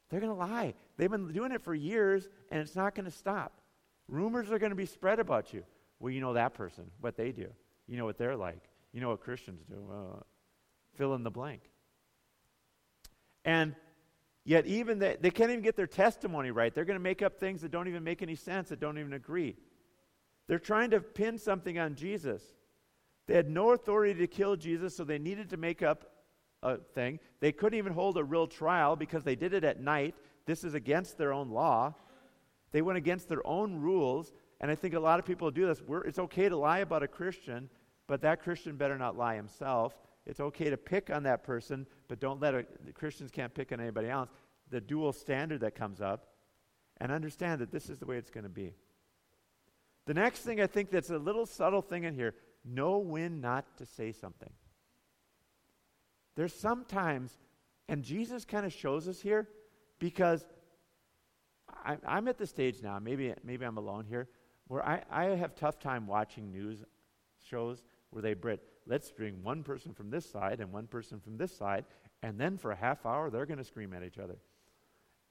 They're 0.09 0.19
going 0.19 0.31
to 0.31 0.39
lie. 0.39 0.73
They've 0.97 1.11
been 1.11 1.31
doing 1.33 1.51
it 1.51 1.61
for 1.61 1.73
years, 1.73 2.27
and 2.49 2.61
it's 2.61 2.75
not 2.75 2.95
going 2.95 3.05
to 3.05 3.11
stop. 3.11 3.61
Rumors 4.07 4.51
are 4.51 4.59
going 4.59 4.69
to 4.69 4.75
be 4.75 4.85
spread 4.85 5.19
about 5.19 5.53
you. 5.53 5.63
Well, 5.99 6.11
you 6.13 6.21
know 6.21 6.33
that 6.33 6.53
person, 6.53 6.85
what 7.01 7.17
they 7.17 7.31
do. 7.31 7.47
You 7.87 7.97
know 7.97 8.05
what 8.05 8.17
they're 8.17 8.35
like. 8.35 8.63
You 8.93 9.01
know 9.01 9.09
what 9.09 9.21
Christians 9.21 9.61
do. 9.69 9.75
Uh, 9.91 10.19
fill 10.95 11.13
in 11.15 11.23
the 11.23 11.31
blank. 11.31 11.61
And 13.43 13.75
yet, 14.45 14.65
even 14.65 14.99
they, 14.99 15.17
they 15.19 15.31
can't 15.31 15.51
even 15.51 15.63
get 15.63 15.75
their 15.75 15.87
testimony 15.87 16.51
right. 16.51 16.73
They're 16.73 16.85
going 16.85 16.99
to 16.99 17.03
make 17.03 17.21
up 17.21 17.39
things 17.39 17.61
that 17.61 17.71
don't 17.71 17.87
even 17.87 18.03
make 18.03 18.21
any 18.21 18.35
sense, 18.35 18.69
that 18.69 18.79
don't 18.79 18.97
even 18.97 19.13
agree. 19.13 19.55
They're 20.47 20.59
trying 20.59 20.91
to 20.91 21.01
pin 21.01 21.37
something 21.37 21.77
on 21.77 21.95
Jesus. 21.95 22.41
They 23.27 23.35
had 23.35 23.49
no 23.49 23.71
authority 23.71 24.13
to 24.19 24.27
kill 24.27 24.55
Jesus, 24.55 24.95
so 24.95 25.03
they 25.03 25.19
needed 25.19 25.49
to 25.49 25.57
make 25.57 25.83
up 25.83 26.09
thing. 26.93 27.19
They 27.39 27.51
couldn't 27.51 27.77
even 27.77 27.93
hold 27.93 28.17
a 28.17 28.23
real 28.23 28.47
trial 28.47 28.95
because 28.95 29.23
they 29.23 29.35
did 29.35 29.53
it 29.53 29.63
at 29.63 29.79
night. 29.79 30.15
This 30.45 30.63
is 30.63 30.73
against 30.73 31.17
their 31.17 31.33
own 31.33 31.49
law. 31.49 31.93
They 32.71 32.81
went 32.81 32.97
against 32.97 33.29
their 33.29 33.45
own 33.45 33.79
rules. 33.79 34.33
And 34.59 34.71
I 34.71 34.75
think 34.75 34.93
a 34.93 34.99
lot 34.99 35.19
of 35.19 35.25
people 35.25 35.51
do 35.51 35.67
this. 35.67 35.81
We're, 35.81 36.01
it's 36.01 36.19
okay 36.19 36.49
to 36.49 36.57
lie 36.57 36.79
about 36.79 37.03
a 37.03 37.07
Christian, 37.07 37.69
but 38.07 38.21
that 38.21 38.41
Christian 38.41 38.75
better 38.75 38.97
not 38.97 39.17
lie 39.17 39.35
himself. 39.35 39.95
It's 40.25 40.39
okay 40.39 40.69
to 40.69 40.77
pick 40.77 41.09
on 41.09 41.23
that 41.23 41.43
person, 41.43 41.87
but 42.07 42.19
don't 42.19 42.41
let 42.41 42.53
a, 42.53 42.65
Christians 42.93 43.31
can't 43.31 43.53
pick 43.53 43.71
on 43.71 43.79
anybody 43.79 44.09
else. 44.09 44.29
The 44.69 44.81
dual 44.81 45.13
standard 45.13 45.61
that 45.61 45.75
comes 45.75 46.01
up, 46.01 46.27
and 46.99 47.11
understand 47.11 47.61
that 47.61 47.71
this 47.71 47.89
is 47.89 47.99
the 47.99 48.05
way 48.05 48.17
it's 48.17 48.29
going 48.29 48.43
to 48.43 48.49
be. 48.49 48.73
The 50.05 50.13
next 50.13 50.39
thing 50.39 50.59
I 50.59 50.67
think 50.67 50.89
that's 50.89 51.11
a 51.11 51.17
little 51.17 51.45
subtle 51.45 51.81
thing 51.81 52.03
in 52.03 52.15
here 52.15 52.33
know 52.65 52.97
when 52.97 53.39
not 53.39 53.77
to 53.77 53.85
say 53.85 54.11
something. 54.11 54.49
There's 56.37 56.53
sometimes, 56.53 57.35
and 57.89 58.03
Jesus 58.03 58.45
kind 58.45 58.63
of 58.63 58.71
shows 58.71 59.07
us 59.07 59.19
here 59.19 59.49
because 59.97 60.45
I, 61.67 61.97
I'm 62.07 62.27
at 62.27 62.37
the 62.37 62.45
stage 62.45 62.83
now, 62.83 62.99
maybe, 62.99 63.33
maybe 63.43 63.65
I'm 63.65 63.77
alone 63.77 64.05
here, 64.07 64.29
where 64.67 64.85
I, 64.85 65.01
I 65.09 65.23
have 65.35 65.55
tough 65.55 65.79
time 65.79 66.05
watching 66.05 66.51
news 66.51 66.83
shows 67.49 67.83
where 68.11 68.21
they 68.21 68.35
Brit, 68.35 68.61
let's 68.85 69.09
bring 69.09 69.41
one 69.41 69.63
person 69.63 69.93
from 69.93 70.11
this 70.11 70.29
side 70.29 70.59
and 70.59 70.71
one 70.71 70.85
person 70.85 71.19
from 71.19 71.37
this 71.37 71.57
side, 71.57 71.85
and 72.21 72.39
then 72.39 72.59
for 72.59 72.69
a 72.69 72.75
half 72.75 73.03
hour 73.03 73.31
they're 73.31 73.47
going 73.47 73.57
to 73.57 73.63
scream 73.63 73.91
at 73.93 74.03
each 74.03 74.19
other. 74.19 74.37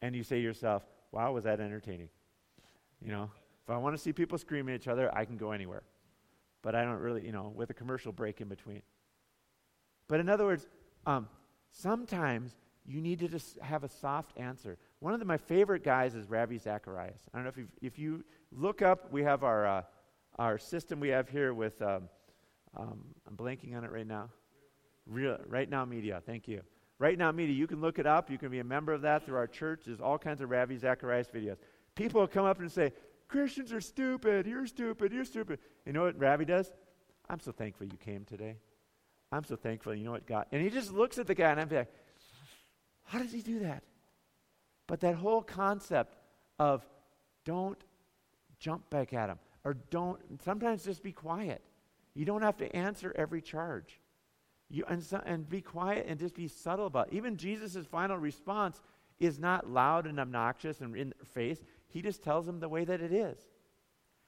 And 0.03 0.13
you 0.17 0.25
say 0.25 0.37
to 0.37 0.43
yourself, 0.43 0.83
wow, 1.13 1.33
was 1.33 1.45
that 1.45 1.61
entertaining? 1.61 2.09
You 3.01 3.13
know, 3.13 3.31
if 3.63 3.71
I 3.71 3.77
want 3.77 3.95
to 3.97 4.03
see 4.03 4.13
people 4.13 4.39
scream 4.39 4.69
at 4.69 4.75
each 4.75 4.89
other, 4.89 5.15
I 5.17 5.25
can 5.25 5.37
go 5.37 5.53
anywhere. 5.53 5.85
But 6.63 6.75
I 6.75 6.83
don't 6.83 6.99
really, 6.99 7.25
you 7.25 7.33
know, 7.33 7.53
with 7.55 7.71
a 7.71 7.75
commercial 7.75 8.11
break 8.11 8.41
in 8.41 8.49
between. 8.49 8.83
But 10.09 10.19
in 10.19 10.29
other 10.29 10.45
words, 10.45 10.67
um, 11.07 11.29
sometimes 11.71 12.57
you 12.85 13.01
need 13.01 13.19
to 13.21 13.29
just 13.29 13.59
have 13.61 13.85
a 13.85 13.89
soft 13.89 14.37
answer. 14.37 14.77
One 15.01 15.13
of 15.13 15.21
the, 15.21 15.27
my 15.27 15.37
favorite 15.37 15.85
guys 15.85 16.15
is 16.15 16.29
Ravi 16.29 16.59
Zacharias. 16.59 17.21
I 17.33 17.39
don't 17.39 17.45
know 17.45 17.53
if, 17.57 17.93
if 17.95 17.99
you 17.99 18.25
look 18.53 18.83
up, 18.83 19.13
we 19.13 19.23
have 19.23 19.45
our, 19.45 19.67
uh, 19.67 19.83
our 20.39 20.59
system 20.59 21.01
we 21.01 21.09
have 21.09 21.29
here 21.29 21.55
with, 21.55 21.81
um, 21.83 22.09
um, 22.77 23.05
I'm 23.27 23.37
blanking 23.37 23.77
on 23.77 23.85
it 23.85 23.91
right 23.91 24.07
now. 24.07 24.29
Real, 25.07 25.39
right 25.47 25.69
Now 25.69 25.85
Media, 25.85 26.23
thank 26.25 26.49
you. 26.49 26.63
Right 26.99 27.19
Now 27.19 27.31
Media, 27.31 27.55
you 27.55 27.67
can 27.67 27.81
look 27.81 27.99
it 27.99 28.07
up. 28.07 28.31
You 28.31 28.39
can 28.39 28.51
be 28.51 28.59
a 28.59 28.65
member 28.65 28.93
of 28.93 29.03
that 29.03 29.25
through 29.25 29.37
our 29.37 29.47
church. 29.47 29.83
There's 29.87 30.01
all 30.01 30.19
kinds 30.19 30.41
of 30.41 30.51
Ravi 30.51 30.77
Zacharias 30.77 31.29
videos. 31.29 31.57
People 31.95 32.27
come 32.27 32.45
up 32.45 32.59
and 32.61 32.71
say, 32.71 32.93
Christians 33.29 33.73
are 33.73 33.81
stupid. 33.81 34.47
You're 34.47 34.67
stupid. 34.67 35.13
You're 35.13 35.25
stupid. 35.25 35.59
You 35.85 35.93
know 35.93 36.05
what 36.05 36.19
Ravi 36.19 36.45
does? 36.45 36.71
I'm 37.29 37.41
so 37.41 37.53
thankful 37.53 37.87
you 37.87 37.99
came 37.99 38.25
today. 38.25 38.57
I'm 39.37 39.45
so 39.45 39.57
thankful. 39.57 39.95
You 39.95 40.05
know 40.05 40.13
what 40.13 40.27
God? 40.27 40.47
And 40.51 40.63
he 40.63 40.71
just 40.71 40.93
looks 40.93 41.19
at 41.19 41.27
the 41.27 41.35
guy 41.35 41.51
and 41.51 41.61
I'm 41.61 41.69
like, 41.69 41.93
how 43.05 43.19
does 43.19 43.33
he 43.33 43.43
do 43.43 43.61
that? 43.61 43.83
But 44.87 45.01
that 45.01 45.15
whole 45.15 45.43
concept 45.43 46.17
of 46.59 46.85
don't 47.45 47.79
jump 48.59 48.89
back 48.91 49.13
at 49.13 49.29
him 49.29 49.39
or 49.65 49.75
don't, 49.91 50.19
sometimes 50.45 50.85
just 50.85 51.03
be 51.03 51.13
quiet. 51.13 51.63
You 52.15 52.25
don't 52.25 52.43
have 52.43 52.57
to 52.59 52.75
answer 52.75 53.13
every 53.15 53.43
charge. 53.43 54.01
You, 54.69 54.85
and, 54.89 55.03
so, 55.03 55.21
and 55.25 55.49
be 55.49 55.61
quiet 55.61 56.07
and 56.09 56.19
just 56.19 56.35
be 56.35 56.49
subtle 56.49 56.87
about 56.87 57.09
it. 57.09 57.15
Even 57.15 57.37
Jesus' 57.37 57.87
final 57.87 58.17
response 58.17 58.81
is 59.21 59.39
not 59.39 59.71
loud 59.71 60.07
and 60.07 60.19
obnoxious 60.19 60.81
and 60.81 60.97
in 60.97 61.11
their 61.11 61.27
face. 61.27 61.59
He 61.89 62.03
just 62.03 62.23
tells 62.23 62.47
them 62.47 62.61
the 62.61 62.69
way 62.69 62.85
that 62.85 63.01
it 63.01 63.13
is. 63.13 63.39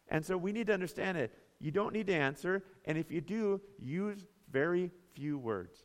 And 0.08 0.24
so 0.24 0.36
we 0.36 0.52
need 0.52 0.68
to 0.68 0.74
understand 0.74 1.18
it. 1.18 1.32
You 1.60 1.70
don't 1.70 1.92
need 1.92 2.06
to 2.06 2.14
answer, 2.14 2.62
and 2.84 2.96
if 2.96 3.10
you 3.10 3.20
do, 3.20 3.60
use 3.78 4.24
very 4.50 4.90
few 5.14 5.38
words. 5.38 5.84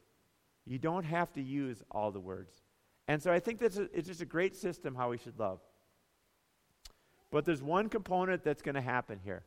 You 0.65 0.79
don't 0.79 1.03
have 1.03 1.31
to 1.33 1.41
use 1.41 1.83
all 1.91 2.11
the 2.11 2.19
words. 2.19 2.61
And 3.07 3.21
so 3.21 3.31
I 3.31 3.39
think 3.39 3.59
that's 3.59 3.77
a, 3.77 3.83
it's 3.93 4.07
just 4.07 4.21
a 4.21 4.25
great 4.25 4.55
system 4.55 4.95
how 4.95 5.09
we 5.09 5.17
should 5.17 5.37
love. 5.37 5.59
But 7.31 7.45
there's 7.45 7.61
one 7.61 7.89
component 7.89 8.43
that's 8.43 8.61
going 8.61 8.75
to 8.75 8.81
happen 8.81 9.19
here 9.23 9.43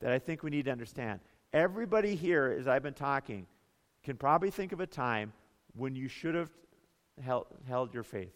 that 0.00 0.12
I 0.12 0.18
think 0.18 0.42
we 0.42 0.50
need 0.50 0.64
to 0.66 0.72
understand. 0.72 1.20
Everybody 1.52 2.14
here, 2.16 2.54
as 2.58 2.66
I've 2.66 2.82
been 2.82 2.94
talking, 2.94 3.46
can 4.02 4.16
probably 4.16 4.50
think 4.50 4.72
of 4.72 4.80
a 4.80 4.86
time 4.86 5.32
when 5.74 5.94
you 5.94 6.08
should 6.08 6.34
have 6.34 6.50
held, 7.22 7.46
held 7.68 7.94
your 7.94 8.02
faith. 8.02 8.34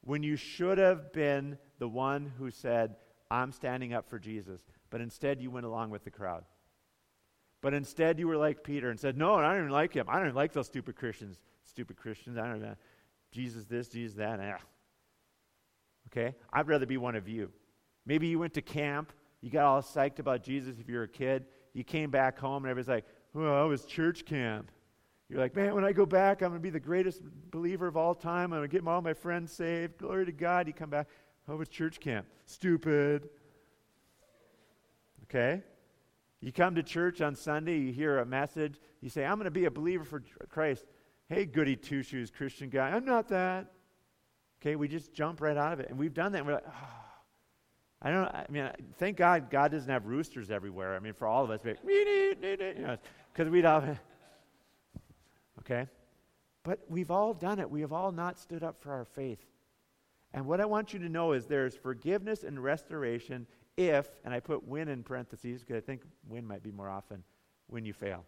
When 0.00 0.22
you 0.22 0.36
should 0.36 0.78
have 0.78 1.12
been 1.12 1.58
the 1.78 1.88
one 1.88 2.32
who 2.38 2.50
said, 2.50 2.96
I'm 3.30 3.52
standing 3.52 3.92
up 3.92 4.08
for 4.08 4.18
Jesus. 4.18 4.64
But 4.90 5.00
instead, 5.00 5.40
you 5.40 5.50
went 5.50 5.66
along 5.66 5.90
with 5.90 6.04
the 6.04 6.10
crowd. 6.10 6.44
But 7.62 7.74
instead, 7.74 8.18
you 8.18 8.26
were 8.26 8.36
like 8.36 8.64
Peter 8.64 8.90
and 8.90 8.98
said, 8.98 9.16
No, 9.16 9.36
I 9.36 9.52
don't 9.52 9.58
even 9.58 9.70
like 9.70 9.94
him. 9.94 10.06
I 10.08 10.16
don't 10.16 10.26
even 10.26 10.34
like 10.34 10.52
those 10.52 10.66
stupid 10.66 10.96
Christians. 10.96 11.40
Stupid 11.64 11.96
Christians. 11.96 12.36
I 12.36 12.46
don't 12.46 12.60
know. 12.60 12.74
Jesus 13.30 13.64
this, 13.64 13.88
Jesus 13.88 14.16
that. 14.16 14.40
Eh. 14.40 14.56
Okay? 16.08 16.34
I'd 16.52 16.66
rather 16.66 16.84
be 16.84 16.98
one 16.98 17.14
of 17.14 17.28
you. 17.28 17.50
Maybe 18.04 18.26
you 18.26 18.38
went 18.38 18.54
to 18.54 18.62
camp. 18.62 19.12
You 19.40 19.50
got 19.50 19.64
all 19.64 19.80
psyched 19.80 20.18
about 20.18 20.42
Jesus 20.42 20.80
if 20.80 20.88
you're 20.88 21.04
a 21.04 21.08
kid. 21.08 21.46
You 21.72 21.84
came 21.84 22.10
back 22.10 22.38
home 22.38 22.64
and 22.64 22.70
everybody's 22.70 22.88
like, 22.88 23.06
Oh, 23.34 23.64
it 23.64 23.68
was 23.68 23.84
church 23.84 24.26
camp. 24.26 24.70
You're 25.28 25.40
like, 25.40 25.56
man, 25.56 25.74
when 25.74 25.84
I 25.84 25.92
go 25.92 26.04
back, 26.04 26.42
I'm 26.42 26.50
going 26.50 26.60
to 26.60 26.62
be 26.62 26.68
the 26.68 26.78
greatest 26.78 27.22
believer 27.50 27.86
of 27.86 27.96
all 27.96 28.14
time. 28.14 28.52
I'm 28.52 28.58
going 28.58 28.68
to 28.68 28.68
get 28.68 28.86
all 28.86 29.00
my 29.00 29.14
friends 29.14 29.50
saved. 29.50 29.96
Glory 29.96 30.26
to 30.26 30.32
God. 30.32 30.66
You 30.66 30.74
come 30.74 30.90
back. 30.90 31.08
Oh, 31.48 31.54
it 31.54 31.56
was 31.56 31.68
church 31.70 32.00
camp. 32.00 32.26
Stupid. 32.44 33.30
Okay? 35.22 35.62
You 36.42 36.52
come 36.52 36.74
to 36.74 36.82
church 36.82 37.20
on 37.20 37.36
Sunday, 37.36 37.78
you 37.78 37.92
hear 37.92 38.18
a 38.18 38.26
message, 38.26 38.80
you 39.00 39.08
say, 39.08 39.24
I'm 39.24 39.36
going 39.36 39.44
to 39.44 39.50
be 39.52 39.64
a 39.66 39.70
believer 39.70 40.04
for 40.04 40.22
Christ. 40.50 40.84
Hey, 41.28 41.46
goody 41.46 41.76
two 41.76 42.02
shoes 42.02 42.30
Christian 42.30 42.68
guy, 42.68 42.90
I'm 42.90 43.04
not 43.04 43.28
that. 43.28 43.66
Okay, 44.60 44.74
we 44.74 44.88
just 44.88 45.12
jump 45.12 45.40
right 45.40 45.56
out 45.56 45.72
of 45.72 45.80
it. 45.80 45.88
And 45.88 45.98
we've 45.98 46.12
done 46.12 46.32
that. 46.32 46.38
And 46.38 46.46
we're 46.46 46.54
like, 46.54 46.66
oh. 46.66 46.98
I 48.04 48.10
don't 48.10 48.26
I 48.26 48.46
mean, 48.48 48.68
thank 48.98 49.16
God 49.16 49.48
God 49.48 49.70
doesn't 49.70 49.88
have 49.88 50.06
roosters 50.06 50.50
everywhere. 50.50 50.96
I 50.96 50.98
mean, 50.98 51.12
for 51.12 51.28
all 51.28 51.44
of 51.44 51.50
us, 51.50 51.60
because 51.62 51.78
you 51.84 52.74
know, 52.80 53.50
we'd 53.50 53.64
have, 53.64 54.00
okay? 55.60 55.86
But 56.64 56.80
we've 56.88 57.12
all 57.12 57.32
done 57.32 57.60
it. 57.60 57.70
We 57.70 57.80
have 57.82 57.92
all 57.92 58.10
not 58.10 58.38
stood 58.40 58.64
up 58.64 58.80
for 58.80 58.92
our 58.92 59.04
faith. 59.04 59.38
And 60.34 60.46
what 60.46 60.60
I 60.60 60.64
want 60.64 60.92
you 60.92 60.98
to 60.98 61.08
know 61.08 61.32
is 61.32 61.46
there's 61.46 61.76
forgiveness 61.76 62.42
and 62.42 62.60
restoration 62.62 63.46
if, 63.76 64.08
and 64.24 64.34
I 64.34 64.40
put 64.40 64.66
when 64.66 64.88
in 64.88 65.02
parentheses 65.02 65.60
because 65.60 65.76
I 65.76 65.80
think 65.80 66.02
when 66.28 66.46
might 66.46 66.62
be 66.62 66.70
more 66.70 66.88
often 66.88 67.24
when 67.66 67.84
you 67.84 67.92
fail. 67.92 68.24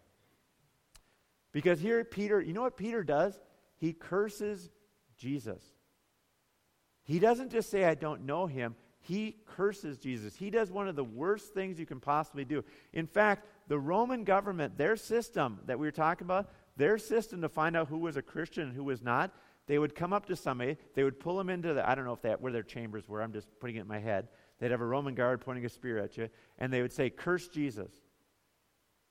Because 1.51 1.79
here, 1.79 2.03
Peter, 2.03 2.41
you 2.41 2.53
know 2.53 2.63
what 2.63 2.77
Peter 2.77 3.03
does? 3.03 3.39
He 3.77 3.93
curses 3.93 4.69
Jesus. 5.17 5.63
He 7.03 7.19
doesn't 7.19 7.51
just 7.51 7.69
say, 7.69 7.85
I 7.85 7.95
don't 7.95 8.25
know 8.25 8.47
him. 8.47 8.75
He 8.99 9.37
curses 9.45 9.97
Jesus. 9.99 10.35
He 10.35 10.49
does 10.49 10.71
one 10.71 10.87
of 10.87 10.95
the 10.95 11.03
worst 11.03 11.53
things 11.53 11.79
you 11.79 11.85
can 11.85 11.99
possibly 11.99 12.43
do. 12.43 12.63
In 12.91 13.05
fact, 13.05 13.45
the 13.67 13.77
Roman 13.77 14.23
government, 14.23 14.77
their 14.77 14.95
system 14.95 15.59
that 15.67 15.77
we 15.77 15.85
were 15.85 15.91
talking 15.91 16.25
about, 16.25 16.49
their 16.75 16.97
system 16.97 17.41
to 17.41 17.49
find 17.49 17.77
out 17.77 17.87
who 17.87 17.99
was 17.99 18.17
a 18.17 18.21
Christian 18.21 18.63
and 18.63 18.73
who 18.73 18.83
was 18.83 19.03
not, 19.03 19.31
they 19.67 19.77
would 19.77 19.95
come 19.95 20.11
up 20.11 20.25
to 20.25 20.35
somebody, 20.35 20.77
they 20.93 21.03
would 21.03 21.19
pull 21.19 21.37
them 21.37 21.49
into 21.49 21.73
the, 21.73 21.87
I 21.87 21.95
don't 21.95 22.05
know 22.05 22.13
if 22.13 22.21
that 22.23 22.41
where 22.41 22.51
their 22.51 22.63
chambers 22.63 23.07
were, 23.07 23.21
I'm 23.21 23.33
just 23.33 23.47
putting 23.59 23.75
it 23.75 23.81
in 23.81 23.87
my 23.87 23.99
head. 23.99 24.27
They'd 24.59 24.71
have 24.71 24.81
a 24.81 24.85
Roman 24.85 25.15
guard 25.15 25.41
pointing 25.41 25.65
a 25.65 25.69
spear 25.69 25.97
at 25.97 26.17
you, 26.17 26.29
and 26.57 26.71
they 26.71 26.81
would 26.81 26.93
say, 26.93 27.09
Curse 27.09 27.47
Jesus. 27.47 27.91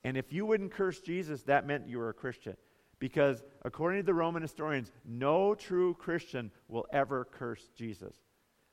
And 0.03 0.17
if 0.17 0.31
you 0.31 0.45
wouldn't 0.45 0.71
curse 0.71 0.99
Jesus, 0.99 1.41
that 1.43 1.65
meant 1.65 1.87
you 1.87 1.97
were 1.97 2.09
a 2.09 2.13
Christian. 2.13 2.55
Because 2.99 3.43
according 3.63 4.01
to 4.01 4.05
the 4.05 4.13
Roman 4.13 4.41
historians, 4.41 4.91
no 5.03 5.55
true 5.55 5.95
Christian 5.95 6.51
will 6.67 6.85
ever 6.93 7.25
curse 7.25 7.69
Jesus. 7.75 8.15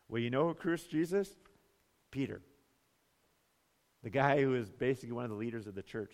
Well, 0.09 0.21
you 0.21 0.29
know 0.29 0.49
who 0.49 0.55
cursed 0.55 0.91
Jesus? 0.91 1.31
Peter, 2.11 2.43
the 4.03 4.11
guy 4.11 4.43
who 4.43 4.55
is 4.55 4.71
basically 4.71 5.13
one 5.13 5.25
of 5.25 5.31
the 5.31 5.37
leaders 5.37 5.67
of 5.67 5.75
the 5.75 5.83
church. 5.83 6.13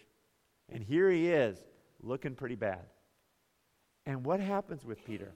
And 0.69 0.85
here 0.85 1.11
he 1.11 1.29
is, 1.29 1.59
looking 2.01 2.37
pretty 2.37 2.55
bad. 2.55 2.87
And 4.07 4.25
what 4.25 4.39
happens 4.39 4.85
with 4.85 5.05
Peter? 5.05 5.35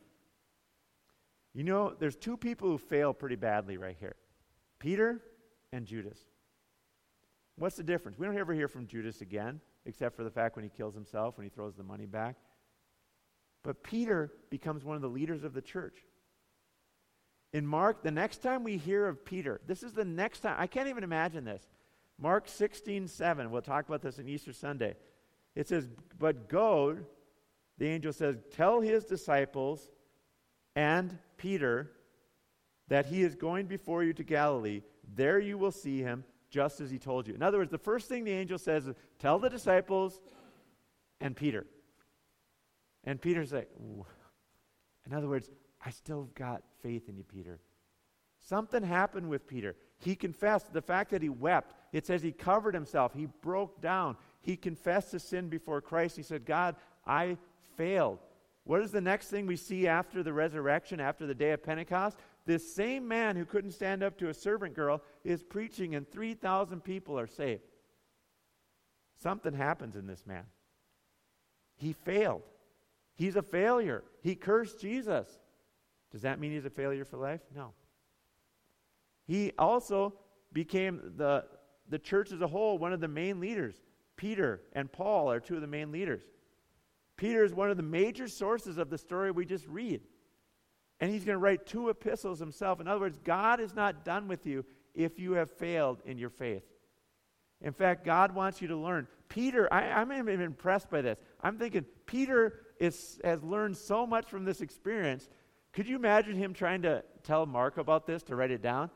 You 1.55 1.65
know, 1.65 1.93
there's 1.99 2.15
two 2.15 2.37
people 2.37 2.69
who 2.69 2.79
fail 2.79 3.13
pretty 3.13 3.37
badly 3.37 3.77
right 3.77 3.97
here 3.99 4.15
Peter 4.83 5.21
and 5.73 5.87
Judas. 5.87 6.19
What's 7.57 7.77
the 7.77 7.85
difference? 7.85 8.19
We 8.19 8.27
don't 8.27 8.37
ever 8.37 8.53
hear 8.53 8.67
from 8.67 8.89
Judas 8.89 9.21
again, 9.21 9.61
except 9.87 10.17
for 10.17 10.25
the 10.25 10.31
fact 10.31 10.57
when 10.57 10.65
he 10.65 10.71
kills 10.77 10.93
himself, 10.93 11.39
when 11.39 11.45
he 11.45 11.51
throws 11.51 11.77
the 11.77 11.85
money 11.85 12.05
back. 12.05 12.35
But 13.63 13.85
Peter 13.85 14.33
becomes 14.51 14.85
one 14.85 14.97
of 14.97 15.03
the 15.03 15.09
leaders 15.09 15.45
of 15.45 15.55
the 15.55 15.63
church. 15.63 15.99
In 17.53 17.65
Mark, 17.65 18.03
the 18.03 18.11
next 18.11 18.39
time 18.39 18.65
we 18.65 18.77
hear 18.77 19.07
of 19.07 19.25
Peter, 19.25 19.61
this 19.69 19.85
is 19.85 19.93
the 19.93 20.05
next 20.05 20.41
time, 20.41 20.57
I 20.59 20.67
can't 20.67 20.89
even 20.89 21.05
imagine 21.05 21.45
this. 21.45 21.63
Mark 22.19 22.49
16, 22.49 23.07
7, 23.07 23.53
we'll 23.53 23.63
talk 23.63 23.87
about 23.87 24.03
this 24.03 24.19
on 24.19 24.27
Easter 24.27 24.53
Sunday. 24.53 24.97
It 25.55 25.69
says, 25.69 25.87
But 26.19 26.49
go, 26.49 26.99
the 27.79 27.87
angel 27.87 28.13
says, 28.13 28.37
tell 28.51 28.81
his 28.81 29.05
disciples 29.05 29.89
and 30.75 31.17
Peter 31.37 31.93
that 32.93 33.07
he 33.07 33.23
is 33.23 33.35
going 33.35 33.65
before 33.65 34.05
you 34.05 34.13
to 34.13 34.23
Galilee. 34.23 34.83
There 35.17 35.39
you 35.39 35.57
will 35.57 35.71
see 35.71 36.01
him, 36.01 36.25
just 36.51 36.79
as 36.79 36.91
he 36.91 36.99
told 36.99 37.27
you. 37.27 37.35
In 37.35 37.43
other 37.43 37.57
words, 37.57 37.71
the 37.71 37.79
first 37.79 38.07
thing 38.07 38.23
the 38.23 38.33
angel 38.33 38.59
says 38.59 38.87
is, 38.87 38.95
Tell 39.19 39.39
the 39.39 39.49
disciples 39.49 40.21
and 41.19 41.35
Peter. 41.35 41.65
And 43.05 43.19
Peter's 43.19 43.51
like, 43.51 43.71
Ooh. 43.81 44.05
in 45.07 45.15
other 45.15 45.27
words, 45.27 45.49
I 45.83 45.89
still 45.89 46.29
got 46.35 46.65
faith 46.83 47.09
in 47.09 47.17
you, 47.17 47.25
Peter. 47.25 47.61
Something 48.43 48.83
happened 48.83 49.31
with 49.31 49.47
Peter. 49.47 49.75
He 49.99 50.15
confessed 50.15 50.75
the 50.75 50.83
fact 50.83 51.13
that 51.13 51.23
he 51.23 51.31
wept. 51.31 51.75
It 51.95 52.07
says 52.07 52.21
he 52.21 52.31
covered 52.31 52.75
himself. 52.75 53.15
He 53.15 53.25
broke 53.41 53.81
down. 53.81 54.19
He 54.43 54.55
confessed 54.55 55.13
his 55.13 55.23
sin 55.23 55.49
before 55.49 55.81
Christ. 55.81 56.15
He 56.15 56.23
said, 56.23 56.45
God, 56.45 56.77
I 57.07 57.39
failed. 57.75 58.19
What 58.65 58.83
is 58.83 58.93
the 58.93 59.01
next 59.01 59.29
thing 59.29 59.47
we 59.47 59.57
see 59.57 59.89
after 59.89 60.23
the 60.23 60.33
resurrection, 60.33 61.01
after 61.01 61.27
the 61.27 61.35
day 61.35 61.53
of 61.53 61.63
Pentecost? 61.63 62.19
This 62.45 62.75
same 62.75 63.07
man 63.07 63.37
who 63.37 63.45
couldn't 63.45 63.71
stand 63.73 64.03
up 64.03 64.19
to 64.19 64.29
a 64.29 64.35
servant 64.35 64.75
girl 64.75 65.03
is 65.25 65.43
preaching, 65.43 65.95
and 65.95 66.11
3,000 66.11 66.83
people 66.83 67.19
are 67.19 67.27
saved. 67.27 67.63
Something 69.23 69.55
happens 69.55 69.95
in 69.95 70.07
this 70.07 70.27
man. 70.27 70.45
He 71.77 71.93
failed. 71.93 72.43
He's 73.15 73.37
a 73.37 73.43
failure. 73.43 74.03
He 74.23 74.35
cursed 74.35 74.81
Jesus. 74.81 75.29
Does 76.11 76.23
that 76.23 76.41
mean 76.41 76.53
he's 76.53 76.65
a 76.65 76.71
failure 76.71 77.05
for 77.05 77.17
life? 77.17 77.41
No. 77.55 77.73
He 79.27 79.53
also 79.59 80.15
became 80.53 81.13
the, 81.17 81.45
the 81.89 81.99
church 81.99 82.33
as 82.33 82.41
a 82.41 82.47
whole 82.47 82.79
one 82.79 82.93
of 82.93 83.01
the 83.01 83.09
main 83.09 83.41
leaders. 83.41 83.77
Peter 84.17 84.63
and 84.73 84.91
Paul 84.91 85.31
are 85.31 85.41
two 85.41 85.55
of 85.55 85.61
the 85.61 85.67
main 85.67 85.93
leaders. 85.93 86.23
Peter 87.17 87.45
is 87.45 87.55
one 87.55 87.71
of 87.71 87.77
the 87.77 87.83
major 87.83 88.27
sources 88.27 88.79
of 88.79 88.91
the 88.91 88.99
story 88.99 89.31
we 89.31 89.45
just 89.45 89.67
read. 89.67 90.03
And 91.03 91.11
he's 91.11 91.25
going 91.25 91.35
to 91.35 91.41
write 91.41 91.67
two 91.67 91.89
epistles 91.89 92.39
himself. 92.39 92.81
In 92.81 92.87
other 92.87 93.01
words, 93.01 93.19
God 93.25 93.59
is 93.59 93.75
not 93.75 94.05
done 94.05 94.29
with 94.29 94.47
you 94.47 94.65
if 94.95 95.19
you 95.19 95.33
have 95.33 95.51
failed 95.51 95.99
in 96.07 96.17
your 96.17 96.31
faith. 96.31 96.63
In 97.61 97.73
fact, 97.73 98.05
God 98.05 98.37
wants 98.37 98.63
you 98.63 98.69
to 98.69 98.77
learn. 98.77 99.09
Peter, 99.29 99.67
I, 99.75 100.01
am 100.01 100.13
even 100.13 100.41
impressed 100.41 100.91
by 100.91 101.03
this. 101.03 101.19
I'm 101.41 101.59
thinking, 101.59 101.85
Peter 102.07 102.61
is, 102.79 103.19
has 103.25 103.43
learned 103.43 103.77
so 103.77 104.07
much 104.07 104.29
from 104.29 104.45
this 104.45 104.61
experience. 104.61 105.29
Could 105.73 105.89
you 105.89 105.97
imagine 105.97 106.37
him 106.37 106.55
trying 106.55 106.83
to 106.83 107.03
tell 107.25 107.47
Mark 107.47 107.79
about 107.79 108.07
this, 108.07 108.23
to 108.25 108.37
write 108.37 108.53
it 108.53 108.63
down? 108.63 108.89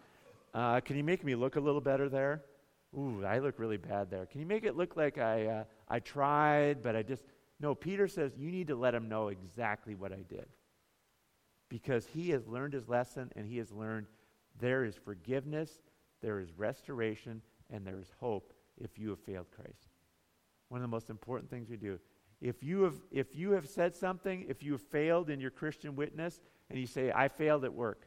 Uh, 0.55 0.79
can 0.79 0.97
you 0.97 1.03
make 1.03 1.25
me 1.25 1.35
look 1.35 1.57
a 1.57 1.61
little 1.61 1.81
better 1.81 2.09
there? 2.09 2.45
Ooh, 2.97 3.25
I 3.27 3.41
look 3.41 3.59
really 3.59 3.79
bad 3.79 4.13
there. 4.13 4.27
Can 4.27 4.39
you 4.39 4.47
make 4.47 4.63
it 4.63 4.77
look 4.77 4.95
like 4.95 5.19
I, 5.19 5.47
uh, 5.47 5.65
I 5.89 5.99
tried, 5.99 6.85
but 6.85 6.95
I 6.95 7.03
just. 7.03 7.25
No, 7.59 7.75
Peter 7.75 8.07
says 8.07 8.31
you 8.39 8.53
need 8.53 8.69
to 8.69 8.77
let 8.77 8.95
him 8.95 9.09
know 9.09 9.27
exactly 9.27 9.97
what 9.97 10.13
I 10.13 10.23
did. 10.29 10.47
Because 11.69 12.07
he 12.07 12.31
has 12.31 12.47
learned 12.47 12.73
his 12.73 12.89
lesson 12.89 13.31
and 13.37 13.47
he 13.47 13.59
has 13.59 13.73
learned 13.73 14.07
there 14.61 14.85
is 14.85 14.97
forgiveness, 14.97 15.81
there 16.23 16.41
is 16.41 16.49
restoration, 16.57 17.43
and 17.71 17.87
there 17.87 17.99
is 17.99 18.13
hope 18.21 18.53
if 18.79 18.99
you 18.99 19.11
have 19.11 19.19
failed 19.21 19.47
Christ. 19.51 19.89
One 20.69 20.81
of 20.81 20.83
the 20.83 20.95
most 20.95 21.11
important 21.11 21.51
things 21.51 21.69
we 21.69 21.77
do. 21.77 21.99
If 22.41 22.63
you 22.63 22.83
have, 22.83 22.97
if 23.11 23.35
you 23.35 23.53
have 23.53 23.67
said 23.67 23.95
something, 23.95 24.45
if 24.49 24.63
you 24.63 24.73
have 24.73 24.83
failed 24.83 25.31
in 25.31 25.41
your 25.41 25.51
Christian 25.51 25.97
witness, 25.97 26.41
and 26.69 26.79
you 26.79 26.87
say, 26.87 27.13
I 27.15 27.29
failed 27.29 27.65
at 27.65 27.73
work, 27.73 28.07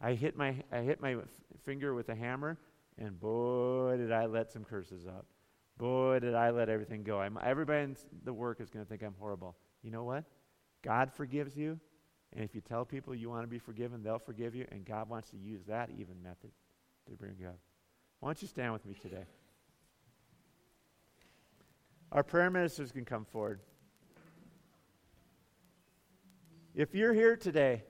I 0.00 0.14
hit 0.14 0.36
my, 0.36 0.56
I 0.72 0.80
hit 0.80 1.00
my 1.00 1.14
f- 1.14 1.20
finger 1.64 1.94
with 1.94 2.08
a 2.08 2.14
hammer, 2.14 2.58
and 2.98 3.18
boy, 3.18 3.96
did 3.96 4.12
I 4.12 4.26
let 4.26 4.50
some 4.50 4.64
curses 4.64 5.06
out. 5.06 5.26
Boy, 5.78 6.18
did 6.18 6.34
I 6.34 6.50
let 6.50 6.68
everything 6.68 7.02
go. 7.02 7.20
I'm, 7.20 7.38
everybody 7.42 7.84
in 7.84 7.96
the 8.24 8.32
work 8.32 8.60
is 8.60 8.68
going 8.68 8.84
to 8.84 8.88
think 8.88 9.02
I'm 9.02 9.14
horrible. 9.18 9.56
You 9.82 9.90
know 9.90 10.04
what? 10.04 10.24
God 10.82 11.10
forgives 11.12 11.56
you, 11.56 11.80
and 12.34 12.44
if 12.44 12.54
you 12.54 12.60
tell 12.60 12.84
people 12.84 13.14
you 13.14 13.28
want 13.28 13.42
to 13.42 13.48
be 13.48 13.58
forgiven, 13.58 14.02
they'll 14.02 14.18
forgive 14.18 14.54
you, 14.54 14.66
and 14.70 14.84
God 14.84 15.08
wants 15.08 15.30
to 15.30 15.36
use 15.36 15.62
that 15.66 15.90
even 15.98 16.22
method 16.22 16.50
to 17.08 17.16
bring 17.16 17.34
you 17.38 17.48
up. 17.48 17.58
Why 18.20 18.28
don't 18.28 18.40
you 18.40 18.48
stand 18.48 18.72
with 18.72 18.86
me 18.86 18.94
today? 18.94 19.24
Our 22.12 22.22
prayer 22.22 22.50
ministers 22.50 22.92
can 22.92 23.04
come 23.04 23.24
forward. 23.24 23.60
If 26.74 26.94
you're 26.94 27.12
here 27.12 27.36
today 27.36 27.82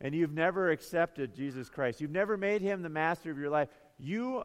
and 0.00 0.14
you've 0.14 0.32
never 0.32 0.70
accepted 0.70 1.34
Jesus 1.34 1.68
Christ, 1.68 2.00
you've 2.00 2.10
never 2.10 2.36
made 2.36 2.60
him 2.60 2.82
the 2.82 2.88
master 2.88 3.30
of 3.30 3.38
your 3.38 3.50
life, 3.50 3.68
you 3.98 4.44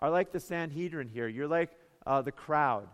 are 0.00 0.10
like 0.10 0.32
the 0.32 0.40
Sanhedrin 0.40 1.08
here. 1.08 1.28
You're 1.28 1.48
like 1.48 1.70
uh, 2.06 2.22
the 2.22 2.32
crowd. 2.32 2.88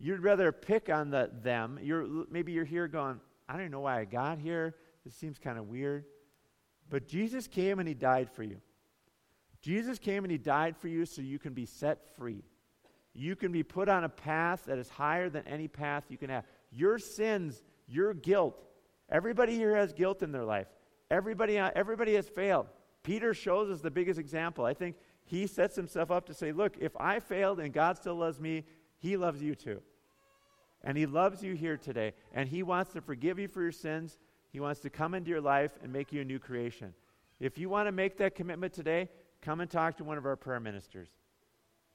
You'd 0.00 0.20
rather 0.20 0.50
pick 0.50 0.88
on 0.88 1.10
the 1.10 1.30
them. 1.42 1.78
You're, 1.82 2.24
maybe 2.30 2.52
you're 2.52 2.64
here 2.64 2.88
going, 2.88 3.20
I 3.48 3.56
don't 3.56 3.70
know 3.70 3.80
why 3.80 4.00
I 4.00 4.04
got 4.04 4.38
here. 4.38 4.74
This 5.04 5.14
seems 5.14 5.38
kind 5.38 5.58
of 5.58 5.68
weird. 5.68 6.04
But 6.88 7.06
Jesus 7.06 7.46
came 7.46 7.78
and 7.78 7.88
he 7.88 7.94
died 7.94 8.30
for 8.30 8.42
you. 8.42 8.60
Jesus 9.60 9.98
came 9.98 10.24
and 10.24 10.30
he 10.30 10.38
died 10.38 10.76
for 10.76 10.88
you 10.88 11.06
so 11.06 11.22
you 11.22 11.38
can 11.38 11.54
be 11.54 11.66
set 11.66 12.14
free. 12.16 12.42
You 13.14 13.36
can 13.36 13.52
be 13.52 13.62
put 13.62 13.88
on 13.88 14.04
a 14.04 14.08
path 14.08 14.64
that 14.66 14.78
is 14.78 14.88
higher 14.88 15.30
than 15.30 15.46
any 15.46 15.68
path 15.68 16.04
you 16.08 16.18
can 16.18 16.30
have. 16.30 16.44
Your 16.70 16.98
sins, 16.98 17.62
your 17.86 18.12
guilt. 18.12 18.62
Everybody 19.08 19.54
here 19.54 19.76
has 19.76 19.92
guilt 19.92 20.22
in 20.22 20.32
their 20.32 20.44
life. 20.44 20.66
Everybody, 21.10 21.58
uh, 21.58 21.70
everybody 21.74 22.14
has 22.14 22.28
failed. 22.28 22.66
Peter 23.02 23.32
shows 23.32 23.70
us 23.70 23.80
the 23.80 23.90
biggest 23.90 24.18
example. 24.18 24.64
I 24.64 24.74
think 24.74 24.96
he 25.24 25.46
sets 25.46 25.76
himself 25.76 26.10
up 26.10 26.26
to 26.26 26.34
say, 26.34 26.52
Look, 26.52 26.76
if 26.80 26.96
I 26.96 27.20
failed 27.20 27.60
and 27.60 27.72
God 27.72 27.96
still 27.96 28.16
loves 28.16 28.40
me, 28.40 28.64
he 28.98 29.16
loves 29.16 29.42
you 29.42 29.54
too. 29.54 29.80
And 30.84 30.96
he 30.96 31.06
loves 31.06 31.42
you 31.42 31.54
here 31.54 31.76
today. 31.76 32.12
And 32.32 32.48
he 32.48 32.62
wants 32.62 32.92
to 32.92 33.00
forgive 33.00 33.38
you 33.38 33.48
for 33.48 33.62
your 33.62 33.72
sins. 33.72 34.18
He 34.52 34.60
wants 34.60 34.80
to 34.80 34.90
come 34.90 35.14
into 35.14 35.30
your 35.30 35.40
life 35.40 35.72
and 35.82 35.92
make 35.92 36.12
you 36.12 36.20
a 36.20 36.24
new 36.24 36.38
creation. 36.38 36.94
If 37.40 37.58
you 37.58 37.68
want 37.68 37.88
to 37.88 37.92
make 37.92 38.18
that 38.18 38.36
commitment 38.36 38.72
today, 38.72 39.08
come 39.42 39.60
and 39.60 39.70
talk 39.70 39.96
to 39.96 40.04
one 40.04 40.18
of 40.18 40.26
our 40.26 40.36
prayer 40.36 40.60
ministers. 40.60 41.08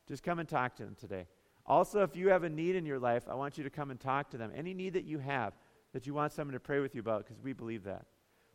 Just 0.07 0.23
come 0.23 0.39
and 0.39 0.49
talk 0.49 0.75
to 0.75 0.83
them 0.83 0.97
today. 0.99 1.27
Also, 1.65 2.01
if 2.01 2.15
you 2.15 2.29
have 2.29 2.43
a 2.43 2.49
need 2.49 2.75
in 2.75 2.85
your 2.85 2.99
life, 2.99 3.23
I 3.29 3.35
want 3.35 3.57
you 3.57 3.63
to 3.63 3.69
come 3.69 3.91
and 3.91 3.99
talk 3.99 4.31
to 4.31 4.37
them. 4.37 4.51
Any 4.55 4.73
need 4.73 4.93
that 4.93 5.05
you 5.05 5.19
have 5.19 5.53
that 5.93 6.05
you 6.05 6.13
want 6.13 6.33
someone 6.33 6.53
to 6.53 6.59
pray 6.59 6.79
with 6.79 6.95
you 6.95 7.01
about, 7.01 7.25
because 7.25 7.41
we 7.41 7.53
believe 7.53 7.83
that. 7.83 8.05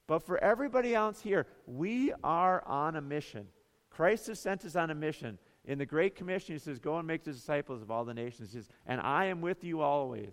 But 0.06 0.26
for 0.26 0.42
everybody 0.42 0.94
else 0.94 1.20
here, 1.20 1.46
we 1.66 2.12
are 2.22 2.62
on 2.66 2.96
a 2.96 3.00
mission. 3.00 3.46
Christ 3.90 4.26
has 4.26 4.40
sent 4.40 4.64
us 4.64 4.76
on 4.76 4.90
a 4.90 4.94
mission. 4.94 5.38
In 5.64 5.78
the 5.78 5.86
Great 5.86 6.14
Commission, 6.14 6.54
he 6.54 6.58
says, 6.58 6.78
Go 6.78 6.98
and 6.98 7.06
make 7.06 7.24
the 7.24 7.32
disciples 7.32 7.80
of 7.80 7.90
all 7.90 8.04
the 8.04 8.14
nations. 8.14 8.52
He 8.52 8.58
says, 8.58 8.68
And 8.86 9.00
I 9.00 9.26
am 9.26 9.40
with 9.40 9.64
you 9.64 9.80
always. 9.80 10.32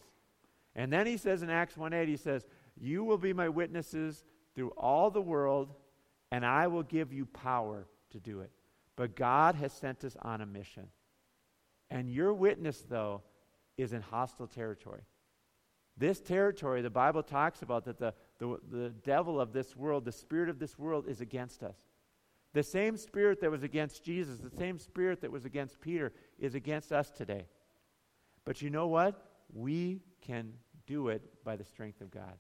And 0.76 0.92
then 0.92 1.06
he 1.06 1.18
says 1.18 1.42
in 1.42 1.50
Acts 1.50 1.78
1 1.78 1.94
8, 1.94 2.08
he 2.08 2.18
says, 2.18 2.46
You 2.78 3.04
will 3.04 3.18
be 3.18 3.34
my 3.34 3.50
witnesses 3.50 4.24
through 4.56 4.70
all 4.72 5.10
the 5.10 5.22
world, 5.22 5.74
and 6.32 6.46
I 6.46 6.68
will 6.68 6.84
give 6.84 7.14
you 7.14 7.26
power 7.26 7.88
to 8.12 8.20
do 8.20 8.42
it. 8.42 8.52
But 8.96 9.16
God 9.16 9.56
has 9.56 9.72
sent 9.72 10.04
us 10.04 10.18
on 10.22 10.42
a 10.42 10.46
mission. 10.46 10.88
And 11.90 12.10
your 12.10 12.34
witness, 12.34 12.84
though, 12.88 13.22
is 13.78 13.94
in 13.94 14.02
hostile 14.02 14.48
territory. 14.48 15.02
This 15.98 16.20
territory, 16.20 16.82
the 16.82 16.90
Bible 16.90 17.24
talks 17.24 17.62
about 17.62 17.86
that 17.86 18.00
the, 18.00 18.14
the, 18.40 18.60
the 18.70 18.90
devil 18.90 19.40
of 19.40 19.54
this 19.54 19.76
world, 19.76 20.06
the 20.06 20.12
spirit 20.12 20.50
of 20.50 20.60
this 20.60 20.78
world, 20.78 21.08
is 21.08 21.22
against 21.22 21.64
us. 21.64 21.76
The 22.54 22.64
same 22.64 22.97
spirit 22.97 23.39
that 23.41 23.52
was 23.52 23.64
against 23.64 24.04
Jesus, 24.04 24.39
the 24.39 24.56
same 24.56 24.78
spirit 24.78 25.22
that 25.22 25.32
was 25.32 25.45
against 25.45 25.80
Peter, 25.80 26.12
is 26.38 26.54
against 26.56 26.91
us 26.91 27.10
today. 27.10 27.45
But 28.43 28.62
you 28.62 28.70
know 28.70 28.88
what? 28.88 29.26
We 29.54 30.02
can 30.22 30.54
do 30.86 31.10
it 31.10 31.43
by 31.43 31.56
the 31.56 31.64
strength 31.64 32.02
of 32.02 32.12
God, 32.12 32.36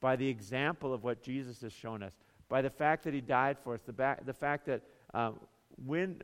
by 0.00 0.16
the 0.16 0.28
example 0.28 0.92
of 0.92 1.04
what 1.04 1.22
Jesus 1.22 1.60
has 1.60 1.72
shown 1.72 2.02
us, 2.02 2.14
by 2.48 2.62
the 2.62 2.70
fact 2.70 3.04
that 3.04 3.14
He 3.14 3.20
died 3.20 3.58
for 3.58 3.74
us, 3.74 3.82
the, 3.82 3.92
ba- 3.92 4.18
the 4.24 4.32
fact 4.32 4.66
that 4.66 4.82
um, 5.14 5.38
when 5.84 6.20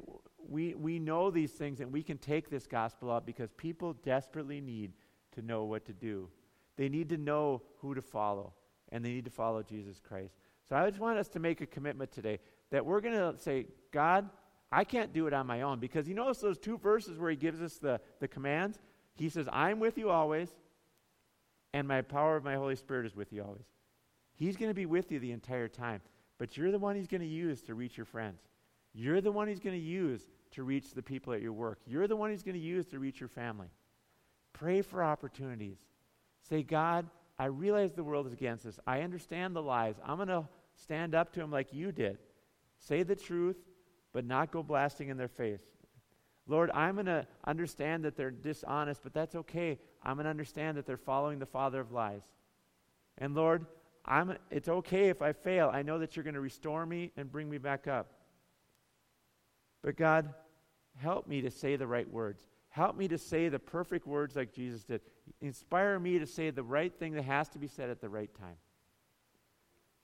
we, 0.49 0.75
we 0.75 0.99
know 0.99 1.31
these 1.31 1.53
things 1.53 1.81
and 1.81 1.93
we 1.93 2.03
can 2.03 2.19
take 2.19 2.51
this 2.51 2.67
gospel 2.67 3.11
out 3.11 3.27
because 3.27 3.51
people 3.53 3.95
desperately 4.05 4.61
need 4.61 4.93
to 5.33 5.43
know 5.43 5.65
what 5.65 5.85
to 5.87 5.93
do. 5.93 6.29
They 6.77 6.89
need 6.89 7.09
to 7.11 7.17
know 7.17 7.63
who 7.79 7.95
to 7.95 8.03
follow, 8.03 8.55
and 8.91 9.05
they 9.05 9.11
need 9.11 9.25
to 9.27 9.31
follow 9.31 9.63
Jesus 9.63 10.01
Christ. 10.01 10.35
So 10.69 10.77
I 10.77 10.89
just 10.89 11.01
want 11.01 11.19
us 11.19 11.29
to 11.29 11.39
make 11.39 11.61
a 11.61 11.67
commitment 11.67 12.13
today 12.13 12.39
that 12.73 12.85
we're 12.85 13.01
going 13.01 13.15
to 13.15 13.39
say, 13.41 13.67
God, 13.93 14.29
I 14.73 14.83
can't 14.85 15.13
do 15.13 15.27
it 15.27 15.35
on 15.35 15.47
my 15.47 15.63
own. 15.63 15.79
Because 15.79 16.09
you 16.09 16.15
notice 16.15 16.39
those 16.39 16.59
two 16.59 16.79
verses 16.79 17.19
where 17.19 17.31
he 17.31 17.37
gives 17.37 17.63
us 17.63 17.75
the, 17.77 18.01
the 18.19 18.27
commands? 18.27 18.81
He 19.15 19.29
says, 19.29 19.47
I'm 19.53 19.79
with 19.79 19.99
you 19.99 20.11
always, 20.11 20.49
and 21.75 21.87
my 21.87 22.01
power 22.01 22.37
of 22.37 22.45
my 22.45 22.57
Holy 22.57 22.75
Spirit 22.77 23.07
is 23.07 23.15
with 23.15 23.33
you 23.33 23.43
always. 23.43 23.67
He's 24.35 24.57
going 24.57 24.71
to 24.71 24.75
be 24.75 24.87
with 24.87 25.13
you 25.13 25.21
the 25.21 25.33
entire 25.33 25.69
time. 25.69 26.01
But 26.39 26.57
you're 26.57 26.73
the 26.73 26.79
one 26.79 26.97
he's 26.97 27.07
going 27.07 27.21
to 27.21 27.27
use 27.27 27.63
to 27.63 27.75
reach 27.75 27.97
your 27.97 28.07
friends. 28.07 28.41
You're 28.95 29.21
the 29.21 29.31
one 29.31 29.49
he's 29.49 29.61
going 29.61 29.79
to 29.79 29.83
use 29.83 30.23
to 30.53 30.63
reach 30.63 30.95
the 30.95 31.03
people 31.03 31.33
at 31.35 31.43
your 31.43 31.53
work. 31.53 31.79
You're 31.87 32.09
the 32.09 32.17
one 32.17 32.31
he's 32.31 32.43
going 32.43 32.57
to 32.57 32.61
use 32.61 32.87
to 32.87 32.99
reach 32.99 33.21
your 33.21 33.29
family. 33.29 33.69
Pray 34.55 34.83
for 34.83 35.05
opportunities. 35.05 35.79
Say, 36.49 36.63
God, 36.63 37.07
I 37.39 37.45
realize 37.47 37.93
the 37.93 38.03
world 38.03 38.27
is 38.27 38.33
against 38.33 38.67
us. 38.67 38.81
I 38.87 39.03
understand 39.03 39.55
the 39.55 39.63
lies. 39.63 39.97
I'm 40.05 40.17
going 40.17 40.29
to 40.29 40.49
stand 40.75 41.15
up 41.15 41.33
to 41.35 41.41
them 41.41 41.51
like 41.51 41.73
you 41.73 41.93
did. 41.93 42.19
Say 42.83 43.03
the 43.05 43.17
truth, 43.17 43.57
but 44.13 44.25
not 44.25 44.51
go 44.51 44.63
blasting 44.63 45.09
in 45.09 45.17
their 45.17 45.29
face. 45.29 45.63
Lord, 46.49 46.71
I'm 46.73 46.95
going 46.95 47.07
to 47.07 47.27
understand 47.47 48.05
that 48.05 48.17
they're 48.17 48.33
dishonest, 48.33 49.03
but 49.03 49.15
that's 49.15 49.37
okay. 49.37 49.79
I'm 50.03 50.17
going 50.17 50.25
to 50.25 50.31
understand 50.31 50.77
that 50.77 50.87
they're 50.87 50.97
following 50.97 51.39
the 51.39 51.47
father 51.47 51.81
of 51.81 51.93
lies. 51.93 52.25
And 53.19 53.35
Lord, 53.35 53.67
I'm, 54.05 54.37
it's 54.51 54.69
okay 54.69 55.09
if 55.09 55.23
I 55.23 55.33
fail. 55.33 55.71
I 55.73 55.83
know 55.83 56.01
that 56.01 56.17
you're 56.17 56.25
going 56.25 56.35
to 56.35 56.41
restore 56.41 56.85
me 56.85 57.13
and 57.17 57.31
bring 57.31 57.49
me 57.49 57.59
back 57.59 57.87
up. 57.87 58.09
But 59.83 59.97
God, 59.97 60.35
help 60.97 61.29
me 61.29 61.41
to 61.43 61.51
say 61.51 61.77
the 61.77 61.87
right 61.87 62.11
words. 62.11 62.43
Help 62.71 62.97
me 62.97 63.07
to 63.09 63.19
say 63.19 63.49
the 63.49 63.59
perfect 63.61 64.07
words 64.07 64.35
like 64.35 64.53
Jesus 64.53 64.83
did. 64.83 65.03
Inspire 65.41 66.01
me 66.01 66.19
to 66.19 66.27
say 66.27 66.51
the 66.51 66.63
right 66.65 66.93
thing 66.93 67.13
that 67.13 67.25
has 67.25 67.49
to 67.51 67.59
be 67.59 67.69
said 67.69 67.91
at 67.91 68.01
the 68.01 68.09
right 68.09 68.31
time. 68.35 68.57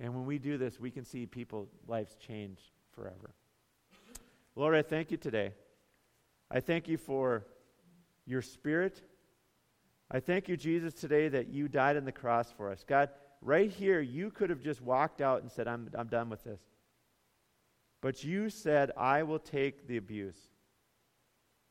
And 0.00 0.14
when 0.14 0.26
we 0.26 0.38
do 0.38 0.58
this, 0.58 0.78
we 0.78 0.90
can 0.90 1.04
see 1.04 1.26
people's 1.26 1.68
lives 1.86 2.16
change 2.16 2.58
forever. 2.92 3.34
Lord, 4.54 4.74
I 4.74 4.82
thank 4.82 5.10
you 5.10 5.16
today. 5.16 5.52
I 6.50 6.60
thank 6.60 6.88
you 6.88 6.96
for 6.96 7.44
your 8.26 8.42
spirit. 8.42 9.02
I 10.10 10.20
thank 10.20 10.48
you, 10.48 10.56
Jesus, 10.56 10.94
today 10.94 11.28
that 11.28 11.48
you 11.48 11.68
died 11.68 11.96
on 11.96 12.04
the 12.04 12.12
cross 12.12 12.50
for 12.50 12.70
us. 12.70 12.84
God, 12.86 13.10
right 13.42 13.70
here, 13.70 14.00
you 14.00 14.30
could 14.30 14.50
have 14.50 14.62
just 14.62 14.80
walked 14.80 15.20
out 15.20 15.42
and 15.42 15.50
said, 15.50 15.68
I'm, 15.68 15.90
I'm 15.94 16.08
done 16.08 16.30
with 16.30 16.44
this. 16.44 16.60
But 18.00 18.24
you 18.24 18.48
said, 18.48 18.92
I 18.96 19.24
will 19.24 19.38
take 19.38 19.88
the 19.88 19.96
abuse. 19.96 20.38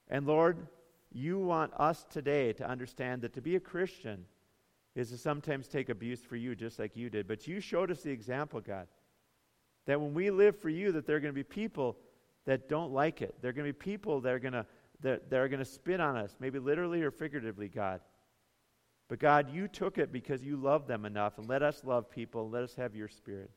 And 0.09 0.25
Lord, 0.25 0.67
you 1.11 1.39
want 1.39 1.73
us 1.78 2.05
today 2.09 2.53
to 2.53 2.67
understand 2.67 3.21
that 3.21 3.34
to 3.34 3.41
be 3.41 3.55
a 3.55 3.61
Christian 3.61 4.25
is 4.97 5.11
to 5.11 5.17
sometimes 5.17 5.67
take 5.67 5.89
abuse 5.89 6.21
for 6.21 6.35
you 6.35 6.55
just 6.55 6.79
like 6.79 6.95
you 6.95 7.09
did. 7.09 7.27
But 7.27 7.47
you 7.47 7.59
showed 7.59 7.91
us 7.91 8.01
the 8.01 8.11
example, 8.11 8.59
God, 8.59 8.87
that 9.85 10.01
when 10.01 10.13
we 10.13 10.31
live 10.31 10.59
for 10.59 10.69
you, 10.69 10.91
that 10.93 11.05
there 11.05 11.15
are 11.15 11.19
going 11.19 11.33
to 11.33 11.35
be 11.35 11.43
people 11.43 11.97
that 12.45 12.67
don't 12.67 12.91
like 12.91 13.21
it. 13.21 13.35
There 13.39 13.49
are 13.49 13.53
going 13.53 13.67
to 13.67 13.73
be 13.73 13.77
people 13.77 14.21
that 14.21 14.33
are 14.33 14.39
going 14.39 14.53
to 14.53 14.65
that, 15.01 15.29
that 15.29 15.39
are 15.39 15.47
going 15.47 15.59
to 15.59 15.65
spit 15.65 16.01
on 16.01 16.17
us, 16.17 16.35
maybe 16.39 16.57
literally 16.57 17.03
or 17.03 17.11
figuratively, 17.11 17.67
God. 17.67 18.01
But 19.07 19.19
God, 19.19 19.53
you 19.53 19.67
took 19.67 19.99
it 19.99 20.11
because 20.11 20.43
you 20.43 20.57
love 20.57 20.87
them 20.87 21.05
enough, 21.05 21.37
and 21.37 21.47
let 21.47 21.61
us 21.61 21.83
love 21.83 22.09
people. 22.09 22.45
And 22.45 22.51
Let 22.51 22.63
us 22.63 22.73
have 22.75 22.95
your 22.95 23.07
spirit. 23.07 23.51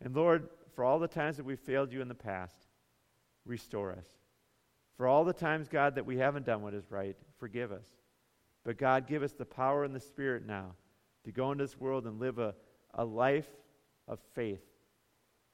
And 0.00 0.14
Lord, 0.14 0.48
for 0.74 0.84
all 0.84 1.00
the 1.00 1.08
times 1.08 1.36
that 1.38 1.44
we 1.44 1.56
failed 1.56 1.92
you 1.92 2.00
in 2.00 2.08
the 2.08 2.14
past, 2.14 2.54
restore 3.44 3.90
us. 3.90 4.06
For 4.96 5.08
all 5.08 5.24
the 5.24 5.32
times, 5.32 5.68
God, 5.68 5.96
that 5.96 6.06
we 6.06 6.18
haven't 6.18 6.46
done 6.46 6.62
what 6.62 6.72
is 6.72 6.90
right, 6.90 7.16
forgive 7.38 7.72
us. 7.72 7.95
But 8.66 8.78
God, 8.78 9.06
give 9.06 9.22
us 9.22 9.32
the 9.32 9.44
power 9.44 9.84
and 9.84 9.94
the 9.94 10.00
Spirit 10.00 10.44
now 10.44 10.72
to 11.24 11.30
go 11.30 11.52
into 11.52 11.62
this 11.62 11.78
world 11.78 12.04
and 12.04 12.18
live 12.18 12.40
a, 12.40 12.52
a 12.94 13.04
life 13.04 13.46
of 14.08 14.18
faith, 14.34 14.64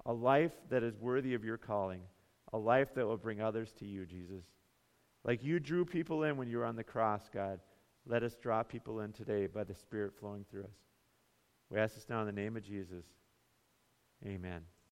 a 0.06 0.12
life 0.12 0.52
that 0.70 0.82
is 0.82 0.96
worthy 0.96 1.34
of 1.34 1.44
your 1.44 1.58
calling, 1.58 2.00
a 2.54 2.58
life 2.58 2.94
that 2.94 3.06
will 3.06 3.18
bring 3.18 3.42
others 3.42 3.74
to 3.80 3.84
you, 3.84 4.06
Jesus. 4.06 4.44
Like 5.24 5.44
you 5.44 5.60
drew 5.60 5.84
people 5.84 6.24
in 6.24 6.38
when 6.38 6.48
you 6.48 6.56
were 6.56 6.64
on 6.64 6.74
the 6.74 6.82
cross, 6.82 7.28
God, 7.32 7.60
let 8.06 8.22
us 8.22 8.34
draw 8.40 8.62
people 8.62 9.00
in 9.00 9.12
today 9.12 9.46
by 9.46 9.64
the 9.64 9.74
Spirit 9.74 10.14
flowing 10.18 10.46
through 10.50 10.64
us. 10.64 10.78
We 11.68 11.78
ask 11.78 11.94
this 11.94 12.08
now 12.08 12.20
in 12.20 12.26
the 12.26 12.32
name 12.32 12.56
of 12.56 12.62
Jesus. 12.62 13.04
Amen. 14.24 14.62